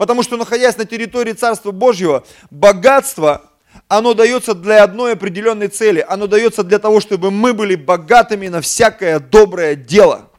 Потому 0.00 0.22
что, 0.22 0.38
находясь 0.38 0.78
на 0.78 0.86
территории 0.86 1.34
Царства 1.34 1.72
Божьего, 1.72 2.24
богатство, 2.50 3.50
оно 3.86 4.14
дается 4.14 4.54
для 4.54 4.82
одной 4.82 5.12
определенной 5.12 5.68
цели. 5.68 6.02
Оно 6.08 6.26
дается 6.26 6.62
для 6.62 6.78
того, 6.78 7.00
чтобы 7.00 7.30
мы 7.30 7.52
были 7.52 7.74
богатыми 7.74 8.48
на 8.48 8.62
всякое 8.62 9.20
доброе 9.20 9.74
дело. 9.74 10.30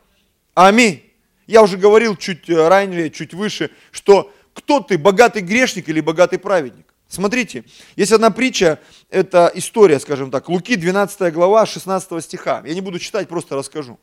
Аминь. 0.55 1.03
Я 1.45 1.61
уже 1.61 1.77
говорил 1.77 2.15
чуть 2.15 2.49
э, 2.49 2.67
ранее, 2.67 3.11
чуть 3.11 3.35
выше, 3.35 3.69
что 3.91 4.33
кто 4.55 4.79
ты, 4.79 4.97
богатый 4.97 5.43
грешник 5.43 5.89
или 5.89 6.01
богатый 6.01 6.39
праведник? 6.39 6.87
Смотрите, 7.07 7.63
есть 7.95 8.11
одна 8.11 8.31
притча, 8.31 8.79
это 9.11 9.51
история, 9.53 9.99
скажем 9.99 10.31
так, 10.31 10.49
Луки 10.49 10.75
12 10.75 11.31
глава 11.31 11.67
16 11.67 12.23
стиха. 12.23 12.63
Я 12.65 12.73
не 12.73 12.81
буду 12.81 12.97
читать, 12.97 13.27
просто 13.29 13.55
расскажу. 13.55 13.99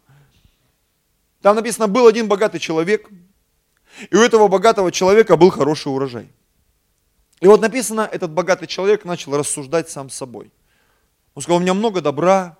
Там 1.43 1.57
написано, 1.57 1.89
был 1.89 2.07
один 2.07 2.29
богатый 2.29 2.61
человек, 2.61 3.11
и 4.11 4.17
у 4.17 4.21
этого 4.21 4.49
богатого 4.49 4.93
человека 4.93 5.37
был 5.37 5.51
хороший 5.51 5.89
урожай. 5.89 6.29
И 7.41 7.47
вот 7.47 7.61
написано, 7.61 8.09
этот 8.11 8.33
богатый 8.33 8.67
человек 8.67 9.05
начал 9.05 9.37
рассуждать 9.37 9.89
сам 9.89 10.11
с 10.11 10.15
собой. 10.15 10.51
Он 11.35 11.43
сказал, 11.43 11.59
у 11.59 11.63
меня 11.63 11.75
много 11.75 12.01
добра, 12.01 12.59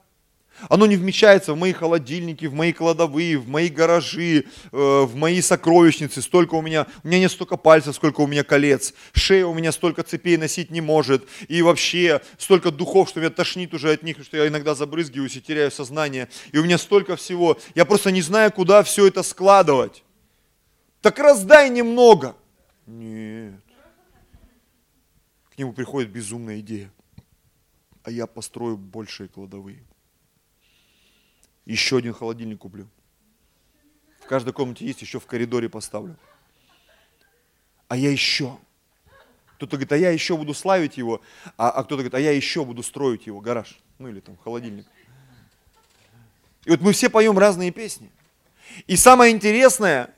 оно 0.69 0.87
не 0.87 0.97
вмещается 0.97 1.53
в 1.53 1.57
мои 1.57 1.73
холодильники, 1.73 2.47
в 2.47 2.55
мои 2.55 2.73
кладовые, 2.73 3.39
в 3.39 3.49
мои 3.49 3.69
гаражи, 3.69 4.45
э, 4.45 4.47
в 4.73 5.15
мои 5.15 5.41
сокровищницы. 5.41 6.21
Столько 6.21 6.55
у 6.57 6.63
меня, 6.63 6.87
у 7.05 7.09
меня 7.09 7.21
не 7.21 7.29
столько 7.29 7.57
пальцев, 7.57 7.95
сколько 7.95 8.21
у 8.23 8.27
меня 8.27 8.43
колец. 8.43 8.93
Шея 9.13 9.47
у 9.47 9.55
меня 9.55 9.71
столько 9.71 10.03
цепей 10.03 10.37
носить 10.37 10.71
не 10.71 10.81
может. 10.81 11.29
И 11.47 11.63
вообще 11.63 12.21
столько 12.39 12.71
духов, 12.71 13.09
что 13.09 13.21
меня 13.21 13.31
тошнит 13.31 13.73
уже 13.73 13.93
от 13.93 14.03
них, 14.03 14.17
что 14.23 14.37
я 14.37 14.49
иногда 14.49 14.75
забрызгиваюсь 14.75 15.37
и 15.37 15.41
теряю 15.41 15.71
сознание. 15.71 16.29
И 16.51 16.59
у 16.59 16.65
меня 16.65 16.79
столько 16.79 17.15
всего. 17.15 17.57
Я 17.75 17.85
просто 17.85 18.11
не 18.11 18.23
знаю, 18.23 18.51
куда 18.51 18.83
все 18.83 19.07
это 19.07 19.23
складывать. 19.23 20.03
Так 21.01 21.19
раздай 21.19 21.71
немного. 21.71 22.37
Нет. 22.87 23.61
К 25.51 25.59
нему 25.59 25.73
приходит 25.73 26.11
безумная 26.11 26.61
идея. 26.61 26.91
А 28.03 28.11
я 28.11 28.27
построю 28.27 28.77
большие 28.77 29.29
кладовые. 29.29 29.83
Еще 31.67 31.99
один 31.99 32.15
холодильник 32.15 32.61
куплю. 32.61 32.89
В 34.21 34.27
каждой 34.27 34.53
комнате 34.53 34.87
есть, 34.87 35.03
еще 35.03 35.21
в 35.21 35.27
коридоре 35.27 35.69
поставлю. 35.69 36.17
А 37.89 37.97
я 37.97 38.11
еще. 38.11 38.59
Кто-то 39.57 39.73
говорит, 39.73 39.93
а 39.93 39.97
я 39.97 40.11
еще 40.11 40.37
буду 40.37 40.55
славить 40.55 40.97
его, 40.97 41.21
а, 41.57 41.71
а 41.71 41.83
кто-то 41.83 41.97
говорит, 41.97 42.15
а 42.15 42.21
я 42.21 42.31
еще 42.31 42.65
буду 42.65 42.83
строить 42.85 43.27
его 43.27 43.41
гараж, 43.41 43.81
ну 43.99 44.09
или 44.09 44.21
там 44.21 44.37
холодильник. 44.37 44.87
И 46.65 46.71
вот 46.71 46.81
мы 46.81 46.93
все 46.93 47.11
поем 47.11 47.37
разные 47.37 47.73
песни. 47.73 48.11
И 48.87 48.97
самое 48.97 49.35
интересное, 49.35 50.15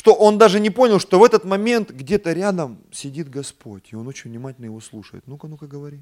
что 0.00 0.14
он 0.14 0.38
даже 0.38 0.60
не 0.60 0.70
понял, 0.70 0.98
что 0.98 1.18
в 1.18 1.24
этот 1.24 1.44
момент 1.44 1.90
где-то 1.90 2.32
рядом 2.32 2.82
сидит 2.90 3.28
Господь, 3.28 3.92
и 3.92 3.96
он 3.96 4.08
очень 4.08 4.30
внимательно 4.30 4.64
его 4.64 4.80
слушает. 4.80 5.26
Ну-ка, 5.26 5.46
ну-ка, 5.46 5.66
говори. 5.66 6.00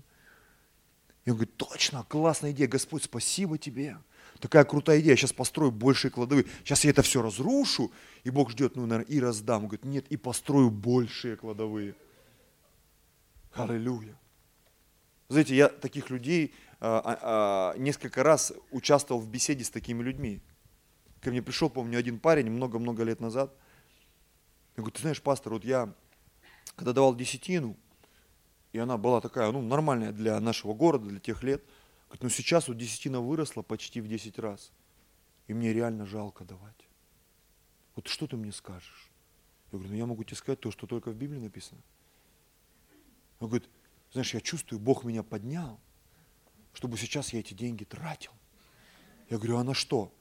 И 1.25 1.31
он 1.31 1.37
говорит, 1.37 1.57
точно, 1.57 2.05
классная 2.09 2.53
идея, 2.53 2.69
Господь, 2.69 3.03
спасибо 3.03 3.59
тебе 3.59 3.97
такая 4.39 4.63
крутая 4.63 5.01
идея, 5.01 5.17
сейчас 5.17 5.33
построю 5.33 5.73
большие 5.73 6.13
кладовые, 6.13 6.47
сейчас 6.63 6.85
я 6.85 6.91
это 6.91 7.03
все 7.03 7.23
разрушу, 7.23 7.91
и 8.23 8.31
Бог 8.31 8.53
ждет, 8.53 8.77
ну, 8.77 8.87
наверное, 8.87 9.13
и 9.13 9.19
раздам. 9.19 9.63
Он 9.63 9.69
говорит, 9.71 9.85
нет, 9.85 10.07
и 10.11 10.17
построю 10.17 10.71
большие 10.71 11.35
кладовые. 11.35 11.97
Аллилуйя. 13.53 14.17
Знаете, 15.29 15.57
я 15.57 15.69
таких 15.69 16.09
людей 16.09 16.55
а, 16.79 17.03
а, 17.05 17.19
а, 17.75 17.79
несколько 17.79 18.23
раз 18.23 18.53
участвовал 18.71 19.21
в 19.21 19.29
беседе 19.29 19.65
с 19.65 19.71
такими 19.71 20.05
людьми. 20.05 20.41
Ко 21.21 21.31
мне 21.31 21.43
пришел, 21.43 21.69
помню, 21.69 21.99
один 21.99 22.21
парень 22.21 22.49
много-много 22.49 23.03
лет 23.03 23.19
назад. 23.19 23.53
Я 24.79 24.83
говорю, 24.83 24.93
ты 24.93 25.03
знаешь, 25.03 25.21
пастор, 25.21 25.53
вот 25.53 25.65
я, 25.65 25.93
когда 26.75 26.95
давал 26.95 27.15
десятину, 27.15 27.77
и 28.73 28.79
она 28.79 28.97
была 28.97 29.21
такая, 29.21 29.51
ну, 29.53 29.61
нормальная 29.61 30.13
для 30.13 30.41
нашего 30.41 30.73
города, 30.73 31.07
для 31.11 31.21
тех 31.21 31.43
лет– 31.43 31.63
Говорит, 32.09 32.23
ну 32.23 32.29
сейчас 32.31 32.69
вот 32.69 32.79
десятина 32.79 33.21
выросла 33.21 33.63
почти 33.63 34.01
в 34.01 34.09
10 34.09 34.39
раз. 34.39 34.73
И 35.47 35.55
мне 35.55 35.73
реально 35.73 36.07
жалко 36.07 36.45
давать. 36.45 36.89
Вот 37.95 38.09
что 38.09 38.27
ты 38.27 38.37
мне 38.37 38.53
скажешь? 38.53 39.11
Я 39.71 39.79
говорю, 39.79 39.93
ну 39.93 39.99
я 39.99 40.07
могу 40.07 40.25
тебе 40.25 40.37
сказать 40.37 40.61
то, 40.61 40.71
что 40.71 40.87
только 40.87 41.11
в 41.11 41.17
Библии 41.17 41.39
написано. 41.39 41.81
Он 43.41 43.49
говорит, 43.49 43.69
Знаешь, 44.13 44.33
я 44.33 44.41
чувствую, 44.41 44.81
Бог 44.81 45.05
меня 45.05 45.23
поднял, 45.23 45.79
чтобы 46.73 46.97
сейчас 46.97 47.33
я 47.35 47.41
эти 47.41 47.53
деньги 47.53 47.85
тратил. 47.85 48.33
Я 49.29 49.37
говорю, 49.37 49.59
а 49.59 49.65
на 49.65 49.75
что? 49.75 50.13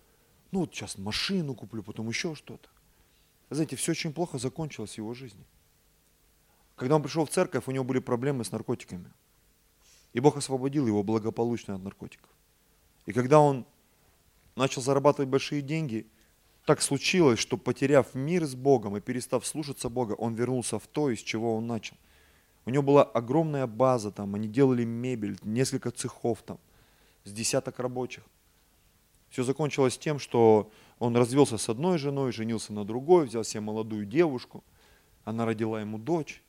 Ну 0.51 0.61
вот 0.61 0.75
сейчас 0.75 0.97
машину 0.97 1.55
куплю, 1.55 1.83
потом 1.83 2.09
еще 2.09 2.35
что-то. 2.35 2.69
Знаете, 3.49 3.75
все 3.75 3.91
очень 3.91 4.13
плохо 4.13 4.37
закончилось 4.37 4.95
в 4.95 4.97
его 4.97 5.13
жизни. 5.13 5.45
Когда 6.75 6.95
он 6.95 7.03
пришел 7.03 7.25
в 7.25 7.29
церковь, 7.29 7.67
у 7.67 7.71
него 7.71 7.83
были 7.83 7.99
проблемы 7.99 8.43
с 8.43 8.51
наркотиками. 8.51 9.11
И 10.13 10.19
Бог 10.19 10.37
освободил 10.37 10.87
его 10.87 11.03
благополучно 11.03 11.75
от 11.75 11.83
наркотиков. 11.83 12.29
И 13.05 13.13
когда 13.13 13.39
он 13.39 13.65
начал 14.55 14.81
зарабатывать 14.81 15.29
большие 15.29 15.61
деньги, 15.61 16.07
так 16.65 16.81
случилось, 16.81 17.39
что 17.39 17.57
потеряв 17.57 18.13
мир 18.13 18.45
с 18.45 18.53
Богом 18.53 18.97
и 18.97 19.01
перестав 19.01 19.45
слушаться 19.45 19.89
Бога, 19.89 20.13
он 20.13 20.35
вернулся 20.35 20.79
в 20.79 20.87
то, 20.87 21.09
из 21.09 21.19
чего 21.19 21.55
он 21.55 21.65
начал. 21.65 21.95
У 22.65 22.69
него 22.69 22.83
была 22.83 23.03
огромная 23.03 23.65
база 23.65 24.11
там, 24.11 24.35
они 24.35 24.49
делали 24.49 24.83
мебель, 24.83 25.39
несколько 25.43 25.91
цехов 25.91 26.43
там, 26.43 26.59
с 27.23 27.31
десяток 27.31 27.79
рабочих. 27.79 28.25
Все 29.29 29.43
закончилось 29.43 29.97
тем, 29.97 30.19
что 30.19 30.69
он 30.99 31.15
развелся 31.15 31.57
с 31.57 31.69
одной 31.69 31.97
женой, 31.97 32.31
женился 32.31 32.73
на 32.73 32.83
другой, 32.83 33.25
взял 33.25 33.43
себе 33.43 33.61
молодую 33.61 34.05
девушку, 34.05 34.63
она 35.23 35.45
родила 35.45 35.79
ему 35.79 35.97
дочь. 35.97 36.43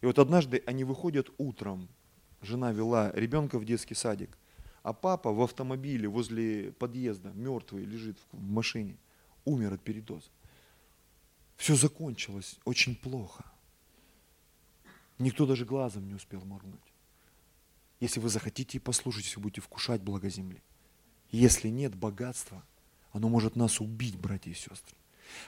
И 0.00 0.06
вот 0.06 0.18
однажды 0.18 0.62
они 0.66 0.84
выходят 0.84 1.30
утром, 1.38 1.88
жена 2.40 2.72
вела 2.72 3.10
ребенка 3.12 3.58
в 3.58 3.64
детский 3.64 3.94
садик, 3.94 4.38
а 4.82 4.92
папа 4.92 5.32
в 5.32 5.42
автомобиле 5.42 6.08
возле 6.08 6.72
подъезда, 6.72 7.32
мертвый, 7.32 7.84
лежит 7.84 8.18
в 8.32 8.40
машине, 8.40 8.96
умер 9.44 9.74
от 9.74 9.82
передоза. 9.82 10.28
Все 11.56 11.74
закончилось 11.74 12.58
очень 12.64 12.94
плохо. 12.94 13.44
Никто 15.18 15.46
даже 15.46 15.64
глазом 15.64 16.06
не 16.06 16.14
успел 16.14 16.44
моргнуть. 16.44 16.92
Если 18.00 18.20
вы 18.20 18.28
захотите 18.28 18.76
и 18.76 18.80
послушать, 18.80 19.34
вы 19.36 19.42
будете 19.42 19.62
вкушать 19.62 20.02
благо 20.02 20.28
земли. 20.28 20.62
Если 21.30 21.68
нет 21.68 21.94
богатства, 21.94 22.62
оно 23.16 23.28
может 23.28 23.56
нас 23.56 23.80
убить, 23.80 24.16
братья 24.16 24.50
и 24.50 24.54
сестры. 24.54 24.96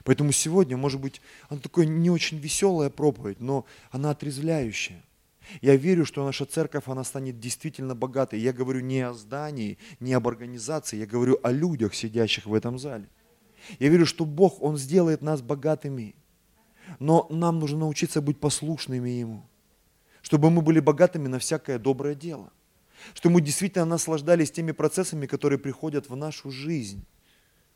Поэтому 0.05 0.33
сегодня, 0.33 0.77
может 0.77 1.01
быть, 1.01 1.21
она 1.49 1.61
такая 1.61 1.87
не 1.87 2.11
очень 2.11 2.39
веселая 2.39 2.91
проповедь, 2.91 3.41
но 3.41 3.65
она 3.91 4.11
отрезвляющая. 4.11 5.03
Я 5.63 5.77
верю, 5.77 6.05
что 6.05 6.25
наша 6.25 6.45
церковь, 6.45 6.85
она 6.87 7.05
станет 7.05 7.41
действительно 7.41 7.95
богатой. 7.95 8.41
Я 8.41 8.53
говорю 8.53 8.81
не 8.81 9.01
о 9.01 9.15
здании, 9.15 9.79
не 9.99 10.13
об 10.13 10.29
организации, 10.29 10.99
я 10.99 11.07
говорю 11.07 11.39
о 11.43 11.53
людях, 11.53 11.95
сидящих 11.95 12.47
в 12.47 12.53
этом 12.53 12.79
зале. 12.79 13.09
Я 13.79 13.89
верю, 13.89 14.05
что 14.05 14.25
Бог, 14.25 14.63
Он 14.63 14.77
сделает 14.77 15.23
нас 15.23 15.41
богатыми. 15.41 16.15
Но 16.99 17.27
нам 17.31 17.59
нужно 17.59 17.79
научиться 17.81 18.21
быть 18.21 18.41
послушными 18.41 19.09
Ему 19.09 19.49
чтобы 20.23 20.51
мы 20.51 20.63
были 20.63 20.81
богатыми 20.81 21.29
на 21.29 21.39
всякое 21.39 21.79
доброе 21.79 22.15
дело, 22.15 22.53
чтобы 23.15 23.37
мы 23.37 23.41
действительно 23.41 23.85
наслаждались 23.85 24.51
теми 24.51 24.73
процессами, 24.73 25.27
которые 25.27 25.59
приходят 25.59 26.09
в 26.11 26.17
нашу 26.17 26.51
жизнь. 26.51 27.05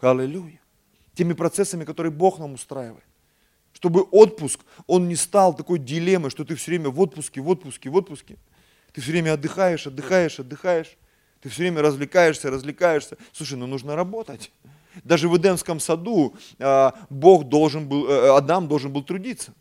Аллилуйя. 0.03 0.61
Теми 1.15 1.33
процессами, 1.33 1.85
которые 1.85 2.11
Бог 2.11 2.39
нам 2.39 2.55
устраивает. 2.55 3.05
Чтобы 3.73 4.03
отпуск, 4.03 4.61
он 4.87 5.09
не 5.09 5.17
стал 5.17 5.55
такой 5.55 5.79
дилеммой, 5.79 6.31
что 6.31 6.45
ты 6.45 6.55
все 6.57 6.73
время 6.73 6.91
в 6.91 7.01
отпуске, 7.01 7.41
в 7.41 7.49
отпуске, 7.49 7.89
в 7.89 7.97
отпуске. 7.97 8.37
Ты 8.93 9.01
все 9.01 9.13
время 9.13 9.35
отдыхаешь, 9.35 9.87
отдыхаешь, 9.87 10.41
отдыхаешь. 10.41 10.97
Ты 11.41 11.49
все 11.49 11.63
время 11.63 11.83
развлекаешься, 11.83 12.51
развлекаешься. 12.51 13.17
Слушай, 13.33 13.59
ну 13.59 13.67
нужно 13.67 13.97
работать. 13.97 14.53
Даже 15.05 15.29
в 15.29 15.37
Эдемском 15.37 15.81
саду 15.81 16.35
а, 16.59 16.95
Бог 17.09 17.49
должен 17.49 17.89
был, 17.89 18.09
э, 18.09 18.37
Адам 18.37 18.69
должен 18.69 18.93
был 18.93 19.03
трудиться. 19.03 19.55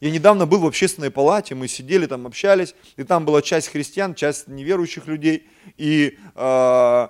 Я 0.00 0.10
недавно 0.10 0.46
был 0.46 0.60
в 0.60 0.66
общественной 0.66 1.10
палате, 1.10 1.54
мы 1.54 1.68
сидели 1.68 2.06
там, 2.06 2.26
общались, 2.26 2.74
и 2.96 3.04
там 3.04 3.24
была 3.24 3.42
часть 3.42 3.68
христиан, 3.68 4.14
часть 4.14 4.48
неверующих 4.48 5.06
людей. 5.06 5.48
И 5.76 6.18
э, 6.34 7.08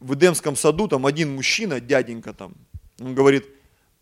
в 0.00 0.14
Эдемском 0.14 0.56
саду 0.56 0.88
там 0.88 1.06
один 1.06 1.34
мужчина, 1.34 1.80
дяденька 1.80 2.32
там, 2.32 2.54
он 2.98 3.14
говорит, 3.14 3.46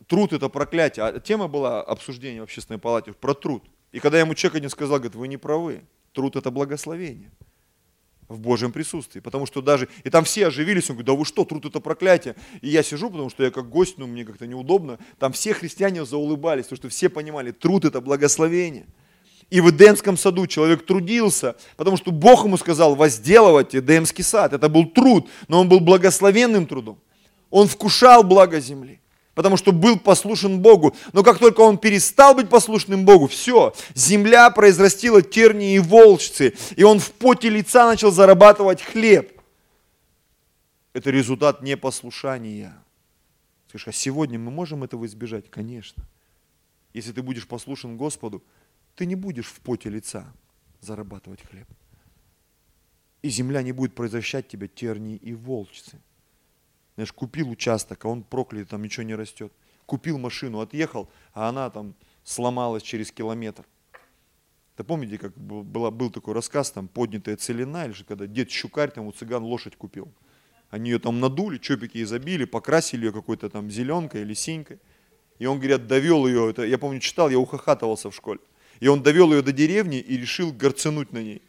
труд 0.07 0.32
это 0.32 0.49
проклятие. 0.49 1.05
А 1.05 1.20
тема 1.20 1.49
была 1.49 1.82
обсуждения 1.82 2.40
в 2.40 2.44
общественной 2.44 2.78
палате 2.78 3.12
про 3.12 3.34
труд. 3.34 3.64
И 3.92 4.01
когда 4.01 4.18
ему 4.18 4.34
человек 4.34 4.57
один 4.57 4.70
сказал, 4.70 4.99
говорит, 4.99 5.14
вы 5.14 5.28
не 5.28 5.36
правы, 5.36 5.82
труд 6.12 6.36
это 6.36 6.51
благословение 6.51 7.30
в 8.28 8.38
Божьем 8.38 8.72
присутствии. 8.72 9.20
Потому 9.20 9.46
что 9.46 9.62
даже, 9.62 9.88
и 10.05 10.11
там 10.11 10.24
все 10.24 10.49
оживились, 10.49 10.90
он 10.90 10.96
говорит, 10.96 11.07
да 11.07 11.12
вы 11.14 11.24
что, 11.24 11.44
труд 11.44 11.64
это 11.64 11.80
проклятие. 11.80 12.36
И 12.61 12.68
я 12.68 12.82
сижу, 12.82 13.11
потому 13.11 13.30
что 13.30 13.42
я 13.44 13.51
как 13.51 13.68
гость, 13.68 13.99
ну 13.99 14.07
мне 14.07 14.24
как-то 14.24 14.46
неудобно. 14.46 14.99
Там 15.18 15.32
все 15.32 15.55
христиане 15.55 16.05
заулыбались, 16.05 16.64
потому 16.64 16.76
что 16.76 16.88
все 16.88 17.09
понимали, 17.09 17.53
труд 17.53 17.84
это 17.84 18.01
благословение. 18.01 18.86
И 19.51 19.61
в 19.61 19.70
Эдемском 19.70 20.16
саду 20.16 20.46
человек 20.46 20.84
трудился, 20.84 21.57
потому 21.76 21.96
что 21.96 22.11
Бог 22.11 22.44
ему 22.44 22.57
сказал 22.59 22.94
возделывать 22.94 23.74
Эдемский 23.74 24.22
сад. 24.22 24.53
Это 24.53 24.68
был 24.68 24.86
труд, 24.86 25.28
но 25.49 25.61
он 25.61 25.68
был 25.68 25.80
благословенным 25.80 26.66
трудом. 26.66 26.99
Он 27.51 27.66
вкушал 27.66 28.22
благо 28.22 28.61
земли 28.61 29.01
потому 29.38 29.57
что 29.57 29.70
был 29.70 30.01
послушен 30.01 30.59
Богу. 30.59 30.96
Но 31.12 31.22
как 31.22 31.38
только 31.38 31.61
он 31.61 31.78
перестал 31.78 32.34
быть 32.34 32.49
послушным 32.49 33.05
Богу, 33.05 33.28
все, 33.28 33.72
земля 33.94 34.51
произрастила 34.51 35.22
тернии 35.22 35.76
и 35.76 35.78
волчцы, 35.78 36.55
и 36.74 36.82
он 36.82 36.99
в 36.99 37.12
поте 37.12 37.49
лица 37.49 37.86
начал 37.86 38.11
зарабатывать 38.11 38.82
хлеб. 38.82 39.40
Это 40.92 41.11
результат 41.11 41.62
непослушания. 41.62 42.76
Скажешь, 43.68 43.86
а 43.86 43.92
сегодня 43.92 44.40
мы 44.40 44.51
можем 44.51 44.82
этого 44.82 45.07
избежать? 45.07 45.49
Конечно. 45.49 46.03
Если 46.92 47.12
ты 47.12 47.22
будешь 47.22 47.46
послушен 47.46 47.96
Господу, 47.96 48.42
ты 48.99 49.07
не 49.07 49.14
будешь 49.14 49.46
в 49.46 49.61
поте 49.61 49.90
лица 49.90 50.26
зарабатывать 50.80 51.40
хлеб. 51.42 51.68
И 53.22 53.28
земля 53.28 53.62
не 53.62 53.70
будет 53.70 53.94
произвращать 53.94 54.49
тебя 54.49 54.66
тернии 54.66 55.14
и 55.16 55.34
волчцы. 55.34 56.01
Знаешь, 56.96 57.12
купил 57.12 57.49
участок, 57.49 58.05
а 58.05 58.09
он 58.09 58.24
проклят, 58.24 58.70
там 58.70 58.82
ничего 58.82 59.05
не 59.05 59.14
растет. 59.14 59.53
Купил 59.86 60.18
машину, 60.18 60.59
отъехал, 60.59 61.09
а 61.32 61.49
она 61.49 61.70
там 61.70 61.94
сломалась 62.24 62.82
через 62.82 63.12
километр. 63.12 63.64
Да 64.76 64.82
помните, 64.82 65.16
как 65.16 65.38
была, 65.38 65.92
был 65.92 66.11
такой 66.11 66.34
рассказ, 66.34 66.72
там, 66.72 66.88
поднятая 66.88 67.36
целина, 67.36 67.84
или 67.84 67.92
же 67.92 68.05
когда 68.05 68.26
дед 68.26 68.51
Щукарь, 68.51 68.90
там 68.90 69.07
у 69.07 69.12
цыган 69.12 69.44
лошадь 69.44 69.76
купил. 69.76 70.12
Они 70.70 70.90
ее 70.90 70.99
там 70.99 71.20
надули, 71.20 71.59
чопики 71.59 72.03
изобили, 72.03 72.46
покрасили 72.46 73.07
ее 73.07 73.12
какой-то 73.12 73.49
там 73.49 73.70
зеленкой 73.70 74.22
или 74.22 74.34
синькой. 74.34 74.80
И 75.38 75.46
он, 75.46 75.59
говорят, 75.59 75.86
довел 75.86 76.26
ее, 76.26 76.51
это, 76.51 76.64
я 76.64 76.78
помню, 76.78 76.99
читал, 76.99 77.30
я 77.30 77.38
ухахатывался 77.38 78.11
в 78.11 78.14
школе. 78.16 78.40
И 78.81 78.89
он 78.89 79.03
довел 79.03 79.33
ее 79.33 79.43
до 79.43 79.53
деревни 79.53 79.99
и 79.99 80.16
решил 80.16 80.53
горцануть 80.53 81.12
на 81.12 81.22
ней. 81.22 81.43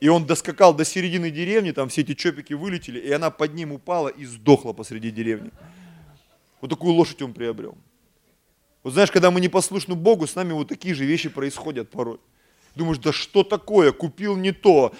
И 0.00 0.08
он 0.08 0.26
доскакал 0.26 0.74
до 0.74 0.84
середины 0.84 1.30
деревни, 1.30 1.70
там 1.70 1.88
все 1.88 2.00
эти 2.00 2.14
чопики 2.14 2.54
вылетели, 2.54 2.98
и 2.98 3.10
она 3.12 3.30
под 3.30 3.54
ним 3.54 3.72
упала 3.72 4.08
и 4.08 4.24
сдохла 4.24 4.72
посреди 4.72 5.10
деревни. 5.10 5.50
Вот 6.60 6.68
такую 6.68 6.94
лошадь 6.94 7.22
он 7.22 7.32
приобрел. 7.32 7.76
Вот 8.82 8.94
знаешь, 8.94 9.12
когда 9.12 9.30
мы 9.30 9.40
не 9.40 9.48
послушны 9.48 9.94
Богу, 9.94 10.26
с 10.26 10.34
нами 10.34 10.52
вот 10.52 10.68
такие 10.68 10.94
же 10.94 11.04
вещи 11.04 11.28
происходят 11.28 11.90
порой. 11.90 12.18
Думаешь, 12.74 12.98
да 12.98 13.12
что 13.12 13.44
такое, 13.44 13.92
купил 13.92 14.36
не 14.36 14.52
то, 14.52 14.92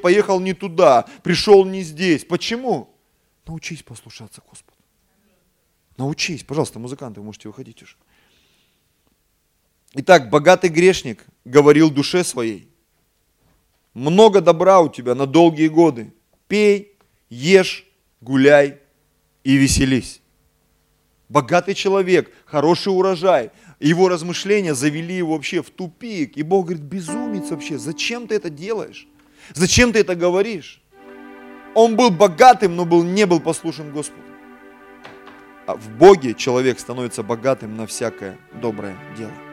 поехал 0.00 0.40
не 0.40 0.54
туда, 0.54 1.06
пришел 1.22 1.64
не 1.64 1.82
здесь. 1.82 2.24
Почему? 2.24 2.94
Научись 3.46 3.82
послушаться 3.82 4.42
Господу. 4.48 4.78
Научись. 5.96 6.44
Пожалуйста, 6.44 6.78
музыканты, 6.78 7.20
вы 7.20 7.26
можете 7.26 7.48
выходить 7.48 7.82
уже. 7.82 7.96
Итак, 9.94 10.30
богатый 10.30 10.70
грешник 10.70 11.24
говорил 11.44 11.90
душе 11.90 12.22
своей, 12.22 12.70
много 13.94 14.40
добра 14.40 14.80
у 14.80 14.88
тебя 14.88 15.14
на 15.14 15.26
долгие 15.26 15.68
годы. 15.68 16.12
Пей, 16.46 16.96
ешь, 17.28 17.86
гуляй 18.20 18.78
и 19.42 19.56
веселись. 19.56 20.20
Богатый 21.28 21.74
человек, 21.74 22.30
хороший 22.44 22.88
урожай. 22.88 23.50
Его 23.78 24.08
размышления 24.08 24.74
завели 24.74 25.16
его 25.16 25.34
вообще 25.34 25.62
в 25.62 25.70
тупик. 25.70 26.36
И 26.36 26.42
Бог 26.42 26.66
говорит, 26.66 26.82
безумец 26.82 27.50
вообще, 27.50 27.78
зачем 27.78 28.26
ты 28.26 28.34
это 28.36 28.50
делаешь? 28.50 29.08
Зачем 29.54 29.92
ты 29.92 30.00
это 30.00 30.14
говоришь? 30.14 30.82
Он 31.74 31.96
был 31.96 32.10
богатым, 32.10 32.76
но 32.76 32.84
был, 32.84 33.02
не 33.04 33.26
был 33.26 33.40
послушен 33.40 33.92
Господу. 33.92 34.22
А 35.66 35.76
в 35.76 35.88
Боге 35.98 36.34
человек 36.34 36.80
становится 36.80 37.22
богатым 37.22 37.76
на 37.76 37.86
всякое 37.86 38.38
доброе 38.60 38.96
дело. 39.16 39.49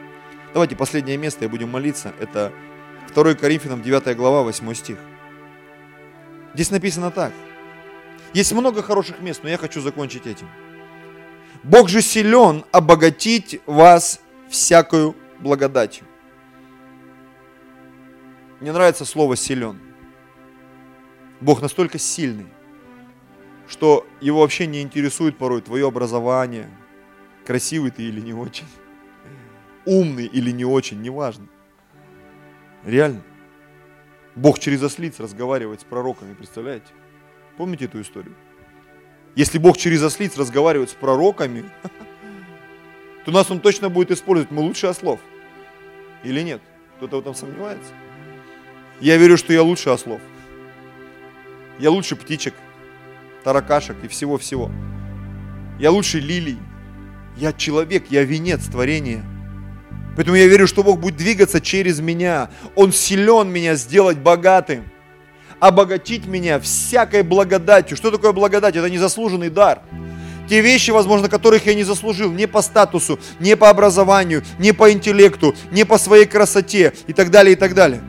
Давайте 0.52 0.76
последнее 0.76 1.16
место 1.16 1.44
и 1.44 1.48
будем 1.48 1.68
молиться. 1.68 2.12
Это 2.20 2.52
2 3.14 3.34
Коринфянам 3.34 3.82
9 3.82 4.16
глава, 4.16 4.42
8 4.42 4.74
стих. 4.74 4.98
Здесь 6.54 6.70
написано 6.70 7.10
так. 7.10 7.32
Есть 8.32 8.52
много 8.52 8.82
хороших 8.82 9.20
мест, 9.20 9.40
но 9.42 9.48
я 9.48 9.58
хочу 9.58 9.80
закончить 9.80 10.26
этим. 10.26 10.48
Бог 11.62 11.88
же 11.88 12.02
силен 12.02 12.64
обогатить 12.72 13.60
вас 13.66 14.20
всякую 14.48 15.14
благодатью. 15.40 16.06
Мне 18.60 18.72
нравится 18.72 19.04
слово 19.04 19.36
«силен». 19.36 19.78
Бог 21.40 21.62
настолько 21.62 21.98
сильный, 21.98 22.48
что 23.68 24.04
его 24.20 24.40
вообще 24.40 24.66
не 24.66 24.82
интересует 24.82 25.38
порой 25.38 25.60
твое 25.60 25.86
образование, 25.86 26.68
красивый 27.46 27.92
ты 27.92 28.02
или 28.02 28.20
не 28.20 28.32
очень, 28.32 28.66
умный 29.88 30.26
или 30.26 30.50
не 30.50 30.64
очень, 30.64 31.00
неважно. 31.00 31.46
Реально. 32.84 33.22
Бог 34.36 34.58
через 34.58 34.82
ослиц 34.82 35.18
разговаривает 35.18 35.80
с 35.80 35.84
пророками, 35.84 36.34
представляете? 36.34 36.86
Помните 37.56 37.86
эту 37.86 38.00
историю? 38.00 38.36
Если 39.34 39.58
Бог 39.58 39.76
через 39.76 40.02
ослиц 40.02 40.36
разговаривает 40.36 40.90
с 40.90 40.94
пророками, 40.94 41.64
то 43.24 43.30
нас 43.30 43.50
Он 43.50 43.60
точно 43.60 43.88
будет 43.88 44.10
использовать. 44.10 44.52
Мы 44.52 44.60
лучше 44.62 44.86
ослов. 44.86 45.20
Или 46.22 46.42
нет? 46.42 46.60
Кто-то 46.96 47.16
в 47.16 47.20
этом 47.20 47.34
сомневается? 47.34 47.92
Я 49.00 49.16
верю, 49.16 49.36
что 49.36 49.52
я 49.52 49.62
лучше 49.62 49.90
ослов. 49.90 50.20
Я 51.78 51.90
лучше 51.90 52.16
птичек, 52.16 52.54
таракашек 53.42 53.96
и 54.04 54.08
всего-всего. 54.08 54.70
Я 55.78 55.92
лучше 55.92 56.20
лилий. 56.20 56.58
Я 57.36 57.52
человек, 57.52 58.06
я 58.10 58.24
венец 58.24 58.64
творения. 58.66 59.24
Поэтому 60.18 60.36
я 60.36 60.48
верю, 60.48 60.66
что 60.66 60.82
Бог 60.82 60.98
будет 60.98 61.16
двигаться 61.16 61.60
через 61.60 62.00
меня. 62.00 62.50
Он 62.74 62.92
силен 62.92 63.48
меня 63.50 63.76
сделать 63.76 64.18
богатым. 64.18 64.90
Обогатить 65.60 66.26
меня 66.26 66.58
всякой 66.58 67.22
благодатью. 67.22 67.96
Что 67.96 68.10
такое 68.10 68.32
благодать? 68.32 68.74
Это 68.74 68.90
незаслуженный 68.90 69.48
дар. 69.48 69.80
Те 70.48 70.60
вещи, 70.60 70.90
возможно, 70.90 71.28
которых 71.28 71.66
я 71.66 71.74
не 71.74 71.84
заслужил, 71.84 72.32
не 72.32 72.48
по 72.48 72.62
статусу, 72.62 73.20
не 73.38 73.54
по 73.54 73.70
образованию, 73.70 74.42
не 74.58 74.72
по 74.72 74.90
интеллекту, 74.90 75.54
не 75.70 75.84
по 75.84 75.98
своей 75.98 76.26
красоте 76.26 76.94
и 77.06 77.12
так 77.12 77.30
далее, 77.30 77.52
и 77.52 77.56
так 77.56 77.74
далее. 77.74 78.00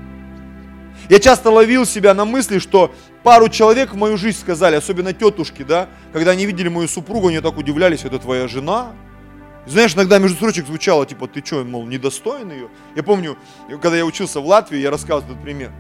Я 1.10 1.20
часто 1.20 1.52
ловил 1.52 1.86
себя 1.86 2.16
на 2.16 2.26
мысли, 2.26 2.58
что 2.58 2.92
пару 3.22 3.50
человек 3.50 3.94
в 3.94 3.96
мою 3.96 4.18
жизнь 4.18 4.40
сказали, 4.40 4.76
особенно 4.76 5.14
тетушки, 5.14 5.62
да, 5.62 5.88
когда 6.12 6.32
они 6.32 6.48
видели 6.48 6.70
мою 6.70 6.88
супругу, 6.88 7.28
они 7.28 7.40
так 7.40 7.56
удивлялись, 7.56 8.04
это 8.04 8.18
твоя 8.18 8.48
жена? 8.48 8.94
Знаешь, 9.70 9.94
иногда 9.94 10.18
между 10.18 10.36
строчек 10.36 10.66
звучало, 10.66 11.06
типа, 11.06 11.28
ты 11.28 11.46
что, 11.46 11.64
мол, 11.64 11.86
недостоин 11.86 12.52
ее? 12.52 12.70
Я 12.96 13.04
помню, 13.04 13.38
когда 13.80 13.98
я 13.98 14.06
учился 14.06 14.42
в 14.42 14.48
Латвии, 14.48 14.80
я 14.80 14.90
рассказывал 14.90 15.32
этот 15.32 15.44
пример. 15.44 15.72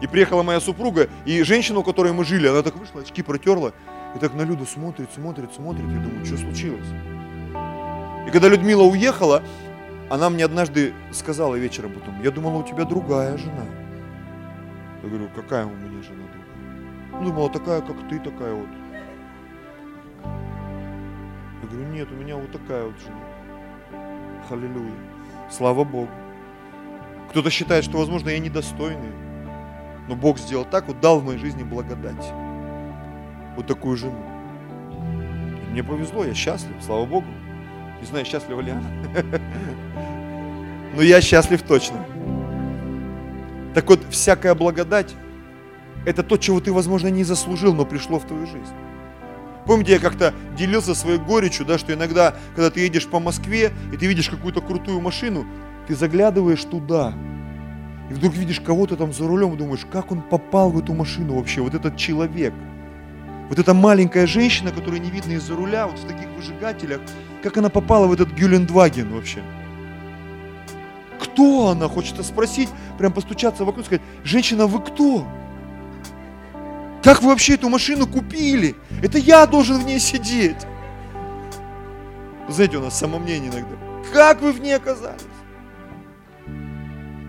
И 0.00 0.06
приехала 0.06 0.44
моя 0.44 0.60
супруга, 0.60 1.08
и 1.24 1.42
женщина, 1.42 1.80
у 1.80 1.82
которой 1.82 2.12
мы 2.12 2.24
жили, 2.24 2.46
она 2.46 2.62
так 2.62 2.76
вышла, 2.76 3.00
очки 3.00 3.22
протерла, 3.22 3.72
и 4.14 4.20
так 4.20 4.34
на 4.34 4.42
Люду 4.42 4.66
смотрит, 4.66 5.08
смотрит, 5.12 5.52
смотрит. 5.52 5.84
Я 5.90 5.98
думаю, 5.98 6.24
что 6.24 6.36
случилось? 6.36 6.86
И 8.28 8.30
когда 8.30 8.46
Людмила 8.46 8.84
уехала, 8.84 9.42
она 10.10 10.30
мне 10.30 10.44
однажды 10.44 10.94
сказала 11.10 11.56
вечером 11.56 11.94
потом, 11.94 12.22
я 12.22 12.30
думала, 12.30 12.58
у 12.58 12.62
тебя 12.62 12.84
другая 12.84 13.36
жена. 13.36 13.64
Я 15.02 15.08
говорю, 15.08 15.28
какая 15.34 15.66
у 15.66 15.70
меня 15.70 16.00
жена 16.04 16.22
другая? 16.22 17.20
Ну, 17.20 17.24
думала, 17.24 17.50
такая, 17.50 17.80
как 17.80 17.96
ты, 18.08 18.20
такая 18.20 18.54
вот. 18.54 18.68
Я 21.62 21.68
говорю, 21.68 21.88
нет, 21.90 22.08
у 22.10 22.14
меня 22.14 22.36
вот 22.36 22.52
такая 22.52 22.84
вот 22.84 22.94
жена. 23.00 23.20
Халилюя. 24.48 24.92
Слава 25.50 25.84
Богу. 25.84 26.10
Кто-то 27.30 27.50
считает, 27.50 27.84
что, 27.84 27.98
возможно, 27.98 28.30
я 28.30 28.38
недостойный. 28.38 29.12
Но 30.08 30.16
Бог 30.16 30.38
сделал 30.38 30.64
так, 30.64 30.88
вот 30.88 31.00
дал 31.00 31.20
в 31.20 31.24
моей 31.24 31.38
жизни 31.38 31.62
благодать. 31.62 32.32
Вот 33.56 33.66
такую 33.66 33.96
жену. 33.96 34.22
И 35.66 35.70
мне 35.70 35.84
повезло, 35.84 36.24
я 36.24 36.34
счастлив, 36.34 36.74
слава 36.80 37.04
Богу. 37.04 37.26
Не 38.00 38.06
знаю, 38.06 38.24
счастлива 38.24 38.60
ли 38.60 38.70
она. 38.70 38.88
Но 40.94 41.02
я 41.02 41.20
счастлив 41.20 41.62
точно. 41.62 42.04
Так 43.74 43.88
вот, 43.88 44.00
всякая 44.10 44.54
благодать– 44.54 45.14
это 46.04 46.22
то, 46.22 46.36
чего 46.36 46.60
ты, 46.60 46.72
возможно, 46.72 47.08
не 47.08 47.24
заслужил, 47.24 47.74
но 47.74 47.84
пришло 47.84 48.18
в 48.18 48.24
твою 48.24 48.46
жизнь. 48.46 48.72
Помните, 49.68 49.92
я 49.92 49.98
как-то 49.98 50.32
делился 50.56 50.94
своей 50.94 51.18
горечью, 51.18 51.66
да, 51.66 51.76
что 51.76 51.92
иногда, 51.92 52.34
когда 52.56 52.70
ты 52.70 52.80
едешь 52.80 53.06
по 53.06 53.20
Москве, 53.20 53.70
и 53.92 53.98
ты 53.98 54.06
видишь 54.06 54.30
какую-то 54.30 54.62
крутую 54.62 55.02
машину, 55.02 55.44
ты 55.86 55.94
заглядываешь 55.94 56.64
туда, 56.64 57.12
и 58.08 58.14
вдруг 58.14 58.32
видишь 58.34 58.60
кого-то 58.60 58.96
там 58.96 59.12
за 59.12 59.28
рулем, 59.28 59.52
и 59.52 59.58
думаешь, 59.58 59.86
как 59.92 60.10
он 60.10 60.22
попал 60.22 60.70
в 60.70 60.78
эту 60.78 60.94
машину 60.94 61.34
вообще, 61.34 61.60
вот 61.60 61.74
этот 61.74 61.98
человек. 61.98 62.54
Вот 63.50 63.58
эта 63.58 63.74
маленькая 63.74 64.26
женщина, 64.26 64.70
которая 64.70 65.00
не 65.00 65.10
видно 65.10 65.32
из-за 65.32 65.54
руля, 65.54 65.86
вот 65.86 65.98
в 65.98 66.06
таких 66.06 66.28
выжигателях, 66.34 67.02
как 67.42 67.58
она 67.58 67.68
попала 67.68 68.06
в 68.06 68.12
этот 68.14 68.30
Гюлендваген 68.30 69.12
вообще? 69.12 69.42
Кто 71.20 71.68
она? 71.68 71.88
Хочется 71.88 72.22
спросить, 72.22 72.70
прям 72.96 73.12
постучаться 73.12 73.66
вокруг, 73.66 73.84
сказать, 73.84 74.02
женщина, 74.24 74.66
вы 74.66 74.80
кто? 74.80 75.28
Как 77.02 77.22
вы 77.22 77.28
вообще 77.28 77.54
эту 77.54 77.68
машину 77.68 78.06
купили? 78.06 78.74
Это 79.02 79.18
я 79.18 79.46
должен 79.46 79.78
в 79.78 79.86
ней 79.86 80.00
сидеть. 80.00 80.66
Знаете, 82.48 82.78
у 82.78 82.80
нас 82.80 82.98
самомнение 82.98 83.50
иногда. 83.50 83.76
Как 84.12 84.40
вы 84.40 84.52
в 84.52 84.60
ней 84.60 84.74
оказались? 84.74 85.22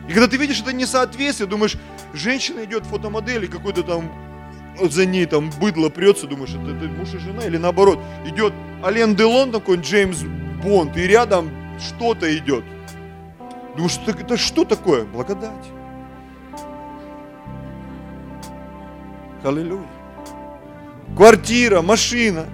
И 0.07 0.13
когда 0.13 0.27
ты 0.27 0.37
видишь 0.37 0.61
это 0.61 0.73
несоответствие, 0.73 1.47
думаешь, 1.47 1.77
женщина 2.13 2.63
идет 2.63 2.85
фотомодели, 2.85 3.45
какой-то 3.45 3.83
там 3.83 4.11
за 4.81 5.05
ней 5.05 5.25
там 5.25 5.51
быдло 5.59 5.89
прется, 5.89 6.25
думаешь, 6.25 6.49
это, 6.49 6.75
это 6.75 6.85
муж 6.85 7.13
и 7.13 7.17
жена, 7.19 7.45
или 7.45 7.57
наоборот, 7.57 7.99
идет 8.25 8.53
Ален 8.83 9.15
Делон 9.15 9.51
такой, 9.51 9.77
Джеймс 9.77 10.23
Бонд, 10.63 10.97
и 10.97 11.01
рядом 11.01 11.51
что-то 11.79 12.35
идет. 12.35 12.63
Думаешь, 13.75 13.99
это, 14.05 14.19
это 14.19 14.37
что 14.37 14.65
такое? 14.65 15.05
Благодать. 15.05 15.78
Аллилуйя. 19.43 19.87
Квартира, 21.15 21.81
машина, 21.81 22.45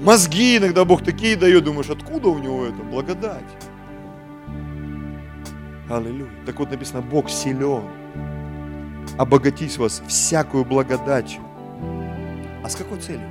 мозги 0.00 0.56
иногда 0.56 0.84
Бог 0.84 1.04
такие 1.04 1.36
дает, 1.36 1.64
думаешь, 1.64 1.90
откуда 1.90 2.28
у 2.28 2.38
него 2.38 2.64
это? 2.64 2.82
Благодать. 2.82 3.44
Аллилуйя. 5.90 6.30
Так 6.46 6.58
вот 6.58 6.70
написано, 6.70 7.02
Бог 7.02 7.28
силен 7.30 7.82
обогатить 9.18 9.76
вас 9.78 10.02
всякую 10.06 10.64
благодатью. 10.64 11.40
А 12.62 12.68
с 12.68 12.76
какой 12.76 12.98
целью? 13.00 13.28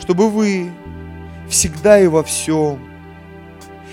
Чтобы 0.00 0.30
вы 0.30 0.72
всегда 1.48 2.00
и 2.00 2.06
во 2.06 2.22
всем, 2.22 2.78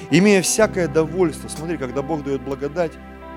имея 0.10 0.42
всякое 0.42 0.88
довольство, 0.88 1.48
смотри, 1.50 1.78
когда 1.78 2.02
Бог 2.02 2.24
дает 2.24 2.42
благодать, 2.42 2.94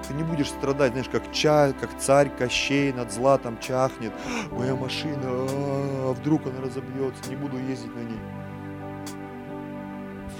ты 0.06 0.14
не 0.14 0.22
будешь 0.22 0.48
страдать, 0.48 0.92
знаешь, 0.92 1.08
как, 1.08 1.32
чай, 1.32 1.72
как 1.72 1.96
царь 1.98 2.30
Кощей 2.30 2.92
над 2.92 3.12
златом 3.12 3.58
чахнет. 3.58 4.12
Моя 4.50 4.74
машина, 4.74 5.20
а, 5.24 6.12
вдруг 6.12 6.46
она 6.46 6.60
разобьется, 6.60 7.30
не 7.30 7.36
буду 7.36 7.58
ездить 7.58 7.94
на 7.94 8.00
ней. 8.00 8.20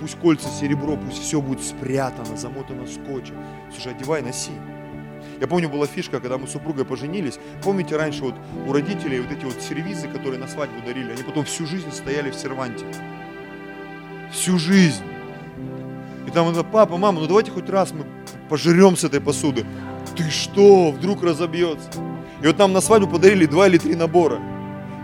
Пусть 0.01 0.19
кольца 0.19 0.49
серебро, 0.49 0.97
пусть 0.97 1.23
все 1.23 1.41
будет 1.41 1.63
спрятано, 1.63 2.37
замотано 2.37 2.87
скотчем. 2.87 3.37
Слушай, 3.73 3.93
одевай, 3.93 4.23
носи. 4.23 4.53
Я 5.41 5.47
помню, 5.47 5.69
была 5.69 5.87
фишка, 5.87 6.21
когда 6.21 6.39
мы 6.39 6.47
с 6.47 6.53
супругой 6.53 6.85
поженились. 6.85 7.39
Помните, 7.63 7.97
раньше 7.97 8.23
вот 8.23 8.35
у 8.67 8.73
родителей 8.73 9.21
вот 9.21 9.31
эти 9.31 9.45
вот 9.45 9.61
сервизы, 9.61 10.09
которые 10.09 10.41
на 10.41 10.49
свадьбу 10.49 10.85
дарили, 10.85 11.13
они 11.13 11.23
потом 11.23 11.45
всю 11.45 11.67
жизнь 11.67 11.93
стояли 11.93 12.31
в 12.31 12.35
серванте. 12.35 12.85
Всю 14.33 14.59
жизнь. 14.59 15.05
И 16.27 16.31
там 16.31 16.49
она, 16.49 16.63
папа, 16.63 16.97
мама, 16.97 17.21
ну 17.21 17.27
давайте 17.27 17.51
хоть 17.51 17.69
раз 17.69 17.93
мы 17.93 18.05
пожрем 18.53 18.99
с 18.99 19.05
этой 19.05 19.19
посуды. 19.19 19.65
Ты 20.15 20.29
что, 20.29 20.91
вдруг 20.91 21.23
разобьется? 21.23 21.89
И 22.43 22.47
вот 22.47 22.59
нам 22.59 22.75
на 22.75 22.83
свадьбу 22.83 23.09
подарили 23.09 23.47
два 23.47 23.67
или 23.67 23.79
три 23.79 23.95
набора. 23.95 24.43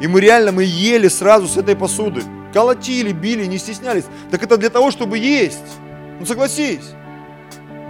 И 0.03 0.07
мы 0.07 0.21
реально, 0.21 0.53
мы 0.53 0.65
ели 0.65 1.09
сразу 1.09 1.49
с 1.49 1.57
этой 1.57 1.75
посуды. 1.75 2.23
Колотили, 2.53 3.11
били, 3.13 3.47
не 3.47 3.57
стеснялись. 3.57 4.05
Так 4.31 4.43
это 4.43 4.59
для 4.59 4.69
того, 4.69 4.91
чтобы 4.91 5.17
есть. 5.17 5.65
Ну 6.21 6.27
согласись. 6.27 6.91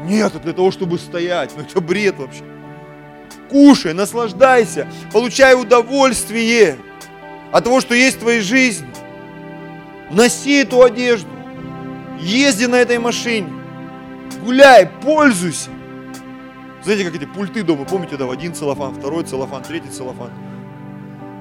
Нет, 0.04 0.32
это 0.32 0.44
для 0.44 0.52
того, 0.52 0.70
чтобы 0.70 0.96
стоять. 0.96 1.50
Ну 1.56 1.64
это 1.64 1.80
бред 1.80 2.18
вообще. 2.18 2.44
Кушай, 3.50 3.94
наслаждайся, 3.94 4.86
получай 5.12 5.60
удовольствие 5.60 6.78
от 7.50 7.64
того, 7.64 7.80
что 7.80 7.96
есть 7.96 8.18
в 8.18 8.20
твоей 8.20 8.42
жизни. 8.42 8.86
Носи 10.12 10.58
эту 10.58 10.84
одежду. 10.84 11.30
Езди 12.20 12.66
на 12.66 12.76
этой 12.76 13.00
машине. 13.00 13.57
Гуляй, 14.48 14.88
пользуйся. 15.02 15.68
Знаете, 16.82 17.04
как 17.04 17.14
эти 17.14 17.26
пульты 17.26 17.62
дома, 17.62 17.84
помните, 17.84 18.16
да, 18.16 18.24
один 18.32 18.54
целлофан, 18.54 18.94
второй 18.94 19.24
целлофан, 19.24 19.62
третий 19.62 19.90
целлофан. 19.90 20.30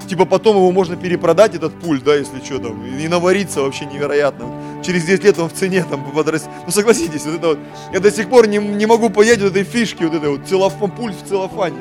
Типа 0.06 0.26
потом 0.26 0.56
его 0.56 0.70
можно 0.72 0.94
перепродать, 0.94 1.54
этот 1.54 1.72
пульт, 1.80 2.04
да, 2.04 2.16
если 2.16 2.44
что, 2.44 2.58
там, 2.58 2.84
и 2.84 3.08
навариться 3.08 3.62
вообще 3.62 3.86
невероятно. 3.86 4.82
Через 4.84 5.06
10 5.06 5.24
лет 5.24 5.38
он 5.38 5.48
в 5.48 5.54
цене 5.54 5.86
там 5.88 6.04
подрастет. 6.12 6.50
Ну 6.66 6.70
согласитесь, 6.70 7.24
вот 7.24 7.34
это 7.36 7.46
вот, 7.46 7.58
я 7.94 8.00
до 8.00 8.10
сих 8.10 8.28
пор 8.28 8.46
не, 8.46 8.58
не 8.58 8.84
могу 8.84 9.08
понять 9.08 9.40
вот 9.40 9.52
этой 9.52 9.64
фишки, 9.64 10.02
вот 10.02 10.12
этой 10.12 10.28
вот 10.28 10.46
целлофан, 10.46 10.90
пульт 10.90 11.16
в 11.16 11.26
целлофане. 11.26 11.78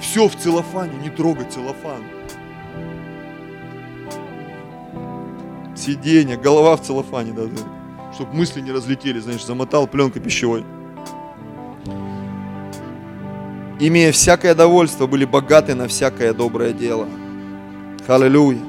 Все 0.00 0.26
в 0.26 0.36
целлофане, 0.36 0.94
не 1.02 1.10
трогать 1.10 1.52
целлофан. 1.52 2.02
Сиденье, 5.76 6.38
голова 6.38 6.78
в 6.78 6.80
целлофане, 6.80 7.32
да, 7.32 7.44
да. 7.44 7.83
Чтобы 8.14 8.32
мысли 8.34 8.60
не 8.60 8.70
разлетели, 8.70 9.18
знаешь, 9.18 9.44
замотал 9.44 9.88
пленкой 9.88 10.22
пищевой. 10.22 10.64
Имея 13.80 14.12
всякое 14.12 14.54
довольство, 14.54 15.08
были 15.08 15.24
богаты 15.24 15.74
на 15.74 15.88
всякое 15.88 16.32
доброе 16.32 16.72
дело. 16.72 17.08
Аллилуйя. 18.06 18.60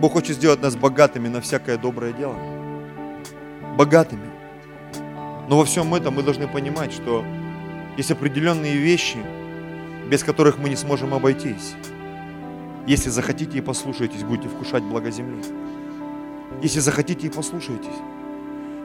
Бог 0.00 0.12
хочет 0.12 0.36
сделать 0.36 0.60
нас 0.62 0.74
богатыми 0.74 1.28
на 1.28 1.40
всякое 1.40 1.78
доброе 1.78 2.12
дело. 2.12 2.36
Богатыми. 3.76 4.30
Но 5.48 5.58
во 5.58 5.64
всем 5.64 5.94
этом 5.94 6.14
мы 6.14 6.22
должны 6.24 6.48
понимать, 6.48 6.92
что 6.92 7.24
Есть 7.96 8.10
определенные 8.10 8.76
вещи, 8.76 9.16
без 10.10 10.22
которых 10.22 10.58
мы 10.58 10.68
не 10.68 10.76
сможем 10.76 11.14
обойтись. 11.14 11.74
Если 12.86 13.08
захотите 13.08 13.58
и 13.58 13.62
послушаетесь, 13.62 14.22
будете 14.22 14.48
вкушать 14.48 14.82
благо 14.82 15.10
земли. 15.10 15.42
Если 16.62 16.80
захотите 16.80 17.26
и 17.26 17.30
послушаетесь. 17.30 17.98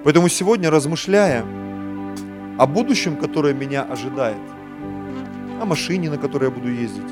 Поэтому 0.04 0.30
сегодня, 0.30 0.70
размышляя 0.70 1.46
о 2.58 2.66
будущем, 2.66 3.16
которое 3.16 3.54
меня 3.54 3.84
ожидает, 3.84 4.42
о 5.62 5.66
машине, 5.66 6.10
на 6.10 6.18
которой 6.18 6.46
я 6.46 6.52
буду 6.52 6.70
ездить, 6.70 7.12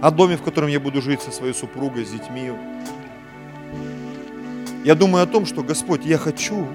о 0.00 0.10
доме, 0.10 0.36
в 0.36 0.42
котором 0.42 0.68
я 0.68 0.80
буду 0.80 1.02
жить 1.02 1.22
со 1.22 1.30
своей 1.30 1.54
супругой, 1.54 2.04
с 2.04 2.10
детьми, 2.10 2.52
я 4.84 4.94
думаю 4.94 5.24
о 5.24 5.26
том, 5.26 5.44
что, 5.44 5.62
Господь, 5.62 6.04
я 6.04 6.18
хочу 6.18 6.66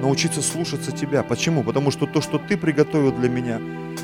научиться 0.00 0.42
слушаться 0.42 0.92
Тебя. 0.92 1.22
Почему? 1.22 1.62
Потому 1.62 1.90
что 1.90 2.06
то, 2.06 2.20
что 2.20 2.38
Ты 2.38 2.56
приготовил 2.56 3.12
для 3.12 3.28
меня, 3.28 3.60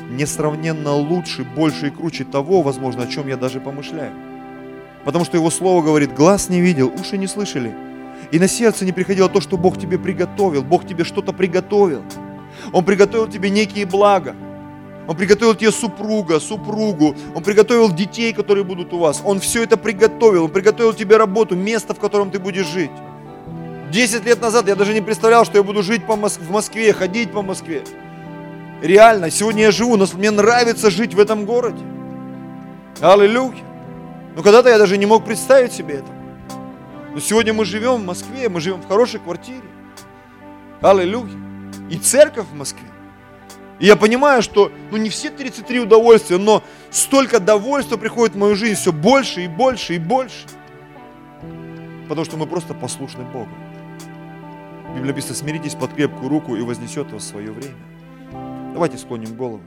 несравненно 0.09 0.93
лучше, 0.93 1.43
больше 1.43 1.87
и 1.87 1.89
круче 1.91 2.23
того, 2.23 2.61
возможно, 2.61 3.03
о 3.03 3.07
чем 3.07 3.27
я 3.27 3.37
даже 3.37 3.59
помышляю. 3.59 4.11
Потому 5.05 5.23
что 5.23 5.37
Его 5.37 5.49
Слово 5.51 5.83
говорит, 5.83 6.13
глаз 6.13 6.49
не 6.49 6.59
видел, 6.59 6.91
уши 6.99 7.17
не 7.17 7.27
слышали. 7.27 7.73
И 8.31 8.39
на 8.39 8.47
сердце 8.47 8.85
не 8.85 8.91
приходило 8.91 9.29
то, 9.29 9.39
что 9.39 9.55
Бог 9.55 9.79
тебе 9.79 9.99
приготовил. 9.99 10.63
Бог 10.63 10.85
тебе 10.87 11.03
что-то 11.03 11.31
приготовил. 11.31 12.01
Он 12.73 12.83
приготовил 12.83 13.27
тебе 13.27 13.49
некие 13.51 13.85
блага. 13.85 14.35
Он 15.07 15.15
приготовил 15.15 15.53
тебе 15.53 15.71
супруга, 15.71 16.39
супругу. 16.39 17.15
Он 17.35 17.43
приготовил 17.43 17.91
детей, 17.91 18.33
которые 18.33 18.63
будут 18.63 18.91
у 18.93 18.97
вас. 18.97 19.21
Он 19.23 19.39
все 19.39 19.63
это 19.63 19.77
приготовил. 19.77 20.45
Он 20.45 20.49
приготовил 20.49 20.93
тебе 20.93 21.17
работу, 21.17 21.55
место, 21.55 21.93
в 21.93 21.99
котором 21.99 22.31
ты 22.31 22.39
будешь 22.39 22.65
жить. 22.65 22.91
Десять 23.91 24.25
лет 24.25 24.41
назад 24.41 24.67
я 24.67 24.75
даже 24.75 24.93
не 24.93 25.01
представлял, 25.01 25.45
что 25.45 25.57
я 25.57 25.63
буду 25.63 25.83
жить 25.83 26.05
по 26.07 26.15
Моск... 26.15 26.41
в 26.41 26.49
Москве, 26.49 26.91
ходить 26.91 27.31
по 27.31 27.43
Москве. 27.43 27.83
Реально, 28.81 29.29
сегодня 29.29 29.63
я 29.63 29.71
живу, 29.71 29.95
но 29.95 30.07
мне 30.15 30.31
нравится 30.31 30.89
жить 30.89 31.13
в 31.13 31.19
этом 31.19 31.45
городе. 31.45 31.83
Аллилуйя. 32.99 33.74
Но 34.35 34.43
когда-то 34.43 34.69
я 34.69 34.77
даже 34.77 34.97
не 34.97 35.05
мог 35.05 35.23
представить 35.25 35.71
себе 35.71 35.95
это. 35.95 36.11
Но 37.13 37.19
сегодня 37.21 37.53
мы 37.53 37.63
живем 37.63 37.95
в 37.95 38.05
Москве, 38.05 38.49
мы 38.49 38.59
живем 38.59 38.81
в 38.81 38.87
хорошей 38.87 39.21
квартире. 39.21 39.63
Аллилуйя. 40.81 41.31
И 41.89 41.97
церковь 41.97 42.47
в 42.47 42.55
Москве. 42.55 42.87
И 43.79 43.85
я 43.85 43.95
понимаю, 43.95 44.41
что 44.41 44.71
ну 44.91 44.97
не 44.97 45.09
все 45.09 45.29
33 45.29 45.79
удовольствия, 45.81 46.37
но 46.37 46.61
столько 46.91 47.39
довольства 47.39 47.97
приходит 47.97 48.35
в 48.35 48.39
мою 48.39 48.55
жизнь 48.55 48.75
все 48.75 48.91
больше 48.91 49.45
и 49.45 49.47
больше 49.47 49.95
и 49.95 49.99
больше. 49.99 50.45
Потому 52.09 52.25
что 52.25 52.37
мы 52.37 52.45
просто 52.45 52.73
послушны 52.73 53.23
Богу. 53.23 53.49
Библия 54.89 55.13
написано, 55.13 55.35
смиритесь 55.35 55.75
под 55.75 55.93
крепкую 55.93 56.29
руку 56.29 56.55
и 56.55 56.61
вознесет 56.61 57.11
вас 57.11 57.27
свое 57.27 57.51
время. 57.51 57.75
Давайте 58.73 58.97
склоним 58.97 59.35
голову. 59.35 59.61